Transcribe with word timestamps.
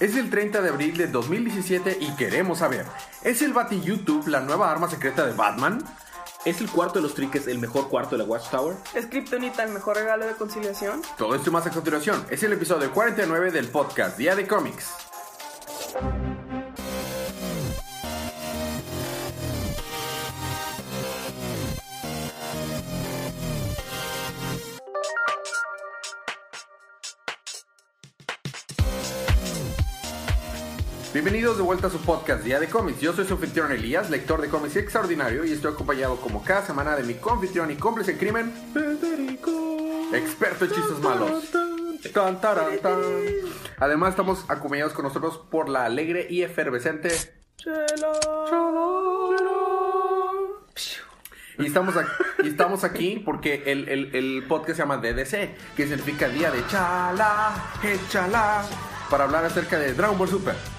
Es 0.00 0.14
el 0.14 0.30
30 0.30 0.62
de 0.62 0.68
abril 0.68 0.96
de 0.96 1.08
2017 1.08 1.98
y 2.00 2.14
queremos 2.14 2.58
saber, 2.58 2.86
¿es 3.24 3.42
el 3.42 3.52
Bati 3.52 3.80
YouTube 3.80 4.28
la 4.28 4.40
nueva 4.40 4.70
arma 4.70 4.88
secreta 4.88 5.26
de 5.26 5.32
Batman? 5.32 5.82
¿Es 6.44 6.60
el 6.60 6.70
cuarto 6.70 7.00
de 7.00 7.02
los 7.02 7.14
triques 7.14 7.48
el 7.48 7.58
mejor 7.58 7.88
cuarto 7.88 8.16
de 8.16 8.18
la 8.18 8.24
Watchtower? 8.24 8.76
¿Es 8.94 9.06
Kryptonita 9.06 9.64
el 9.64 9.72
mejor 9.72 9.96
regalo 9.96 10.24
de 10.24 10.34
conciliación? 10.34 11.02
Todo 11.16 11.34
esto 11.34 11.50
más 11.50 11.66
a 11.66 11.70
continuación. 11.70 12.24
Es 12.30 12.44
el 12.44 12.52
episodio 12.52 12.92
49 12.92 13.50
del 13.50 13.66
podcast 13.68 14.16
Día 14.16 14.36
de 14.36 14.46
Cómics. 14.46 14.88
Bienvenidos 31.20 31.56
de 31.56 31.64
vuelta 31.64 31.88
a 31.88 31.90
su 31.90 31.98
podcast 31.98 32.44
Día 32.44 32.60
de 32.60 32.68
Cómics. 32.68 33.00
Yo 33.00 33.12
soy 33.12 33.26
su 33.26 33.34
anfitrión 33.34 33.72
Elías, 33.72 34.08
lector 34.08 34.40
de 34.40 34.48
cómics 34.48 34.76
extraordinario, 34.76 35.44
y 35.44 35.50
estoy 35.50 35.72
acompañado 35.72 36.20
como 36.20 36.44
cada 36.44 36.64
semana 36.64 36.94
de 36.94 37.02
mi 37.02 37.14
confitrión 37.14 37.72
y 37.72 37.74
cómplice 37.74 38.12
en 38.12 38.18
crimen, 38.18 38.52
Federico, 38.72 39.50
experto 40.12 40.66
en 40.66 40.70
chistes 40.70 41.00
malos. 41.00 41.50
Tan, 42.14 42.40
taran, 42.40 42.78
tan. 42.78 43.00
Además, 43.78 44.10
estamos 44.10 44.44
acompañados 44.46 44.92
con 44.92 45.06
nosotros 45.06 45.40
por 45.50 45.68
la 45.68 45.86
alegre 45.86 46.28
y 46.30 46.42
efervescente 46.42 47.08
Y 51.58 51.66
estamos, 51.66 51.96
aquí, 51.96 52.10
y 52.44 52.48
estamos 52.48 52.84
aquí 52.84 53.22
porque 53.24 53.64
el, 53.66 53.88
el, 53.88 54.14
el 54.14 54.44
podcast 54.46 54.76
se 54.76 54.82
llama 54.84 54.98
DDC, 54.98 55.74
que 55.74 55.88
significa 55.88 56.28
Día 56.28 56.52
de 56.52 56.64
Chala, 56.68 57.72
Échala, 57.82 58.64
para 59.10 59.24
hablar 59.24 59.46
acerca 59.46 59.80
de 59.80 59.94
Dragon 59.94 60.16
Ball 60.16 60.28
Super. 60.28 60.77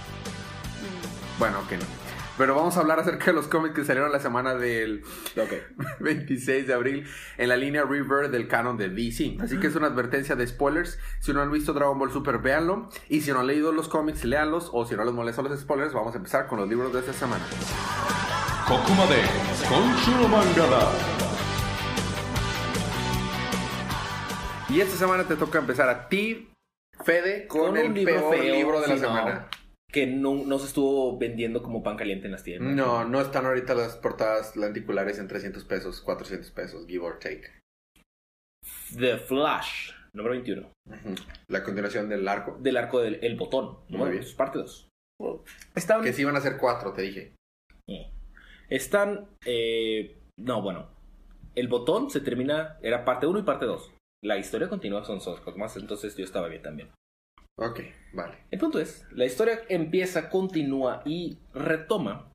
Bueno, 1.40 1.60
ok, 1.60 1.72
no. 1.72 2.10
Pero 2.38 2.56
vamos 2.56 2.78
a 2.78 2.80
hablar 2.80 3.00
acerca 3.00 3.26
de 3.26 3.34
los 3.34 3.48
cómics 3.48 3.76
que 3.76 3.84
salieron 3.84 4.14
la 4.14 4.20
semana 4.20 4.56
del 4.56 5.04
okay. 5.32 5.62
26 6.00 6.68
de 6.68 6.74
abril 6.74 7.06
en 7.38 7.50
la 7.50 7.58
línea 7.58 7.84
River 7.84 8.30
del 8.30 8.48
canon 8.48 8.78
de 8.78 8.88
DC. 8.88 9.38
Así 9.42 9.60
que 9.60 9.68
es 9.68 9.76
una 9.76 9.88
advertencia 9.88 10.38
de 10.38 10.48
spoilers. 10.48 11.00
Si 11.20 11.34
no 11.34 11.42
han 11.42 11.52
visto 11.52 11.74
Dragon 11.74 12.00
Ball 12.00 12.12
Super, 12.14 12.38
véanlo. 12.38 12.90
Y 13.10 13.22
si 13.22 13.32
no 13.32 13.40
han 13.40 13.48
leído 13.48 13.74
los 13.74 13.90
cómics, 13.90 14.24
léanlos. 14.24 14.70
O 14.72 14.86
si 14.86 14.96
no 14.96 15.04
les 15.04 15.14
molestan 15.14 15.50
los 15.50 15.60
spoilers, 15.60 15.92
vamos 15.92 16.14
a 16.14 16.18
empezar 16.18 16.48
con 16.48 16.60
los 16.60 16.70
libros 16.70 16.94
de 16.94 17.00
esta 17.00 17.12
semana. 17.12 17.44
Y 24.70 24.80
esta 24.80 24.96
semana 24.96 25.26
te 25.26 25.36
toca 25.36 25.60
empezar 25.60 25.90
a 25.90 26.08
ti, 26.08 26.54
Fede, 27.04 27.48
con, 27.48 27.76
el 27.76 27.94
peor 27.94 28.38
libro 28.38 28.80
de 28.80 28.88
la 28.88 28.98
semana. 28.98 29.50
Que 29.92 30.06
no, 30.06 30.36
no 30.46 30.60
se 30.60 30.68
estuvo 30.68 31.18
vendiendo 31.18 31.64
como 31.64 31.82
pan 31.82 31.98
caliente 31.98 32.28
en 32.28 32.32
las 32.34 32.44
tiendas. 32.44 32.76
No, 32.76 33.06
no 33.06 33.22
están 33.22 33.46
ahorita 33.46 33.74
las 33.74 33.96
portadas 33.98 34.56
lenticulares 34.56 35.18
en 35.18 35.28
300 35.28 35.64
pesos, 35.66 36.02
400 36.02 36.52
pesos, 36.52 36.86
give 36.88 37.04
or 37.04 37.18
take. 37.20 37.48
The 38.96 39.18
Flash, 39.18 39.92
número 40.14 40.36
21. 40.36 40.72
Ujú. 40.88 41.16
La 41.48 41.64
continuación 41.64 42.08
del 42.10 42.28
arco. 42.28 42.58
Del 42.60 42.78
arco 42.78 43.00
del 43.00 43.20
El 43.24 43.36
Botón, 43.36 43.80
Muy 43.90 44.12
bien. 44.12 44.22
2, 44.24 44.34
parte 44.36 44.60
2. 44.60 44.90
Están, 45.76 46.04
Que 46.04 46.14
sí 46.14 46.22
iban 46.22 46.36
a 46.36 46.42
ser 46.42 46.58
cuatro, 46.58 46.94
te 46.94 47.02
dije. 47.02 47.34
eh, 47.90 48.12
están, 48.70 49.28
eh, 49.46 50.20
no, 50.40 50.62
bueno, 50.62 50.92
El 51.56 51.68
Botón 51.68 52.12
se 52.12 52.22
termina, 52.22 52.78
era 52.84 53.04
parte 53.06 53.26
1 53.26 53.40
y 53.40 53.44
parte 53.44 53.66
2. 53.66 53.92
La 54.24 54.38
historia 54.38 54.70
continúa, 54.70 55.04
son 55.04 55.18
dos 55.20 55.40
cosas 55.42 55.58
más, 55.58 55.76
entonces 55.78 56.16
yo 56.16 56.24
estaba 56.24 56.48
bien 56.48 56.62
también. 56.62 56.90
Ok, 57.60 57.82
vale. 58.14 58.38
El 58.52 58.60
punto 58.60 58.80
es, 58.80 59.06
la 59.12 59.26
historia 59.26 59.62
empieza, 59.68 60.30
continúa 60.30 61.02
y 61.06 61.40
retoma 61.54 62.32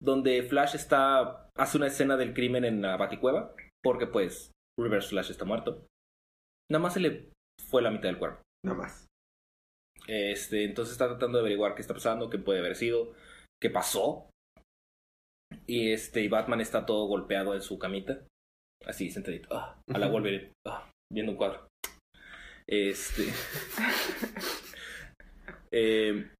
donde 0.00 0.42
Flash 0.42 0.74
está 0.74 1.48
hace 1.56 1.76
una 1.76 1.88
escena 1.88 2.16
del 2.16 2.34
crimen 2.34 2.64
en 2.64 2.82
la 2.82 2.96
Baticueva 2.96 3.54
porque 3.82 4.06
pues 4.06 4.52
Reverse 4.78 5.08
Flash 5.08 5.30
está 5.30 5.44
muerto. 5.44 5.86
Nada 6.70 6.82
más 6.82 6.94
se 6.94 7.00
le 7.00 7.30
fue 7.68 7.82
la 7.82 7.90
mitad 7.90 8.08
del 8.08 8.18
cuerpo. 8.18 8.42
Nada 8.64 8.78
más. 8.78 9.06
Este, 10.06 10.64
entonces 10.64 10.92
está 10.92 11.08
tratando 11.08 11.38
de 11.38 11.42
averiguar 11.42 11.74
qué 11.74 11.82
está 11.82 11.94
pasando, 11.94 12.30
qué 12.30 12.38
puede 12.38 12.60
haber 12.60 12.76
sido, 12.76 13.12
qué 13.60 13.70
pasó. 13.70 14.30
Y 15.66 15.92
este, 15.92 16.22
y 16.22 16.28
Batman 16.28 16.60
está 16.60 16.86
todo 16.86 17.06
golpeado 17.06 17.54
en 17.54 17.62
su 17.62 17.78
camita, 17.78 18.20
así 18.86 19.10
sentadito, 19.10 19.48
ah, 19.54 19.80
a 19.92 19.98
la. 19.98 20.08
Wolverine, 20.08 20.52
ah, 20.66 20.90
viendo 21.12 21.32
un 21.32 21.38
cuadro. 21.38 21.68
Este, 22.68 23.24
eh, 25.72 26.30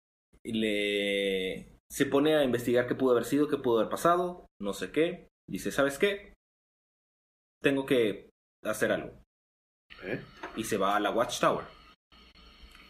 le 0.44 1.78
se 1.90 2.06
pone 2.06 2.36
a 2.36 2.44
investigar 2.44 2.86
qué 2.86 2.94
pudo 2.94 3.12
haber 3.12 3.24
sido, 3.24 3.48
qué 3.48 3.56
pudo 3.56 3.78
haber 3.78 3.90
pasado, 3.90 4.46
no 4.60 4.72
sé 4.74 4.92
qué. 4.92 5.28
Dice, 5.50 5.72
¿sabes 5.72 5.98
qué? 5.98 6.34
Tengo 7.62 7.86
que 7.86 8.28
hacer 8.62 8.92
algo 8.92 9.10
¿Eh? 10.04 10.20
y 10.56 10.64
se 10.64 10.76
va 10.76 10.96
a 10.96 11.00
la 11.00 11.10
Watchtower. 11.10 11.64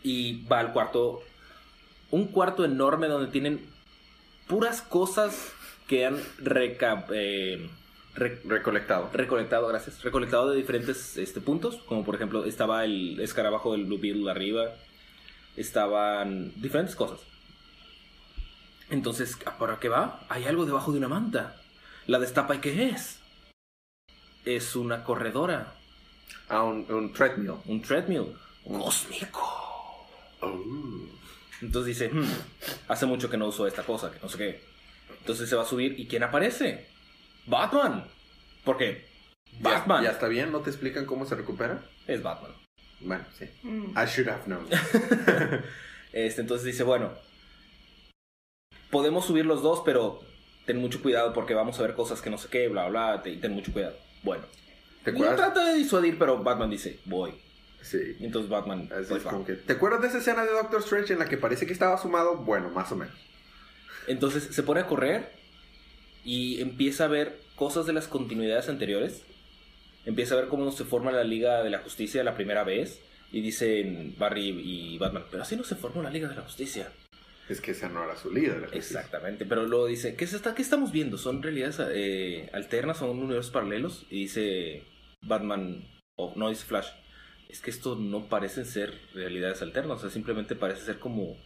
Y 0.03 0.45
va 0.47 0.59
al 0.61 0.73
cuarto, 0.73 1.23
un 2.11 2.29
cuarto 2.33 2.65
enorme 2.65 3.07
donde 3.07 3.31
tienen 3.31 3.65
puras 4.49 4.83
cosas 4.83 5.53
que 5.87 6.05
han 6.07 6.17
reca- 6.39 7.07
eh, 7.13 7.71
re- 8.19 8.41
Recolectado. 8.45 9.11
recolectado, 9.13 9.67
gracias, 9.69 10.03
recolectado 10.03 10.51
de 10.51 10.57
diferentes 10.57 11.17
este, 11.17 11.41
puntos, 11.41 11.77
como 11.87 12.05
por 12.05 12.15
ejemplo 12.15 12.45
estaba 12.45 12.85
el 12.85 13.19
escarabajo 13.21 13.73
del 13.73 13.85
Blue 13.85 13.99
Beetle 13.99 14.31
arriba, 14.31 14.75
estaban 15.57 16.53
diferentes 16.61 16.95
cosas. 16.97 17.21
Entonces, 18.91 19.37
¿para 19.59 19.79
qué 19.79 19.89
va? 19.89 20.25
Hay 20.29 20.45
algo 20.47 20.65
debajo 20.65 20.93
de 20.93 20.99
una 20.99 21.09
manta. 21.09 21.57
La 22.07 22.19
destapa 22.19 22.55
y 22.55 22.59
¿qué 22.59 22.89
es? 22.91 23.19
Es 24.45 24.77
una 24.77 25.05
corredora, 25.05 25.75
Ah, 26.49 26.63
un, 26.63 26.87
un 26.91 27.13
treadmill. 27.13 27.53
un 27.67 27.83
treadmill 27.83 28.35
cósmico. 28.65 30.07
Oh. 30.41 30.65
Entonces 31.61 31.99
dice, 31.99 32.11
"Hmm, 32.11 32.25
hace 32.89 33.05
mucho 33.05 33.29
que 33.29 33.37
no 33.37 33.49
uso 33.49 33.67
esta 33.67 33.83
cosa, 33.83 34.11
que 34.11 34.19
no 34.23 34.29
sé 34.31 34.39
qué. 34.39 34.65
Entonces 35.21 35.49
se 35.51 35.57
va 35.57 35.63
a 35.63 35.67
subir 35.67 35.99
y 36.01 36.07
¿quién 36.07 36.23
aparece? 36.23 36.88
Batman. 37.49 38.05
Porque 38.65 39.07
¿Ya- 39.53 39.59
Batman 39.71 40.05
¿Ya 40.05 40.11
está 40.11 40.29
bien? 40.29 40.53
¿No 40.53 40.61
te 40.61 40.71
explican 40.71 41.07
cómo 41.07 41.27
se 41.27 41.35
recupera? 41.35 41.83
es 42.07 42.23
Batman. 42.23 42.53
Bueno, 43.01 43.25
sí. 43.39 43.47
Mm. 43.63 43.91
I 43.99 44.05
should 44.07 44.29
have 44.29 44.45
known. 44.47 44.67
Este, 46.13 46.41
entonces 46.41 46.65
dice, 46.67 46.83
bueno, 46.85 47.13
podemos 48.91 49.27
subir 49.27 49.45
los 49.45 49.63
dos, 49.63 49.83
pero 49.85 50.21
ten 50.67 50.79
mucho 50.79 51.03
cuidado 51.03 51.33
porque 51.35 51.53
vamos 51.55 51.79
a 51.79 51.83
ver 51.83 51.95
cosas 51.95 52.23
que 52.23 52.31
no 52.31 52.39
sé 52.39 52.49
qué, 52.49 52.69
bla, 52.69 52.89
bla, 52.89 53.23
te- 53.23 53.37
ten 53.37 53.53
mucho 53.53 53.73
cuidado. 53.73 53.95
Bueno, 54.23 54.45
¿Te 55.05 55.11
y 55.11 55.15
acuerdas? 55.15 55.37
trata 55.37 55.65
de 55.67 55.75
disuadir, 55.75 56.19
pero 56.19 56.43
Batman 56.43 56.71
dice, 56.71 56.99
voy. 57.05 57.35
Sí. 57.83 58.17
Y 58.19 58.25
entonces 58.25 58.51
Batman, 58.51 58.89
Así 58.93 59.05
pues 59.11 59.23
es 59.23 59.29
como 59.29 59.45
que- 59.45 59.53
¿Te 59.55 59.75
acuerdas 59.75 60.01
de 60.01 60.09
esa 60.09 60.19
escena 60.19 60.45
de 60.45 60.51
Doctor 60.51 60.81
Strange 60.81 61.13
en 61.13 61.19
la 61.19 61.27
que 61.29 61.37
parece 61.37 61.67
que 61.67 61.73
estaba 61.75 61.99
sumado? 61.99 62.37
Bueno, 62.39 62.71
más 62.71 62.91
o 62.91 62.97
menos. 62.97 63.15
Entonces 64.07 64.49
se 64.51 64.63
pone 64.63 64.81
a 64.81 64.87
correr 64.87 65.31
y 66.29 66.61
empieza 66.61 67.05
a 67.05 67.09
ver 67.09 67.41
cosas 67.57 67.87
de 67.87 67.95
las 67.95 68.07
continuidades 68.07 68.69
anteriores. 68.69 69.25
Empieza 70.05 70.35
a 70.35 70.37
ver 70.37 70.49
cómo 70.49 70.71
se 70.73 70.85
forma 70.85 71.11
la 71.11 71.25
Liga 71.25 71.63
de 71.63 71.71
la 71.71 71.79
Justicia 71.79 72.23
la 72.23 72.35
primera 72.35 72.65
vez. 72.65 73.01
Y 73.33 73.41
dicen 73.41 74.15
Barry 74.19 74.49
y 74.51 74.99
Batman, 74.99 75.25
pero 75.31 75.43
así 75.43 75.57
no 75.57 75.65
se 75.65 75.75
formó 75.75 76.03
la 76.03 76.11
Liga 76.11 76.29
de 76.29 76.35
la 76.35 76.43
Justicia. 76.43 76.93
Es 77.49 77.63
que 77.63 77.71
esa 77.71 77.89
no 77.89 78.05
era 78.05 78.15
su 78.15 78.31
líder. 78.31 78.69
Exactamente, 78.73 79.47
pero 79.47 79.65
luego 79.67 79.87
dice, 79.87 80.17
¿qué, 80.17 80.27
es 80.27 80.35
esta, 80.35 80.55
¿qué 80.55 80.61
estamos 80.61 80.93
viendo? 80.93 81.17
¿Son 81.17 81.43
realidades 81.43 81.81
eh, 81.95 82.51
alternas? 82.53 82.99
¿Son 82.99 83.09
universos 83.09 83.51
paralelos? 83.51 84.05
Y 84.11 84.25
dice 84.25 84.83
Batman, 85.23 85.83
o 86.17 86.35
no 86.37 86.51
dice 86.51 86.67
Flash, 86.67 86.89
es 87.49 87.63
que 87.63 87.71
esto 87.71 87.97
no 87.97 88.29
parecen 88.29 88.67
ser 88.67 88.93
realidades 89.15 89.63
alternas, 89.63 89.97
o 89.97 90.01
sea, 90.01 90.11
simplemente 90.11 90.57
parece 90.57 90.85
ser 90.85 90.99
como 90.99 91.39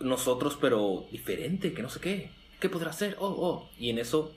nosotros, 0.00 0.58
pero 0.60 1.06
diferente, 1.10 1.72
que 1.72 1.80
no 1.80 1.88
sé 1.88 2.00
qué. 2.00 2.41
¿Qué 2.62 2.68
podrá 2.68 2.92
ser? 2.92 3.16
Oh, 3.18 3.26
oh. 3.26 3.70
Y 3.76 3.90
en 3.90 3.98
eso 3.98 4.32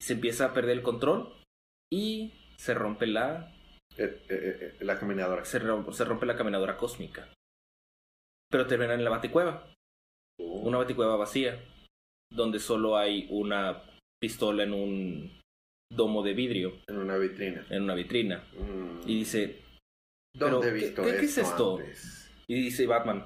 se 0.00 0.14
empieza 0.14 0.46
a 0.46 0.52
perder 0.52 0.78
el 0.78 0.82
control 0.82 1.32
y 1.92 2.32
se 2.56 2.74
rompe 2.74 3.06
la 3.06 3.54
Eh, 3.96 4.20
eh, 4.28 4.76
eh, 4.80 4.84
la 4.84 4.98
caminadora. 4.98 5.44
se 5.44 5.60
rompe, 5.60 5.92
se 5.92 6.04
rompe 6.04 6.26
la 6.26 6.36
caminadora 6.36 6.76
cósmica. 6.76 7.28
Pero 8.50 8.66
termina 8.66 8.94
en 8.94 9.04
la 9.04 9.10
baticueva. 9.10 9.72
Oh. 10.40 10.62
Una 10.62 10.78
baticueva 10.78 11.14
vacía. 11.16 11.62
Donde 12.32 12.58
solo 12.58 12.96
hay 12.98 13.28
una 13.30 13.80
pistola 14.20 14.64
en 14.64 14.72
un 14.72 15.40
domo 15.92 16.24
de 16.24 16.34
vidrio. 16.34 16.78
En 16.88 16.96
una 16.98 17.16
vitrina. 17.16 17.64
En 17.70 17.82
una 17.84 17.94
vitrina. 17.94 18.44
Mm. 18.58 19.08
Y 19.08 19.18
dice. 19.20 19.62
¿Dónde 20.34 20.58
he 20.58 20.60
pero, 20.60 20.74
¿qué- 20.74 20.84
visto 20.86 21.02
qué- 21.04 21.10
qué 21.12 21.24
es 21.26 21.38
esto 21.38 21.50
esto? 21.50 21.76
antes? 21.78 22.30
Y 22.48 22.54
dice 22.60 22.86
Batman. 22.86 23.24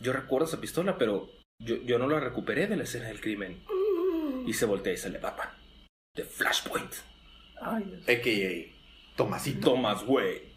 Yo 0.00 0.12
recuerdo 0.14 0.46
esa 0.46 0.60
pistola, 0.60 0.96
pero 0.96 1.28
yo, 1.60 1.76
yo 1.82 1.98
no 1.98 2.08
la 2.08 2.20
recuperé 2.20 2.66
de 2.66 2.76
la 2.76 2.84
escena 2.84 3.08
del 3.08 3.20
crimen. 3.20 3.64
Y 4.46 4.52
se 4.52 4.66
voltea 4.66 4.92
y 4.92 4.96
sale 4.96 5.18
Batman. 5.18 5.48
De 6.14 6.24
Flashpoint. 6.24 6.92
Ay. 7.60 8.02
AKA 8.02 8.74
Tomasito. 9.16 9.70
Thomas 9.70 10.02
Wayne. 10.06 10.52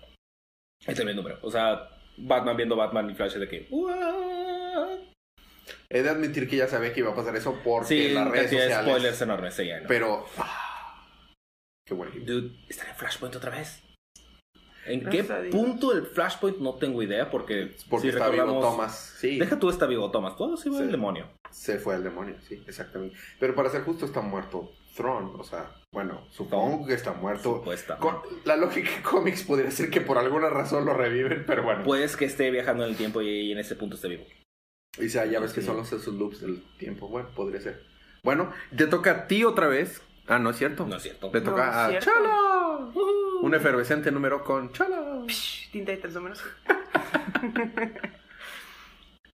Ahí 0.85 0.93
termina 0.95 1.11
el 1.11 1.15
número. 1.17 1.39
O 1.41 1.49
sea, 1.49 1.89
Batman 2.17 2.57
viendo 2.57 2.75
Batman 2.75 3.09
y 3.09 3.15
Flash 3.15 3.35
de 3.35 3.47
que... 3.47 3.67
"What?". 3.69 4.99
He 5.89 6.01
de 6.03 6.09
admitir 6.09 6.49
que 6.49 6.57
ya 6.57 6.67
sabía 6.67 6.93
que 6.93 6.99
iba 6.99 7.11
a 7.11 7.15
pasar 7.15 7.35
eso 7.35 7.57
porque 7.63 7.87
Sí, 7.87 8.09
las 8.13 8.29
redes 8.29 8.51
sociales. 8.51 8.77
spoilers 8.81 9.21
enormes, 9.21 9.53
sí, 9.53 9.67
ya, 9.67 9.79
¿no? 9.81 9.87
Pero. 9.87 10.25
ah, 10.37 11.05
qué 11.85 11.93
bueno. 11.93 12.11
Dude, 12.25 12.57
¿están 12.67 12.89
en 12.89 12.95
Flashpoint 12.95 13.35
otra 13.35 13.51
vez? 13.51 13.81
¿En 14.87 15.01
Gracias 15.01 15.27
qué 15.27 15.33
a 15.33 15.49
punto 15.49 15.93
del 15.93 16.05
Flashpoint? 16.05 16.57
No 16.59 16.75
tengo 16.75 17.01
idea, 17.03 17.29
porque, 17.29 17.75
Porque 17.89 18.03
si 18.03 18.09
está 18.09 18.29
vivo 18.29 18.59
Thomas. 18.59 19.15
Sí, 19.19 19.37
Deja 19.39 19.57
tú 19.59 19.69
está 19.69 19.85
vivo 19.85 20.09
Thomas, 20.11 20.35
todo 20.37 20.57
se 20.57 20.69
Sí. 20.69 20.77
el 20.77 20.91
demonio. 20.91 21.27
se 21.49 21.79
fue 21.79 21.95
al 21.95 22.03
demonio, 22.03 22.35
sí, 22.47 22.63
exactamente. 22.67 23.15
Pero 23.39 23.55
para 23.55 23.69
ser 23.69 23.81
justo, 23.83 24.05
está 24.05 24.21
muerto 24.21 24.71
Throne. 24.95 25.31
O 25.37 25.43
sea, 25.43 25.71
bueno, 25.93 26.27
supongo 26.31 26.85
que 26.85 26.93
está 26.93 27.13
muerto. 27.13 27.63
Con- 27.99 28.17
la 28.45 28.57
lógica 28.57 28.89
de 28.91 29.01
cómics 29.01 29.43
podría 29.43 29.71
ser 29.71 29.89
que 29.89 30.01
por 30.01 30.17
alguna 30.17 30.49
razón 30.49 30.85
lo 30.85 30.93
reviven, 30.93 31.43
pero 31.47 31.63
bueno. 31.63 31.83
Puedes 31.83 32.15
que 32.17 32.25
esté 32.25 32.51
viajando 32.51 32.83
en 32.83 32.91
el 32.91 32.97
tiempo 32.97 33.21
y 33.21 33.51
en 33.51 33.57
ese 33.59 33.75
punto 33.75 33.95
esté 33.95 34.07
vivo. 34.09 34.25
Y 34.99 35.09
sea, 35.09 35.25
ya 35.25 35.39
ves 35.39 35.53
que 35.53 35.61
son 35.61 35.77
los 35.77 35.91
esos 35.93 36.13
loops 36.15 36.41
del 36.41 36.63
tiempo. 36.77 37.07
Bueno, 37.07 37.29
podría 37.35 37.61
ser. 37.61 37.83
Bueno, 38.23 38.51
te 38.75 38.87
toca 38.87 39.11
a 39.11 39.27
ti 39.27 39.43
otra 39.43 39.67
vez. 39.67 40.01
Ah, 40.27 40.39
no 40.39 40.49
es 40.49 40.57
cierto. 40.57 40.85
No 40.85 40.97
es 40.97 41.03
cierto. 41.03 41.29
Le 41.33 41.39
toca 41.41 41.87
No 41.87 41.97
es 41.97 42.03
Un 43.41 43.53
efervescente 43.53 44.11
número 44.11 44.43
con 44.43 44.71
Chala. 44.71 45.23
Psh, 45.27 45.71
Teen 45.71 45.85
Titans 45.85 46.13
número 46.15 46.35
7. 46.35 46.51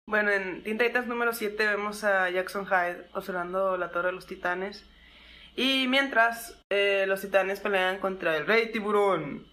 bueno, 0.06 0.30
en 0.30 0.62
Teen 0.62 0.78
Titans 0.78 1.06
número 1.06 1.32
7 1.32 1.66
vemos 1.66 2.04
a 2.04 2.30
Jackson 2.30 2.66
Hyde 2.66 3.06
observando 3.12 3.76
la 3.76 3.90
Torre 3.90 4.08
de 4.08 4.14
los 4.14 4.26
Titanes. 4.26 4.88
Y 5.56 5.88
mientras 5.88 6.64
eh, 6.70 7.04
los 7.06 7.20
titanes 7.20 7.60
pelean 7.60 7.98
contra 7.98 8.36
el 8.36 8.46
Rey 8.46 8.70
Tiburón. 8.72 9.46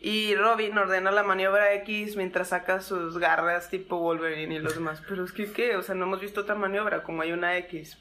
Y 0.00 0.36
Robin 0.36 0.78
ordena 0.78 1.10
la 1.10 1.24
maniobra 1.24 1.72
X 1.74 2.16
mientras 2.16 2.50
saca 2.50 2.80
sus 2.80 3.18
garras 3.18 3.68
tipo 3.68 3.98
Wolverine 3.98 4.54
y 4.54 4.58
los 4.60 4.74
demás. 4.74 5.02
Pero 5.08 5.24
es 5.24 5.32
que, 5.32 5.52
¿qué? 5.52 5.76
O 5.76 5.82
sea, 5.82 5.94
no 5.94 6.04
hemos 6.04 6.20
visto 6.20 6.42
otra 6.42 6.54
maniobra 6.54 7.02
como 7.02 7.22
hay 7.22 7.32
una 7.32 7.56
X. 7.58 7.98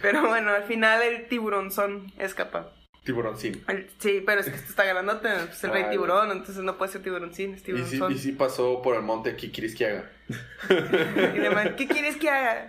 Pero 0.00 0.26
bueno, 0.28 0.50
al 0.52 0.64
final 0.64 1.02
el 1.02 1.26
tiburón 1.28 1.70
son 1.70 2.12
escapa. 2.18 2.72
Tiburón 3.04 3.36
sí. 3.36 3.62
El- 3.68 3.90
Sí, 3.98 4.22
pero 4.24 4.40
es 4.40 4.48
que 4.48 4.54
esto 4.54 4.68
está 4.70 4.84
grandote, 4.84 5.28
es 5.50 5.64
el 5.64 5.72
rey 5.72 5.84
Ay. 5.84 5.90
tiburón, 5.90 6.30
entonces 6.30 6.62
no 6.62 6.78
puede 6.78 6.92
ser 6.92 7.02
es 7.02 7.62
Y 7.68 7.84
sí, 7.84 8.00
y 8.10 8.18
sí 8.18 8.32
pasó 8.32 8.80
por 8.80 8.94
el 8.94 9.02
monte 9.02 9.34
Kikirisquiaga. 9.34 10.08
Y 10.68 11.38
demás, 11.38 11.70
¿qué 11.76 11.88
quieres 11.88 12.16
que 12.16 12.30
haga? 12.30 12.68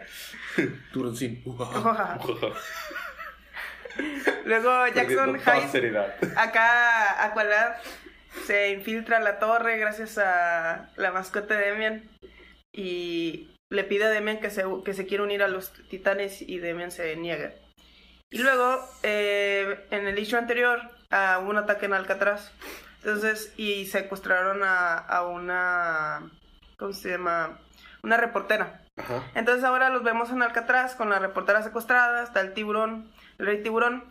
Turoncín. 0.94 1.44
Luego 4.46 4.88
Jackson 4.88 5.40
Hyde, 5.40 5.68
seriedad. 5.72 6.16
acá 6.36 7.26
Aqualad 7.26 7.74
se 8.46 8.72
infiltra 8.72 9.18
a 9.18 9.22
la 9.22 9.40
torre 9.40 9.78
gracias 9.78 10.18
a 10.18 10.90
la 10.96 11.12
mascota 11.12 11.56
de 11.56 11.72
Demian 11.72 12.10
y 12.72 13.52
le 13.70 13.84
pide 13.84 14.06
a 14.06 14.10
Demian 14.10 14.40
que 14.40 14.50
se, 14.50 14.64
que 14.84 14.94
se 14.94 15.06
quiera 15.06 15.24
unir 15.24 15.44
a 15.44 15.48
los 15.48 15.74
titanes 15.90 16.42
y 16.42 16.60
Demian 16.60 16.92
se 16.92 17.16
niega. 17.16 17.52
Y 18.30 18.40
luego, 18.40 18.80
eh, 19.04 19.86
en 19.92 20.08
el 20.08 20.18
issue 20.18 20.38
anterior, 20.38 20.82
ah, 21.12 21.40
hubo 21.42 21.52
un 21.52 21.58
ataque 21.58 21.86
en 21.86 21.94
Alcatraz. 21.94 22.52
Entonces, 22.98 23.54
y 23.58 23.86
secuestraron 23.86 24.64
a, 24.64 24.98
a 24.98 25.28
una. 25.28 26.32
¿Cómo 26.78 26.94
se 26.94 27.12
llama? 27.12 27.60
Una 28.02 28.18
reportera. 28.18 28.82
Ajá. 28.98 29.24
Entonces 29.36 29.64
ahora 29.64 29.90
los 29.90 30.04
vemos 30.04 30.32
en 30.32 30.42
Alcatraz 30.42 30.96
con 30.96 31.10
la 31.10 31.20
reportera 31.20 31.62
secuestrada, 31.62 32.24
está 32.24 32.42
el 32.42 32.54
tiburón, 32.54 33.12
el 33.38 33.46
rey 33.46 33.62
tiburón. 33.62 34.04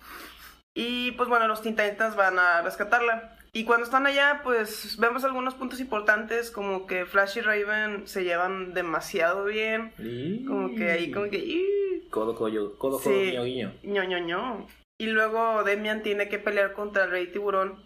Y 0.74 1.12
pues 1.12 1.28
bueno, 1.28 1.48
los 1.48 1.62
Teen 1.62 1.76
Titans 1.76 2.16
van 2.16 2.38
a 2.38 2.62
rescatarla. 2.62 3.36
Y 3.54 3.64
cuando 3.64 3.84
están 3.84 4.06
allá, 4.06 4.40
pues 4.42 4.96
vemos 4.98 5.24
algunos 5.24 5.54
puntos 5.54 5.78
importantes, 5.78 6.50
como 6.50 6.86
que 6.86 7.04
Flash 7.04 7.36
y 7.36 7.40
Raven 7.42 8.06
se 8.06 8.24
llevan 8.24 8.72
demasiado 8.72 9.44
bien. 9.44 9.92
Como 10.46 10.74
que 10.74 10.90
ahí, 10.90 11.10
como 11.10 11.28
que... 11.28 11.36
¡ih! 11.38 12.08
Codo, 12.10 12.34
codo, 12.34 12.76
codo, 12.78 12.98
codo, 12.98 12.98
Sí. 13.00 13.10
guiño, 13.30 13.44
guiño. 13.44 13.72
ño, 13.82 14.04
ño, 14.04 14.18
ño. 14.20 14.66
Y 14.98 15.08
luego 15.08 15.64
Demian 15.64 16.02
tiene 16.02 16.28
que 16.30 16.38
pelear 16.38 16.72
contra 16.72 17.04
el 17.04 17.10
rey 17.10 17.26
tiburón 17.26 17.82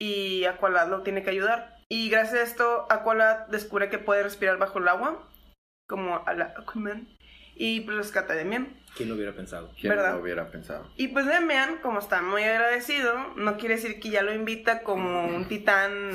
y 0.00 0.44
Aqualad 0.44 0.88
lo 0.88 1.02
tiene 1.02 1.22
que 1.22 1.30
ayudar. 1.30 1.76
Y 1.90 2.08
gracias 2.08 2.34
a 2.40 2.42
esto, 2.44 2.86
Aqualad 2.90 3.46
descubre 3.48 3.90
que 3.90 3.98
puede 3.98 4.22
respirar 4.22 4.56
bajo 4.58 4.78
el 4.78 4.88
agua, 4.88 5.28
como 5.86 6.22
a 6.26 6.32
la 6.34 6.54
Aquaman, 6.56 7.08
y 7.54 7.80
pues 7.80 7.96
rescata 7.96 8.32
a 8.32 8.36
Demian. 8.36 8.77
¿Quién 8.96 9.08
lo 9.10 9.14
hubiera 9.14 9.32
pensado? 9.32 9.70
¿Quién 9.80 9.94
¿Verdad? 9.94 10.14
lo 10.14 10.22
hubiera 10.22 10.50
pensado? 10.50 10.90
Y 10.96 11.08
pues 11.08 11.26
Demian, 11.26 11.78
como 11.78 12.00
está 12.00 12.20
muy 12.20 12.42
agradecido, 12.42 13.14
no 13.36 13.56
quiere 13.56 13.76
decir 13.76 14.00
que 14.00 14.10
ya 14.10 14.22
lo 14.22 14.32
invita 14.34 14.82
como 14.82 15.26
un 15.26 15.46
titán, 15.46 16.10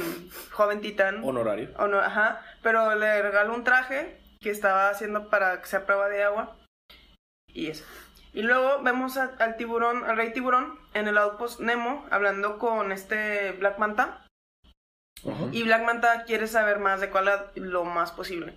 joven 0.51 0.81
titán. 0.81 1.23
Honorario. 1.23 1.69
O 1.77 1.87
no, 1.87 1.99
ajá, 1.99 2.41
pero 2.61 2.93
le 2.95 3.21
regaló 3.21 3.53
un 3.53 3.63
traje 3.63 4.19
que 4.41 4.49
estaba 4.49 4.89
haciendo 4.89 5.29
para 5.29 5.61
que 5.61 5.67
sea 5.67 5.85
prueba 5.85 6.09
de 6.09 6.23
agua. 6.23 6.57
Y 7.47 7.67
eso. 7.67 7.85
Y 8.33 8.41
luego 8.41 8.81
vemos 8.81 9.15
a- 9.17 9.35
al 9.39 9.55
tiburón, 9.55 10.03
al 10.03 10.17
rey 10.17 10.33
tiburón, 10.33 10.77
en 10.93 11.07
el 11.07 11.17
outpost 11.19 11.59
Nemo, 11.61 12.05
hablando 12.11 12.57
con 12.57 12.91
este 12.91 13.51
Black 13.53 13.77
Manta. 13.77 14.25
Ajá. 15.25 15.45
Y 15.51 15.63
Black 15.63 15.83
Manta 15.83 16.23
quiere 16.25 16.47
saber 16.47 16.79
más 16.79 16.99
de 16.99 17.09
cuál 17.09 17.29
lo 17.55 17.85
más 17.85 18.11
posible. 18.11 18.55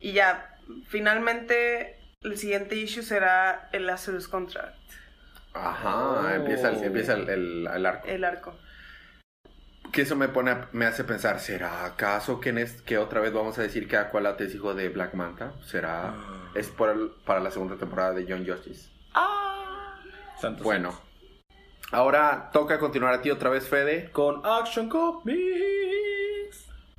Y 0.00 0.12
ya, 0.12 0.58
finalmente, 0.88 1.99
el 2.22 2.36
siguiente 2.36 2.76
issue 2.76 3.02
será 3.02 3.70
el 3.72 3.86
Lazarus 3.86 4.28
Contract, 4.28 4.76
Ajá, 5.54 5.96
Oh. 5.96 6.28
empieza, 6.28 6.68
el, 6.68 6.84
empieza 6.84 7.14
el, 7.14 7.28
el- 7.30 7.66
el 7.66 7.86
arco. 7.86 8.06
el 8.06 8.24
arco. 8.24 8.54
Que 9.90 10.02
eso 10.02 10.14
me 10.16 10.28
pone, 10.28 10.50
a- 10.52 10.68
me 10.72 10.84
hace 10.86 11.02
pensar, 11.02 11.40
¿será 11.40 11.84
acaso 11.86 12.38
que, 12.38 12.50
en 12.50 12.58
es- 12.58 12.82
que 12.82 12.98
otra 12.98 13.20
vez 13.20 13.32
vamos 13.32 13.58
a 13.58 13.62
decir 13.62 13.88
que 13.88 13.96
Aqualad 13.96 14.40
es 14.42 14.54
hijo 14.54 14.74
de 14.74 14.90
Black 14.90 15.14
Manta? 15.14 15.54
¿Será? 15.64 16.10
Ah. 16.10 16.50
Es 16.54 16.68
por 16.68 16.90
el- 16.90 17.10
para 17.24 17.40
la 17.40 17.50
segunda 17.50 17.76
temporada 17.76 18.12
de 18.12 18.26
John 18.28 18.46
Justice. 18.46 18.90
Santos. 20.40 20.62
Bueno, 20.62 20.98
ahora 21.90 22.50
toca 22.52 22.78
continuar 22.78 23.12
a 23.14 23.20
ti 23.22 23.30
otra 23.30 23.50
vez, 23.50 23.66
Fede. 23.68 24.10
Con 24.12 24.40
Action 24.44 24.88
Comics. 24.88 25.38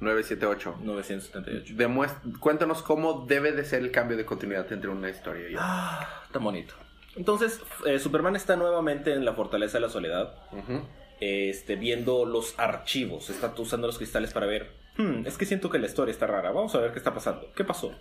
978. 0.01 0.75
978. 0.83 1.73
Demuest- 1.75 2.39
cuéntanos 2.39 2.81
cómo 2.81 3.25
debe 3.27 3.51
de 3.53 3.63
ser 3.63 3.81
el 3.81 3.91
cambio 3.91 4.17
de 4.17 4.25
continuidad 4.25 4.71
entre 4.73 4.89
una 4.89 5.09
historia 5.09 5.49
y 5.49 5.53
otra. 5.55 5.65
Ah, 5.65 6.23
tan 6.31 6.43
bonito. 6.43 6.73
Entonces, 7.15 7.61
eh, 7.85 7.99
Superman 7.99 8.35
está 8.35 8.55
nuevamente 8.55 9.13
en 9.13 9.23
la 9.25 9.33
Fortaleza 9.33 9.77
de 9.77 9.81
la 9.81 9.89
Soledad, 9.89 10.33
este, 11.19 11.75
viendo 11.75 12.25
los 12.25 12.57
archivos. 12.57 13.29
Está 13.29 13.53
usando 13.57 13.87
los 13.87 13.97
cristales 13.97 14.33
para 14.33 14.45
ver. 14.47 14.71
"Hmm, 14.97 15.25
es 15.27 15.37
que 15.37 15.45
siento 15.45 15.69
que 15.69 15.77
la 15.79 15.85
historia 15.87 16.11
está 16.11 16.25
rara. 16.27 16.51
Vamos 16.51 16.73
a 16.75 16.79
ver 16.79 16.91
qué 16.91 16.97
está 16.97 17.13
pasando. 17.13 17.51
¿Qué 17.55 17.63
pasó? 17.63 17.93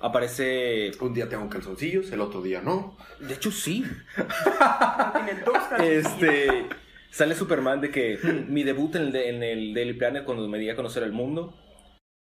Aparece. 0.00 0.92
Un 1.00 1.12
día 1.12 1.28
tengo 1.28 1.48
calzoncillos, 1.48 2.10
el 2.12 2.20
otro 2.20 2.40
día 2.40 2.60
no. 2.62 2.96
De 3.20 3.34
hecho, 3.34 3.50
sí. 3.50 3.84
Tiene 4.16 5.40
dos 5.44 5.58
calzoncillos. 5.68 6.06
Este. 6.06 6.66
Sale 7.10 7.34
Superman 7.34 7.80
de 7.80 7.90
que 7.90 8.18
"Hmm, 8.22 8.46
mi 8.52 8.62
debut 8.64 8.94
en 8.96 9.02
el, 9.08 9.16
en 9.16 9.42
el 9.42 9.74
Daily 9.74 9.94
Planet 9.94 10.24
cuando 10.24 10.46
me 10.48 10.58
di 10.58 10.70
a 10.70 10.76
conocer 10.76 11.02
el 11.02 11.12
mundo. 11.12 11.54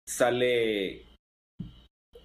Sale 0.07 1.07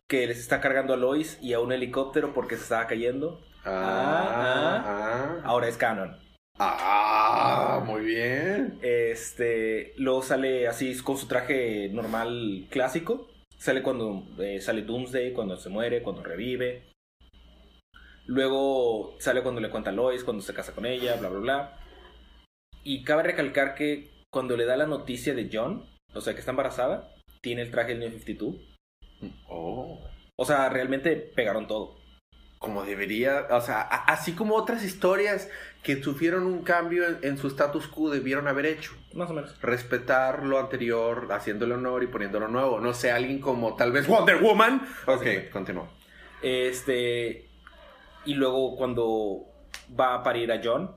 que 0.09 0.25
les 0.25 0.39
está 0.39 0.61
cargando 0.61 0.93
a 0.93 0.97
Lois 0.97 1.37
y 1.41 1.53
a 1.53 1.59
un 1.59 1.71
helicóptero 1.71 2.33
porque 2.33 2.55
se 2.55 2.63
estaba 2.63 2.87
cayendo. 2.87 3.41
Ah, 3.65 4.83
ah, 4.85 5.41
Ahora 5.43 5.67
es 5.67 5.77
canon. 5.77 6.17
ah, 6.59 7.83
muy 7.85 8.05
bien. 8.05 8.79
Este, 8.81 9.93
luego 9.97 10.21
sale 10.23 10.67
así 10.67 10.97
con 11.03 11.17
su 11.17 11.27
traje 11.27 11.89
normal 11.89 12.67
clásico. 12.69 13.27
Sale 13.57 13.81
cuando 13.83 14.23
eh, 14.39 14.61
sale 14.61 14.83
Doomsday, 14.83 15.33
cuando 15.33 15.57
se 15.57 15.69
muere, 15.69 16.01
cuando 16.01 16.23
revive. 16.23 16.83
Luego 18.25 19.15
sale 19.19 19.41
cuando 19.41 19.61
le 19.61 19.69
cuenta 19.69 19.89
a 19.89 19.93
Lois, 19.93 20.23
cuando 20.23 20.43
se 20.43 20.53
casa 20.53 20.73
con 20.73 20.85
ella, 20.85 21.15
bla, 21.15 21.29
bla, 21.29 21.39
bla. 21.39 21.79
Y 22.87 23.03
cabe 23.03 23.23
recalcar 23.23 23.75
que 23.75 24.09
cuando 24.31 24.55
le 24.55 24.63
da 24.65 24.77
la 24.77 24.85
noticia 24.85 25.33
de 25.33 25.49
John, 25.51 25.83
o 26.13 26.21
sea, 26.21 26.33
que 26.33 26.39
está 26.39 26.51
embarazada, 26.51 27.13
tiene 27.41 27.61
el 27.63 27.71
traje 27.71 27.89
del 27.89 27.99
New 27.99 28.09
52. 28.11 28.55
Oh. 29.49 29.99
O 30.37 30.45
sea, 30.45 30.69
realmente 30.69 31.15
pegaron 31.17 31.67
todo. 31.67 31.97
Como 32.59 32.85
debería, 32.85 33.47
o 33.51 33.59
sea, 33.59 33.81
a- 33.81 34.05
así 34.05 34.31
como 34.33 34.55
otras 34.55 34.83
historias 34.85 35.49
que 35.83 36.01
sufrieron 36.01 36.45
un 36.45 36.63
cambio 36.63 37.05
en, 37.07 37.17
en 37.23 37.37
su 37.37 37.47
status 37.47 37.87
quo 37.87 38.09
debieron 38.09 38.47
haber 38.47 38.65
hecho. 38.67 38.93
Más 39.13 39.29
o 39.29 39.33
menos. 39.33 39.59
Respetar 39.61 40.43
lo 40.43 40.57
anterior, 40.57 41.27
haciéndole 41.31 41.73
honor 41.73 42.03
y 42.03 42.07
poniéndolo 42.07 42.47
nuevo. 42.47 42.79
No 42.79 42.93
sé, 42.93 43.11
alguien 43.11 43.39
como 43.41 43.75
tal 43.75 43.91
vez 43.91 44.07
Wonder 44.07 44.41
Woman. 44.41 44.87
Ok, 45.07 45.25
continúa. 45.51 45.89
Este. 46.41 47.49
Y 48.25 48.33
luego 48.35 48.75
cuando 48.75 49.41
va 49.99 50.15
a 50.15 50.23
parir 50.23 50.51
a 50.51 50.61
John, 50.63 50.95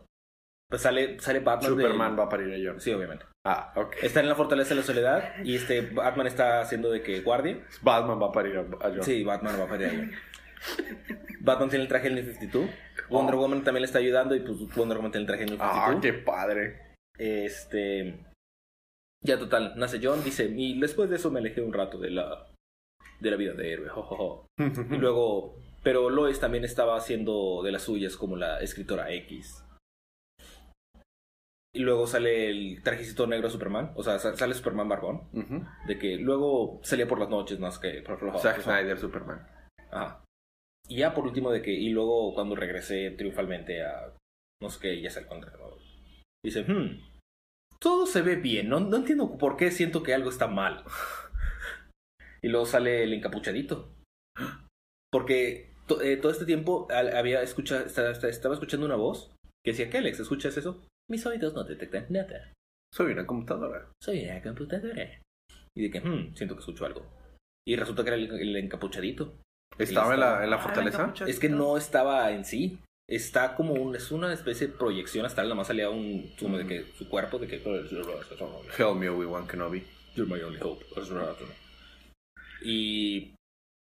pues 0.70 0.80
sale, 0.82 1.20
sale 1.20 1.40
Batman. 1.40 1.76
de- 1.76 1.82
Superman 1.82 2.18
va 2.18 2.24
a 2.24 2.28
parir 2.28 2.54
a 2.54 2.70
John. 2.70 2.80
Sí, 2.80 2.92
obviamente. 2.92 3.26
Ah, 3.44 3.72
ok. 3.76 3.96
Está 4.02 4.20
en 4.20 4.28
la 4.28 4.34
fortaleza 4.34 4.70
de 4.70 4.80
la 4.80 4.86
soledad 4.86 5.34
y 5.44 5.56
este 5.56 5.80
Batman 5.82 6.26
está 6.26 6.60
haciendo 6.60 6.90
de 6.90 7.02
que 7.02 7.20
guardia. 7.20 7.58
Batman 7.82 8.20
va 8.22 8.28
a 8.28 8.32
parir 8.32 8.56
a, 8.58 8.64
John. 8.80 9.02
Sí, 9.02 9.24
Batman 9.24 9.58
va 9.58 9.64
a 9.64 9.68
parir 9.68 9.86
a 9.86 9.90
John. 9.90 10.12
Batman 11.40 11.68
tiene 11.70 11.82
el 11.84 11.88
traje 11.88 12.10
del 12.10 12.14
New 12.16 12.24
52. 12.34 12.70
Wonder 13.08 13.34
Woman 13.34 13.64
también 13.64 13.82
le 13.82 13.86
está 13.86 13.98
ayudando 13.98 14.34
y 14.36 14.40
pues 14.40 14.58
Wonder 14.76 14.98
Woman 14.98 15.10
tiene 15.10 15.22
el 15.22 15.26
traje 15.26 15.44
del 15.44 15.50
New 15.56 15.58
52. 15.58 15.96
Ah, 15.96 16.00
qué 16.00 16.12
padre. 16.12 16.80
Este. 17.18 18.20
Ya 19.22 19.38
total, 19.38 19.74
nace 19.76 20.00
John, 20.02 20.24
dice, 20.24 20.50
y 20.54 20.80
después 20.80 21.10
de 21.10 21.16
eso 21.16 21.30
me 21.30 21.40
alejé 21.40 21.60
un 21.60 21.72
rato 21.72 21.98
de 21.98 22.10
la. 22.10 22.46
de 23.20 23.30
la 23.30 23.36
vida 23.36 23.52
de 23.54 23.72
héroe. 23.72 23.88
jo, 23.88 24.02
jo, 24.02 24.16
jo". 24.16 24.46
Y 24.90 24.96
luego. 24.96 25.56
Pero 25.82 26.10
Lois 26.10 26.38
también 26.40 26.64
estaba 26.64 26.94
haciendo 26.96 27.62
de 27.64 27.72
las 27.72 27.82
suyas 27.82 28.16
como 28.18 28.36
la 28.36 28.60
escritora 28.60 29.10
X. 29.12 29.64
Y 31.72 31.80
luego 31.80 32.06
sale 32.06 32.50
el 32.50 32.82
trajecito 32.82 33.26
negro 33.26 33.46
de 33.48 33.52
Superman. 33.52 33.92
O 33.94 34.02
sea, 34.02 34.18
sa- 34.18 34.36
sale 34.36 34.54
Superman 34.54 34.88
Barbón. 34.88 35.28
De 35.86 35.98
que 35.98 36.16
luego 36.16 36.80
salía 36.82 37.06
por 37.06 37.20
las 37.20 37.28
noches 37.30 37.60
más 37.60 37.78
que 37.78 38.02
por 38.02 38.20
los 38.22 38.42
Zack 38.42 38.60
Snyder, 38.62 38.98
Superman. 38.98 39.46
Ajá. 39.90 40.24
Y 40.88 40.96
ya 40.96 41.14
por 41.14 41.24
último 41.26 41.52
de 41.52 41.62
que, 41.62 41.70
y 41.72 41.90
luego 41.90 42.34
cuando 42.34 42.56
regresé 42.56 43.12
triunfalmente 43.12 43.84
a, 43.84 44.16
no 44.60 44.68
sé 44.70 44.80
qué, 44.80 45.00
ya 45.00 45.10
se 45.10 45.20
encontró. 45.20 45.78
Dice, 46.44 46.62
hmm, 46.64 47.00
todo 47.78 48.06
se 48.06 48.22
ve 48.22 48.34
bien, 48.36 48.68
no, 48.68 48.80
no 48.80 48.96
entiendo 48.96 49.38
por 49.38 49.56
qué 49.56 49.70
siento 49.70 50.02
que 50.02 50.12
algo 50.14 50.30
está 50.30 50.48
mal. 50.48 50.82
y 52.42 52.48
luego 52.48 52.66
sale 52.66 53.04
el 53.04 53.12
encapuchadito. 53.12 53.92
Porque 55.12 55.72
to- 55.86 56.02
eh, 56.02 56.16
todo 56.16 56.32
este 56.32 56.46
tiempo 56.46 56.88
al- 56.90 57.16
había 57.16 57.42
escuchado, 57.42 57.84
estaba, 57.86 58.10
estaba 58.10 58.54
escuchando 58.54 58.86
una 58.86 58.96
voz 58.96 59.32
que 59.64 59.72
decía, 59.72 59.90
¿qué 59.90 59.98
Alex? 59.98 60.18
¿Escuchas 60.20 60.56
eso? 60.56 60.84
Mis 61.10 61.26
oídos 61.26 61.54
no 61.54 61.64
detectan 61.64 62.06
nada. 62.08 62.52
Soy 62.94 63.12
una 63.12 63.26
computadora. 63.26 63.90
Soy 64.02 64.24
una 64.24 64.42
computadora. 64.42 65.20
Y 65.76 65.82
de 65.82 65.90
que, 65.90 66.00
hmm, 66.00 66.34
siento 66.34 66.54
que 66.54 66.60
escucho 66.60 66.86
algo. 66.86 67.06
Y 67.66 67.76
resulta 67.76 68.02
que 68.02 68.08
era 68.10 68.16
el, 68.16 68.30
el 68.30 68.56
encapuchadito. 68.56 69.34
¿Estaba 69.78 70.14
en 70.14 70.20
la, 70.20 70.44
en 70.44 70.50
la 70.50 70.56
Ah, 70.56 70.60
fortaleza? 70.60 70.98
encapuchado. 71.02 71.30
Es 71.30 71.38
que 71.38 71.48
no 71.48 71.76
estaba 71.76 72.30
en 72.32 72.44
sí. 72.44 72.78
Está 73.08 73.56
como 73.56 73.74
un, 73.74 73.96
es 73.96 74.12
una 74.12 74.32
especie 74.32 74.68
de 74.68 74.72
proyección 74.74 75.26
astral, 75.26 75.46
nada 75.46 75.56
más 75.56 75.66
salía 75.66 75.90
un 75.90 76.32
como 76.38 76.56
de 76.58 76.66
que 76.66 76.84
su 76.96 77.08
cuerpo 77.08 77.38
de 77.40 77.48
que 77.48 77.56
Help 77.56 78.96
me, 78.96 79.08
Obi-Wan 79.08 79.48
Kenobi. 79.48 79.84
You're 80.14 80.32
my 80.32 80.40
only 80.42 80.60
hope. 80.62 80.84
Y 82.62 83.34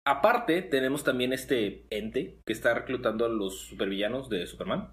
aparte 0.07 0.63
tenemos 0.63 1.03
también 1.03 1.33
este 1.33 1.85
ente 1.91 2.39
que 2.47 2.53
está 2.53 2.73
reclutando 2.73 3.25
a 3.25 3.29
los 3.29 3.59
supervillanos 3.67 4.27
de 4.29 4.47
Superman. 4.47 4.91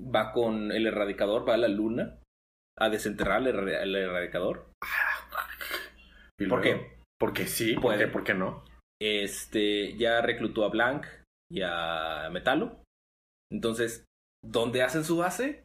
Va 0.00 0.32
con 0.32 0.70
el 0.72 0.86
erradicador, 0.86 1.48
va 1.48 1.54
a 1.54 1.58
la 1.58 1.68
luna 1.68 2.18
a 2.78 2.88
desenterrar 2.88 3.40
el, 3.42 3.48
erra- 3.48 3.82
el 3.82 3.94
erradicador. 3.96 4.70
¿Y 6.38 6.46
¿Por 6.46 6.60
qué? 6.62 6.98
Porque 7.18 7.46
sí, 7.46 7.74
¿por 7.74 7.82
Puede. 7.82 7.98
qué? 7.98 8.06
¿Por 8.08 8.24
qué 8.24 8.34
no? 8.34 8.64
Este 9.00 9.96
ya 9.96 10.20
reclutó 10.22 10.64
a 10.64 10.68
Blank 10.70 11.06
y 11.50 11.62
a 11.64 12.28
Metalo. 12.30 12.82
Entonces, 13.50 14.04
¿dónde 14.44 14.82
hacen 14.82 15.04
su 15.04 15.16
base? 15.16 15.64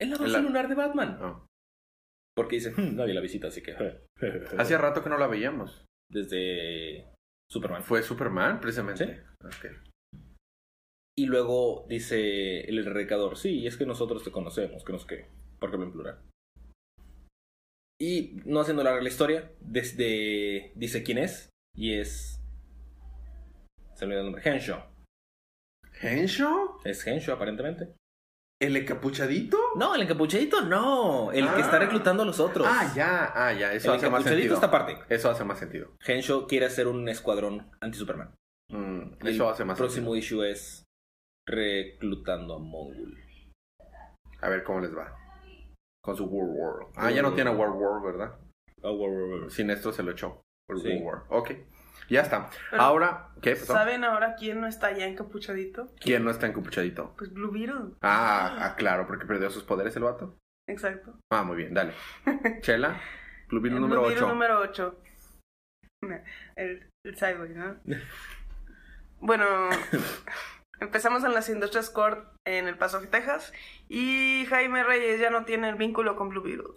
En 0.00 0.10
la 0.10 0.16
base 0.16 0.26
En 0.28 0.32
la- 0.32 0.40
lunar 0.48 0.68
de 0.68 0.74
Batman. 0.74 1.18
No. 1.20 1.46
Porque 2.34 2.56
dicen, 2.56 2.74
"Hmm, 2.76 2.96
nadie 2.96 3.14
la 3.14 3.20
visita, 3.20 3.48
así 3.48 3.62
que. 3.62 3.74
Hacía 4.58 4.78
rato 4.78 5.02
que 5.02 5.10
no 5.10 5.18
la 5.18 5.26
veíamos. 5.26 5.84
Desde 6.10 7.12
Superman. 7.50 7.82
Fue 7.82 8.02
Superman, 8.02 8.60
precisamente. 8.60 9.24
Y 11.18 11.26
luego 11.26 11.84
dice 11.88 12.60
el 12.60 12.78
erradicador, 12.78 13.36
sí, 13.36 13.66
es 13.66 13.76
que 13.76 13.84
nosotros 13.84 14.22
te 14.22 14.30
conocemos, 14.30 14.84
que 14.84 14.92
no 14.92 15.00
sé 15.00 15.06
qué. 15.08 15.26
Porque 15.58 15.74
en 15.74 15.90
plural. 15.90 16.20
Y 18.00 18.36
no 18.44 18.60
haciendo 18.60 18.84
larga 18.84 19.02
la 19.02 19.08
historia, 19.08 19.50
desde 19.60 20.70
dice 20.76 21.02
quién 21.02 21.18
es. 21.18 21.50
Y 21.74 21.94
es. 21.94 22.40
Se 23.96 24.06
me 24.06 24.14
olvidó 24.14 24.20
el 24.20 24.26
nombre. 24.32 24.42
Henshaw. 24.48 24.80
¿Henshaw? 26.00 26.78
Es 26.84 27.04
Henshaw, 27.04 27.34
aparentemente. 27.34 27.96
¿El 28.60 28.76
encapuchadito? 28.76 29.58
No, 29.74 29.96
el 29.96 30.02
encapuchadito 30.02 30.60
no. 30.60 31.32
El 31.32 31.46
que 31.46 31.50
Ah. 31.50 31.60
está 31.60 31.80
reclutando 31.80 32.22
a 32.22 32.26
los 32.26 32.38
otros. 32.38 32.64
Ah, 32.70 32.92
ya, 32.94 33.32
ah, 33.34 33.52
ya. 33.52 33.72
Eso 33.72 33.90
el 33.90 33.96
hace 33.98 34.08
más 34.08 34.20
encapuchadito 34.20 34.36
sentido. 34.36 34.54
esta 34.54 34.70
parte. 34.70 34.98
Eso 35.12 35.30
hace 35.30 35.42
más 35.42 35.58
sentido. 35.58 35.96
Henshaw 36.06 36.46
quiere 36.46 36.66
hacer 36.66 36.86
un 36.86 37.08
escuadrón 37.08 37.72
anti-Superman. 37.80 38.36
Mm, 38.70 39.26
eso 39.26 39.48
hace 39.48 39.64
más 39.64 39.76
próximo 39.78 40.14
sentido. 40.14 40.16
issue 40.16 40.44
es 40.44 40.84
reclutando 41.48 42.56
a 42.56 42.58
Mongul. 42.58 43.18
A 44.40 44.48
ver 44.48 44.62
cómo 44.62 44.80
les 44.80 44.96
va. 44.96 45.16
Con 46.02 46.16
su 46.16 46.26
World 46.26 46.54
War. 46.56 46.86
Ah, 46.96 47.10
ya 47.10 47.22
no 47.22 47.32
tiene 47.34 47.50
World 47.50 47.76
War, 47.76 48.02
¿verdad? 48.02 48.38
Ah, 48.82 48.90
war, 48.90 49.10
war, 49.10 49.40
war. 49.40 49.50
Sin 49.50 49.70
esto 49.70 49.92
se 49.92 50.02
lo 50.02 50.12
echó. 50.12 50.42
Sí. 50.68 50.74
World 51.00 51.02
War. 51.02 51.22
Ok. 51.30 51.50
Ya 52.08 52.22
está. 52.22 52.48
Pero- 52.70 52.82
Ahora, 52.82 53.30
¿qué 53.42 53.50
pasó? 53.52 53.72
¿Saben 53.72 54.04
ahora 54.04 54.36
quién 54.36 54.60
no 54.60 54.66
está 54.66 54.96
ya 54.96 55.06
encapuchadito? 55.06 55.88
¿Quién 56.00 56.24
no 56.24 56.30
está 56.30 56.46
encapuchadito? 56.46 57.14
Pues 57.18 57.32
Blue 57.32 57.50
Beetle. 57.50 57.96
Ah, 58.02 58.56
ah, 58.60 58.76
claro, 58.76 59.06
porque 59.06 59.26
perdió 59.26 59.50
sus 59.50 59.64
poderes 59.64 59.96
el 59.96 60.04
vato. 60.04 60.36
Exacto. 60.68 61.18
Ah, 61.32 61.42
muy 61.42 61.56
bien, 61.56 61.74
dale. 61.74 61.92
Chela, 62.60 63.00
Blue 63.48 63.60
Beetle 63.60 63.80
número 63.80 64.02
Blue 64.02 64.08
Beetle 64.10 64.26
8. 64.26 64.32
número 64.32 64.60
8. 64.60 65.00
El, 66.56 66.88
el 67.04 67.16
Sideway, 67.16 67.54
¿no? 67.54 67.76
bueno, 69.20 69.44
empezamos 70.80 71.24
en 71.24 71.34
las 71.34 71.48
Industrias 71.48 71.90
Court 71.90 72.26
en 72.44 72.68
El 72.68 72.78
Paso, 72.78 73.00
Texas. 73.08 73.52
Y 73.88 74.46
Jaime 74.48 74.84
Reyes 74.84 75.20
ya 75.20 75.30
no 75.30 75.44
tiene 75.44 75.68
el 75.68 75.76
vínculo 75.76 76.16
con 76.16 76.28
Blue 76.28 76.42
Beetle. 76.42 76.74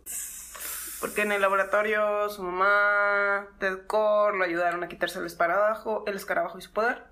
Porque 1.00 1.24
en 1.24 1.32
el 1.32 1.42
laboratorio 1.42 2.30
su 2.30 2.44
mamá, 2.44 3.48
Ted 3.60 3.88
Core, 3.88 4.38
lo 4.38 4.44
ayudaron 4.44 4.84
a 4.84 4.88
quitarse 4.88 5.20
el 5.20 5.26
escarabajo, 5.26 6.04
el 6.06 6.16
escarabajo 6.16 6.60
y 6.60 6.62
su 6.62 6.72
poder. 6.72 7.04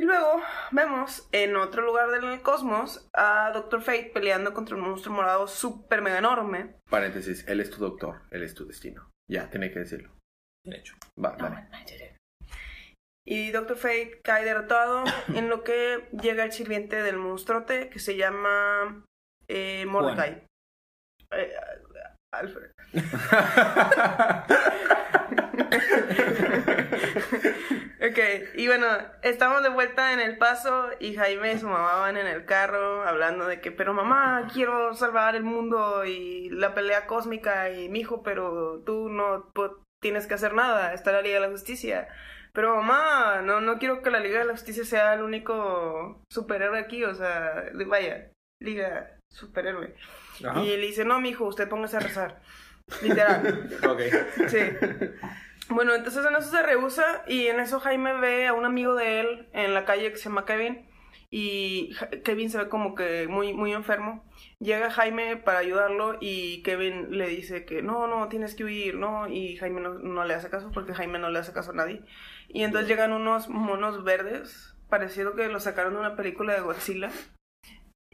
Y 0.00 0.04
luego 0.04 0.40
vemos 0.70 1.28
en 1.32 1.56
otro 1.56 1.82
lugar 1.82 2.10
del 2.10 2.40
cosmos 2.40 3.08
a 3.12 3.50
Doctor 3.52 3.82
Fate 3.82 4.12
peleando 4.14 4.54
contra 4.54 4.76
un 4.76 4.82
monstruo 4.82 5.14
morado 5.14 5.48
súper 5.48 6.02
mega 6.02 6.18
enorme. 6.18 6.76
Paréntesis, 6.88 7.44
él 7.48 7.60
es 7.60 7.70
tu 7.70 7.78
doctor, 7.78 8.22
él 8.30 8.44
es 8.44 8.54
tu 8.54 8.64
destino. 8.64 9.10
Ya, 9.28 9.50
tenía 9.50 9.72
que 9.72 9.80
decirlo. 9.80 10.12
Bien 10.64 10.80
hecho. 10.80 10.94
Va, 11.22 11.36
dale. 11.36 12.17
Y 13.30 13.50
Doctor 13.50 13.76
Fate 13.76 14.22
cae 14.24 14.42
derrotado 14.46 15.04
en 15.34 15.50
lo 15.50 15.62
que 15.62 16.08
llega 16.18 16.44
el 16.44 16.52
sirviente 16.52 17.02
del 17.02 17.18
monstruote 17.18 17.90
que 17.90 17.98
se 17.98 18.16
llama 18.16 19.04
eh, 19.46 19.84
Mordecai. 19.86 20.46
Eh, 21.32 21.52
Alfred. 22.32 22.70
ok, 28.00 28.18
y 28.54 28.66
bueno, 28.66 28.86
estamos 29.22 29.62
de 29.62 29.68
vuelta 29.68 30.14
en 30.14 30.20
el 30.20 30.38
paso 30.38 30.88
y 30.98 31.14
Jaime 31.14 31.52
y 31.52 31.58
su 31.58 31.68
mamá 31.68 31.96
van 31.96 32.16
en 32.16 32.26
el 32.26 32.46
carro 32.46 33.06
hablando 33.06 33.46
de 33.46 33.60
que, 33.60 33.70
pero 33.72 33.92
mamá, 33.92 34.48
quiero 34.54 34.94
salvar 34.94 35.36
el 35.36 35.44
mundo 35.44 36.06
y 36.06 36.48
la 36.48 36.72
pelea 36.74 37.06
cósmica 37.06 37.68
y 37.70 37.90
mi 37.90 38.00
hijo, 38.00 38.22
pero 38.22 38.82
tú 38.86 39.10
no 39.10 39.50
tienes 40.00 40.26
que 40.26 40.32
hacer 40.34 40.54
nada, 40.54 40.94
está 40.94 41.12
la 41.12 41.20
Liga 41.20 41.34
de 41.34 41.46
la 41.46 41.50
Justicia. 41.50 42.08
Pero 42.58 42.74
mamá, 42.74 43.40
no, 43.40 43.60
no 43.60 43.78
quiero 43.78 44.02
que 44.02 44.10
la 44.10 44.18
Liga 44.18 44.40
de 44.40 44.44
la 44.44 44.54
Justicia 44.54 44.84
sea 44.84 45.14
el 45.14 45.22
único 45.22 46.20
superhéroe 46.28 46.80
aquí, 46.80 47.04
o 47.04 47.14
sea, 47.14 47.70
vaya, 47.86 48.32
Liga 48.60 49.16
superhéroe. 49.30 49.94
Ajá. 50.44 50.64
Y 50.64 50.76
le 50.76 50.88
dice, 50.88 51.04
no, 51.04 51.20
mijo, 51.20 51.44
usted 51.44 51.68
póngase 51.68 51.98
a 51.98 52.00
rezar. 52.00 52.40
Literal. 53.00 53.70
Ok. 53.88 54.00
Sí. 54.48 54.58
Bueno, 55.68 55.94
entonces 55.94 56.26
en 56.26 56.34
eso 56.34 56.50
se 56.50 56.60
rehúsa 56.64 57.22
y 57.28 57.46
en 57.46 57.60
eso 57.60 57.78
Jaime 57.78 58.14
ve 58.14 58.48
a 58.48 58.54
un 58.54 58.64
amigo 58.64 58.96
de 58.96 59.20
él 59.20 59.48
en 59.52 59.72
la 59.72 59.84
calle 59.84 60.10
que 60.10 60.18
se 60.18 60.24
llama 60.24 60.44
Kevin 60.44 60.87
y 61.30 61.94
Kevin 62.24 62.50
se 62.50 62.58
ve 62.58 62.68
como 62.68 62.94
que 62.94 63.28
muy, 63.28 63.52
muy 63.52 63.72
enfermo. 63.72 64.24
Llega 64.60 64.90
Jaime 64.90 65.36
para 65.36 65.58
ayudarlo 65.58 66.16
y 66.20 66.62
Kevin 66.62 67.18
le 67.18 67.28
dice 67.28 67.64
que 67.64 67.82
no, 67.82 68.06
no, 68.06 68.28
tienes 68.28 68.54
que 68.54 68.64
huir, 68.64 68.96
no, 68.96 69.28
y 69.28 69.56
Jaime 69.56 69.80
no, 69.80 69.94
no 69.94 70.24
le 70.24 70.34
hace 70.34 70.50
caso 70.50 70.70
porque 70.72 70.94
Jaime 70.94 71.18
no 71.18 71.30
le 71.30 71.38
hace 71.38 71.52
caso 71.52 71.72
a 71.72 71.74
nadie. 71.74 72.02
Y 72.48 72.62
entonces 72.62 72.88
llegan 72.88 73.12
unos 73.12 73.48
monos 73.48 74.04
verdes, 74.04 74.74
parecido 74.88 75.34
que 75.34 75.48
los 75.48 75.64
sacaron 75.64 75.94
de 75.94 76.00
una 76.00 76.16
película 76.16 76.54
de 76.54 76.60
Godzilla. 76.60 77.10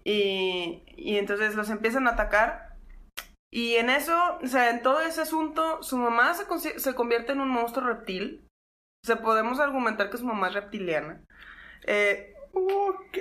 Y, 0.04 0.82
y 0.96 1.16
entonces 1.16 1.54
los 1.54 1.70
empiezan 1.70 2.06
a 2.06 2.10
atacar 2.10 2.74
y 3.54 3.76
en 3.76 3.88
eso, 3.88 4.18
o 4.42 4.46
sea, 4.48 4.68
en 4.70 4.82
todo 4.82 5.00
ese 5.02 5.20
asunto, 5.20 5.80
su 5.80 5.96
mamá 5.96 6.34
se, 6.34 6.80
se 6.80 6.94
convierte 6.96 7.30
en 7.30 7.40
un 7.40 7.50
monstruo 7.50 7.86
reptil. 7.86 8.48
O 9.04 9.06
sea, 9.06 9.22
podemos 9.22 9.60
argumentar 9.60 10.10
que 10.10 10.16
su 10.16 10.26
mamá 10.26 10.48
es 10.48 10.54
reptiliana. 10.54 11.24
Eh, 11.86 12.33
Ok. 12.54 13.18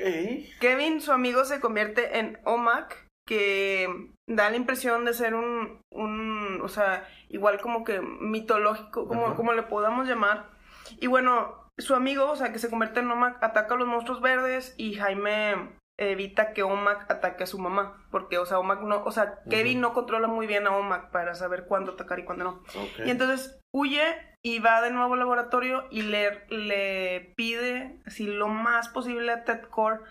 Kevin, 0.59 1.01
su 1.01 1.11
amigo, 1.11 1.45
se 1.45 1.59
convierte 1.59 2.19
en 2.19 2.39
Omak, 2.45 3.09
que 3.25 3.87
da 4.27 4.49
la 4.49 4.57
impresión 4.57 5.05
de 5.05 5.13
ser 5.13 5.35
un, 5.35 5.81
un 5.91 6.61
o 6.61 6.67
sea, 6.67 7.07
igual 7.29 7.59
como 7.59 7.83
que 7.83 8.01
mitológico, 8.01 9.07
como, 9.07 9.35
como 9.35 9.53
le 9.53 9.63
podamos 9.63 10.07
llamar. 10.07 10.51
Y 10.99 11.07
bueno, 11.07 11.69
su 11.77 11.95
amigo, 11.95 12.29
o 12.29 12.35
sea, 12.35 12.51
que 12.51 12.59
se 12.59 12.69
convierte 12.69 12.99
en 12.99 13.11
Omak, 13.11 13.43
ataca 13.43 13.75
a 13.75 13.77
los 13.77 13.87
monstruos 13.87 14.21
verdes 14.21 14.75
y 14.77 14.95
Jaime 14.95 15.73
evita 15.97 16.53
que 16.53 16.63
Omak 16.63 17.09
ataque 17.11 17.43
a 17.43 17.47
su 17.47 17.59
mamá. 17.59 18.05
Porque, 18.11 18.37
o 18.37 18.45
sea, 18.45 18.59
Omak 18.59 18.81
no, 18.81 19.03
o 19.03 19.11
sea, 19.11 19.41
Kevin 19.49 19.81
no 19.81 19.93
controla 19.93 20.27
muy 20.27 20.47
bien 20.47 20.67
a 20.67 20.75
Omak 20.75 21.11
para 21.11 21.35
saber 21.35 21.65
cuándo 21.65 21.93
atacar 21.93 22.19
y 22.19 22.25
cuándo 22.25 22.43
no. 22.43 22.63
Y 23.05 23.09
entonces 23.09 23.59
huye 23.73 24.03
y 24.43 24.59
va 24.59 24.81
de 24.81 24.91
nuevo 24.91 25.13
al 25.13 25.19
laboratorio 25.19 25.87
y 25.89 26.03
le, 26.03 26.45
le 26.49 27.33
pide, 27.35 28.01
así 28.05 28.27
lo 28.27 28.47
más 28.47 28.89
posible 28.89 29.31
a 29.31 29.43
Ted 29.43 29.61
Core, 29.69 30.01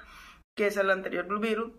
que 0.57 0.67
es 0.67 0.77
el 0.77 0.91
anterior 0.91 1.27
Blue 1.27 1.41
Beetle, 1.41 1.73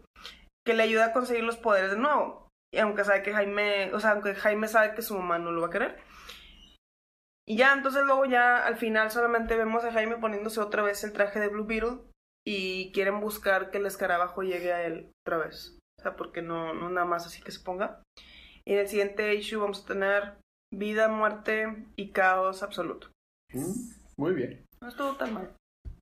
que 0.65 0.74
le 0.74 0.83
ayude 0.83 1.03
a 1.03 1.13
conseguir 1.13 1.43
los 1.43 1.57
poderes 1.57 1.91
de 1.91 1.98
nuevo. 1.98 2.50
Y 2.74 2.79
aunque 2.79 3.03
sabe 3.03 3.24
que 3.24 3.33
Jaime, 3.33 3.93
o 3.93 4.00
sea, 4.00 4.12
aunque 4.12 4.36
Jaime 4.36 4.67
sabe 4.67 4.95
que 4.95 5.01
su 5.01 5.15
mamá 5.15 5.38
no 5.38 5.51
lo 5.51 5.62
va 5.62 5.67
a 5.67 5.72
querer. 5.72 6.00
Y 7.45 7.57
ya, 7.57 7.74
entonces 7.74 8.03
luego 8.05 8.25
ya 8.25 8.65
al 8.65 8.77
final 8.77 9.12
solamente 9.12 9.57
vemos 9.57 9.83
a 9.83 9.91
Jaime 9.91 10.15
poniéndose 10.15 10.62
otra 10.62 10.81
vez 10.81 11.03
el 11.03 11.12
traje 11.12 11.39
de 11.39 11.50
Blue 11.50 11.65
Beetle 11.65 12.00
y 12.45 12.91
quieren 12.91 13.19
buscar 13.19 13.71
que 13.71 13.77
el 13.77 13.85
escarabajo 13.85 14.43
llegue 14.43 14.73
a 14.73 14.85
él 14.85 15.09
otra 15.25 15.38
vez. 15.45 15.77
O 16.00 16.01
sea, 16.01 16.15
porque 16.15 16.41
no, 16.41 16.73
no 16.73 16.89
nada 16.89 17.05
más 17.05 17.25
así 17.25 17.41
que 17.41 17.51
se 17.51 17.63
ponga. 17.63 18.01
Y 18.65 18.73
en 18.73 18.79
el 18.79 18.88
siguiente 18.88 19.33
issue 19.35 19.59
vamos 19.59 19.83
a 19.83 19.88
tener 19.88 20.33
vida, 20.73 21.07
muerte 21.07 21.85
y 21.95 22.12
caos 22.12 22.63
absoluto. 22.63 23.07
Mm, 23.53 23.91
Muy 24.17 24.33
bien. 24.33 24.65
No 24.81 24.89
estuvo 24.89 25.15
tan 25.15 25.33
mal. 25.33 25.51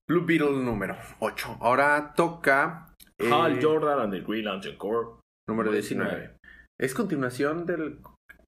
Blue 0.08 0.24
Beetle 0.24 0.52
número 0.62 0.96
8. 1.20 1.58
Ahora 1.60 2.12
toca. 2.16 2.92
eh, 3.18 3.30
Hal 3.32 3.62
Jordan 3.62 4.00
and 4.00 4.12
the 4.12 4.20
Green 4.20 4.44
Lantern 4.44 4.76
Corps. 4.76 5.20
Número 5.48 5.70
Número 5.70 5.72
19. 5.72 6.36
¿Es 6.80 6.94
continuación 6.94 7.66
del 7.66 8.00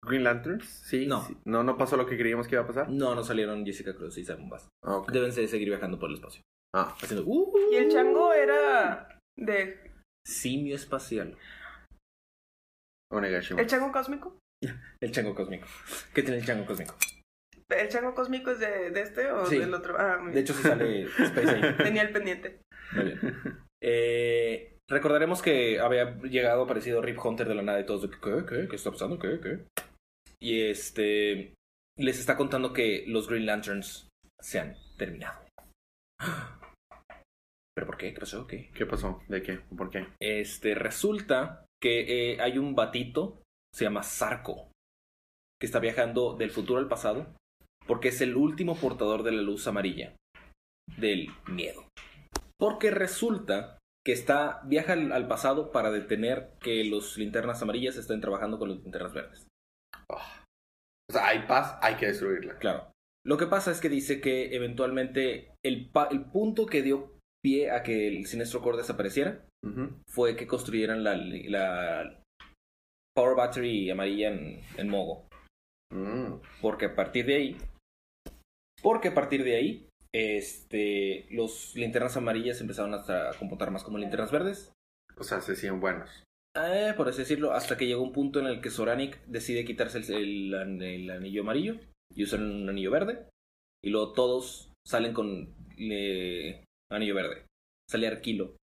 Green 0.03 0.25
Lanterns? 0.25 0.65
Sí. 0.67 1.07
No. 1.07 1.23
sí. 1.23 1.37
No, 1.45 1.63
no 1.63 1.77
pasó 1.77 1.97
lo 1.97 2.07
que 2.07 2.17
creíamos 2.17 2.49
que 2.49 2.55
iba 2.57 2.65
a 2.65 2.67
pasar. 2.67 2.89
No, 2.91 3.15
no 3.15 3.23
salieron 3.23 3.65
Jessica 3.65 3.95
Cruz 3.95 4.17
y 4.19 4.25
Simon 4.25 4.49
Bass. 4.49 4.69
Ah. 4.85 5.03
Deben 5.13 5.33
de 5.35 5.49
seguir 5.49 5.69
viajando 5.69 5.99
por 5.99 6.09
el 6.11 6.17
espacio. 6.17 6.43
Ah, 6.75 6.95
Haciendo 7.01 7.25
uh, 7.27 7.73
Y 7.73 7.77
el 7.77 7.91
chango 7.91 8.33
era 8.33 9.09
de... 9.39 9.93
simio 10.27 10.75
espacial. 10.75 11.37
Onegashima. 13.13 13.61
¿El 13.61 13.67
chango 13.69 13.93
cósmico? 13.93 14.39
El 15.01 15.13
chango 15.13 15.35
cósmico. 15.35 15.67
¿Qué 16.15 16.23
tiene 16.23 16.39
el 16.39 16.45
chango 16.47 16.67
cósmico? 16.67 16.97
¿El 17.71 17.89
chango 17.89 18.15
cósmico 18.15 18.51
es 18.51 18.59
de, 18.59 18.91
de 18.91 19.01
este 19.03 19.31
o 19.31 19.47
Sí. 19.47 19.59
del 19.59 19.73
otro? 19.75 19.97
Ah, 19.99 20.19
De 20.33 20.41
hecho, 20.41 20.53
sí 20.55 20.63
sale 20.63 21.03
Space. 21.05 21.73
Tenía 21.83 22.03
el 22.03 22.13
pendiente. 22.13 22.61
Muy 22.93 23.05
bien. 23.05 23.21
Eh, 23.83 24.79
recordaremos 24.91 25.43
que 25.43 25.79
había 25.79 26.17
llegado 26.23 26.63
aparecido 26.65 27.03
Rip 27.03 27.19
Hunter 27.25 27.47
de 27.49 27.55
la 27.55 27.63
nada 27.63 27.81
y 27.81 27.87
todos 27.87 28.03
de 28.03 28.11
¿qué? 28.11 28.45
¿Qué? 28.49 28.69
¿Qué 28.69 28.77
está 28.77 28.91
pasando? 28.91 29.19
¿Qué? 29.19 29.41
¿Qué? 29.41 29.65
Y 30.41 30.63
este 30.63 31.55
les 31.99 32.19
está 32.19 32.37
contando 32.37 32.73
que 32.73 33.05
los 33.07 33.29
Green 33.29 33.47
Lanterns 33.47 34.09
se 34.41 34.59
han 34.59 34.77
terminado. 34.99 35.41
¿Pero 37.75 37.87
por 37.87 37.97
qué? 37.97 38.13
¿Qué 38.15 38.21
pasó? 38.21 38.47
¿Qué? 38.47 38.71
¿Qué 38.75 38.87
pasó? 38.87 39.21
¿De 39.29 39.43
qué? 39.43 39.59
¿Por 39.77 39.91
qué? 39.91 40.07
Este, 40.21 40.75
resulta 40.75 41.67
que 41.83 42.33
eh, 42.35 42.41
hay 42.41 42.59
un 42.59 42.75
batito, 42.75 43.43
se 43.75 43.85
llama 43.85 44.03
Sarco, 44.03 44.71
que 45.61 45.67
está 45.67 45.81
viajando 45.81 46.37
del 46.37 46.51
futuro 46.51 46.79
al 46.79 46.89
pasado, 46.89 47.35
porque 47.87 48.09
es 48.09 48.21
el 48.21 48.37
último 48.37 48.77
portador 48.77 49.23
de 49.23 49.33
la 49.33 49.43
luz 49.43 49.67
amarilla, 49.67 50.15
del 50.99 51.29
miedo. 51.49 51.87
Porque 52.59 52.91
resulta 52.91 53.79
que 54.07 54.13
está, 54.13 54.63
viaja 54.65 54.93
al, 54.93 55.13
al 55.13 55.27
pasado 55.27 55.73
para 55.73 55.91
detener 55.91 56.53
que 56.61 56.85
los 56.85 57.19
linternas 57.19 57.61
amarillas 57.63 57.97
estén 57.97 58.21
trabajando 58.21 58.59
con 58.59 58.69
los 58.69 58.83
linternas 58.83 59.13
verdes. 59.13 59.47
O 60.09 61.13
sea, 61.13 61.29
hay 61.29 61.47
paz, 61.47 61.79
hay 61.83 61.97
que 61.97 62.07
destruirla. 62.07 62.59
Claro. 62.59 62.91
Lo 63.27 63.37
que 63.37 63.47
pasa 63.47 63.71
es 63.71 63.81
que 63.81 63.89
dice 63.89 64.21
que 64.21 64.55
eventualmente 64.55 65.55
el, 65.65 65.91
pa- 65.91 66.09
el 66.11 66.27
punto 66.27 66.67
que 66.67 66.83
dio 66.83 67.14
pie 67.45 67.71
a 67.71 67.83
que 67.83 68.09
el 68.09 68.27
Sinestro 68.27 68.63
Core 68.63 68.79
desapareciera 68.79 69.45
fue 70.09 70.35
que 70.37 70.47
construyeran 70.47 71.05
la, 71.05 71.17
la 71.17 72.23
Power 73.15 73.37
Battery 73.37 73.91
amarilla 73.91 74.29
en, 74.31 74.61
en 74.77 74.89
Mogo. 74.89 75.29
Mm. 75.93 76.41
Porque 76.61 76.87
a 76.87 76.95
partir 76.97 77.27
de 77.27 77.35
ahí, 77.37 77.57
porque 78.83 79.09
a 79.09 79.15
partir 79.15 79.45
de 79.45 79.57
ahí, 79.57 79.89
este, 80.15 81.27
los 81.31 81.75
linternas 81.77 82.17
amarillas 82.17 82.61
empezaron 82.61 82.95
a, 82.95 82.99
a 82.99 83.35
computar 83.39 83.71
más 83.71 83.85
como 83.85 83.99
linternas 83.99 84.33
verdes. 84.33 84.73
O 85.17 85.25
sea, 85.25 85.41
se 85.41 85.55
siguen 85.55 85.81
buenos. 85.81 86.25
Eh, 86.57 86.93
por 86.97 87.09
así 87.09 87.19
decirlo, 87.19 87.53
hasta 87.53 87.77
que 87.77 87.87
llegó 87.87 88.03
un 88.03 88.13
punto 88.13 88.39
en 88.41 88.47
el 88.47 88.61
que 88.61 88.71
Soranic 88.71 89.25
decide 89.27 89.65
quitarse 89.65 89.99
el, 89.99 90.13
el 90.13 90.55
an- 90.55 90.83
el 90.83 91.11
anillo 91.11 91.43
amarillo 91.43 91.77
y 92.15 92.25
usar 92.25 92.41
un 92.41 92.69
anillo 92.69 92.91
verde. 92.91 93.27
Y 93.83 93.91
luego 93.91 94.13
todos 94.13 94.71
salen 94.87 95.13
con 95.13 95.55
anillo 96.95 97.15
verde. 97.15 97.47
Sale 97.91 98.07
Arquilo 98.07 98.57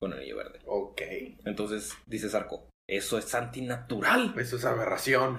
con 0.00 0.12
anillo 0.12 0.36
verde. 0.36 0.60
Ok. 0.66 1.02
Entonces 1.44 1.94
dice 2.06 2.28
Sarko, 2.28 2.68
eso 2.88 3.18
es 3.18 3.34
antinatural. 3.34 4.34
Eso 4.38 4.56
es 4.56 4.64
aberración. 4.64 5.38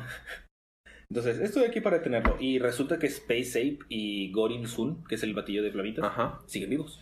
Entonces, 1.10 1.40
estoy 1.40 1.66
aquí 1.66 1.80
para 1.80 1.98
detenerlo. 2.00 2.38
Y 2.40 2.58
resulta 2.58 2.98
que 2.98 3.06
Space 3.08 3.60
Ape 3.60 3.80
y 3.90 4.32
Gorin 4.32 4.68
Sun, 4.68 5.04
que 5.04 5.16
es 5.16 5.24
el 5.24 5.36
batillo 5.36 5.62
de 5.62 5.72
flamitas, 5.72 6.04
Ajá. 6.06 6.42
siguen 6.48 6.72
vivos. 6.72 7.00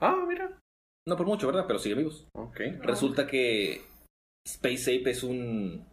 Ah, 0.00 0.24
mira. 0.26 0.58
No 1.06 1.16
por 1.16 1.26
mucho, 1.26 1.46
¿verdad? 1.46 1.64
Pero 1.66 1.78
siguen 1.78 1.98
vivos. 1.98 2.26
Ok. 2.34 2.58
Resulta 2.80 3.26
que 3.26 3.82
Space 4.46 4.96
Ape 4.98 5.10
es 5.10 5.22
un 5.22 5.86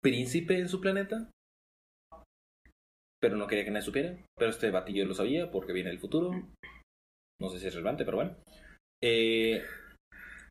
príncipe 0.00 0.58
en 0.58 0.68
su 0.68 0.80
planeta. 0.80 1.28
Pero 3.20 3.36
no 3.36 3.46
quería 3.48 3.64
que 3.64 3.70
nadie 3.72 3.86
supiera. 3.86 4.16
Pero 4.38 4.50
este 4.50 4.70
batillo 4.70 5.04
lo 5.04 5.14
sabía 5.14 5.50
porque 5.50 5.72
viene 5.72 5.90
del 5.90 5.98
futuro. 5.98 6.30
No 7.40 7.48
sé 7.48 7.58
si 7.58 7.66
es 7.66 7.74
relevante, 7.74 8.04
pero 8.04 8.18
bueno. 8.18 8.36
Eh, 9.02 9.62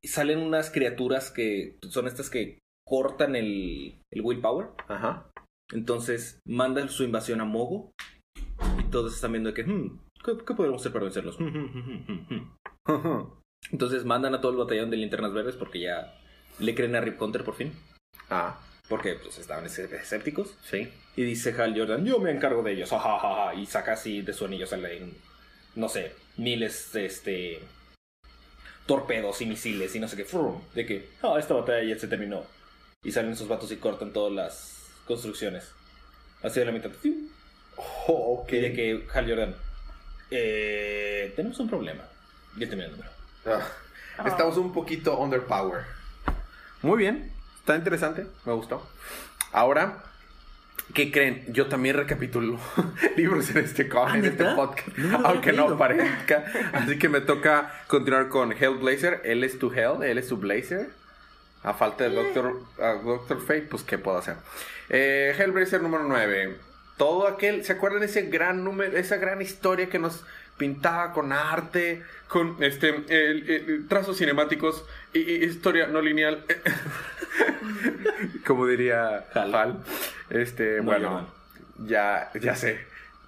salen 0.04 0.40
unas 0.40 0.72
criaturas 0.72 1.30
que 1.32 1.78
son 1.90 2.08
estas 2.08 2.30
que 2.30 2.60
cortan 2.88 3.36
el, 3.36 4.02
el 4.12 4.22
willpower. 4.22 4.70
Ajá. 4.88 5.30
Entonces 5.72 6.40
mandan 6.48 6.90
su 6.90 7.04
invasión 7.04 7.42
a 7.42 7.46
Mogo. 7.46 7.92
Y 8.80 8.84
todos 8.90 9.14
están 9.14 9.34
viendo 9.34 9.54
que, 9.54 9.64
hmm, 9.64 10.00
¿qué, 10.24 10.32
qué 10.46 10.54
podemos 10.56 10.82
hacer 10.82 10.92
para 10.92 11.06
vencerlos? 11.06 11.38
Entonces 13.72 14.06
mandan 14.06 14.34
a 14.36 14.42
todo 14.42 14.52
el 14.54 14.58
batallón 14.58 14.90
de 14.90 14.98
linternas 14.98 15.34
verdes 15.34 15.56
porque 15.56 15.82
ya 15.82 16.16
le 16.60 16.76
creen 16.76 16.96
a 16.96 17.02
Rip 17.02 17.22
Hunter 17.22 17.44
por 17.44 17.56
fin. 17.56 17.74
ah, 18.30 18.60
Porque 18.88 19.16
pues 19.16 19.38
estaban 19.38 19.66
escé- 19.66 19.92
escépticos. 19.94 20.56
sí. 20.64 20.90
Y 21.16 21.24
dice 21.24 21.54
Hal 21.62 21.78
Jordan, 21.78 22.06
yo 22.06 22.20
me 22.20 22.32
encargo 22.32 22.64
de 22.64 22.74
ellos. 22.74 22.94
ajajaja", 22.94 23.54
Y 23.56 23.66
saca 23.66 23.94
así 23.94 24.22
de 24.22 24.34
su 24.34 24.46
anillo, 24.46 24.66
salen, 24.66 25.14
no 25.76 25.90
sé, 25.90 26.14
miles 26.40 26.96
este 26.96 27.62
torpedos 28.86 29.40
y 29.42 29.46
misiles 29.46 29.94
y 29.96 30.00
no 30.00 30.08
sé 30.08 30.18
qué. 30.18 30.26
frum, 30.26 30.62
De 30.74 30.86
que, 30.86 31.10
ah, 31.22 31.36
esta 31.38 31.54
batalla 31.54 31.84
ya 31.84 32.00
se 32.00 32.08
terminó. 32.08 32.44
Y 33.04 33.12
salen 33.12 33.32
esos 33.34 33.48
vatos 33.48 33.72
y 33.72 33.78
cortan 33.78 34.12
todas 34.12 34.34
las 34.34 34.88
construcciones. 35.06 35.72
Así 36.42 36.60
de 36.60 36.66
la 36.66 36.72
mitad. 36.72 36.92
Oh, 38.08 38.42
ok. 38.42 38.54
Y 38.54 38.60
de 38.62 38.74
que 38.74 39.08
Hal 39.14 39.30
Jordan, 39.30 39.56
eh, 40.32 41.32
tenemos 41.36 41.60
un 41.60 41.70
problema. 41.70 42.04
Y 42.56 42.66
termina 42.66 42.86
el 42.86 42.92
número. 42.92 43.10
Ah, 43.46 44.28
Estamos 44.28 44.58
un 44.58 44.74
poquito 44.74 45.18
underpower. 45.20 45.84
Muy 46.82 46.98
bien. 46.98 47.32
Está 47.60 47.76
interesante. 47.76 48.26
Me 48.46 48.54
gustó. 48.54 48.86
Ahora, 49.52 50.04
¿qué 50.94 51.12
creen? 51.12 51.44
Yo 51.48 51.68
también 51.68 51.96
recapitulo 51.96 52.60
libros 53.18 53.50
en 53.52 53.60
este, 53.60 53.90
Ah, 53.96 54.18
en 54.18 54.26
este 54.26 54.46
podcast. 54.46 54.98
No 54.98 55.28
aunque 55.28 55.54
no 55.54 55.78
parezca. 55.78 56.46
Así 56.74 56.98
que 56.98 57.10
me 57.10 57.22
toca 57.22 57.72
continuar 57.88 58.30
con 58.30 58.52
Hellblazer. 58.52 59.22
Él 59.24 59.44
es 59.44 59.60
tu 59.60 59.72
Hell, 59.72 60.04
él 60.04 60.18
es 60.18 60.28
tu 60.28 60.38
Blazer. 60.38 60.90
A 61.64 61.74
falta 61.74 62.06
de 62.06 62.12
Doctor, 62.16 62.62
a 62.80 62.94
Doctor 62.94 63.42
Fate, 63.42 63.68
pues 63.70 63.84
¿qué 63.84 63.98
puedo 63.98 64.18
hacer? 64.18 64.36
Eh, 64.90 65.36
Hellblazer 65.38 65.82
número 65.82 66.06
9. 66.06 66.56
Todo 66.98 67.28
aquel, 67.28 67.66
¿se 67.66 67.74
acuerdan 67.74 68.04
ese 68.04 68.24
gran 68.24 68.64
número, 68.64 68.98
esa 68.98 69.18
gran 69.18 69.42
historia 69.42 69.90
que 69.90 70.00
nos 70.00 70.24
pintaba 70.58 71.14
con 71.14 71.32
arte, 71.32 72.04
con 72.28 72.62
este 72.62 72.94
trazos 73.88 74.18
cinemáticos 74.18 74.86
y, 75.14 75.20
y 75.20 75.44
historia 75.46 75.88
no 75.88 76.02
lineal? 76.02 76.46
Como 78.46 78.66
diría 78.66 79.26
Hal. 79.34 79.56
Hal. 79.56 79.84
Este, 80.30 80.78
No, 80.78 80.84
bueno, 80.84 81.28
ya, 81.86 82.32
ya 82.40 82.56
sé. 82.56 82.80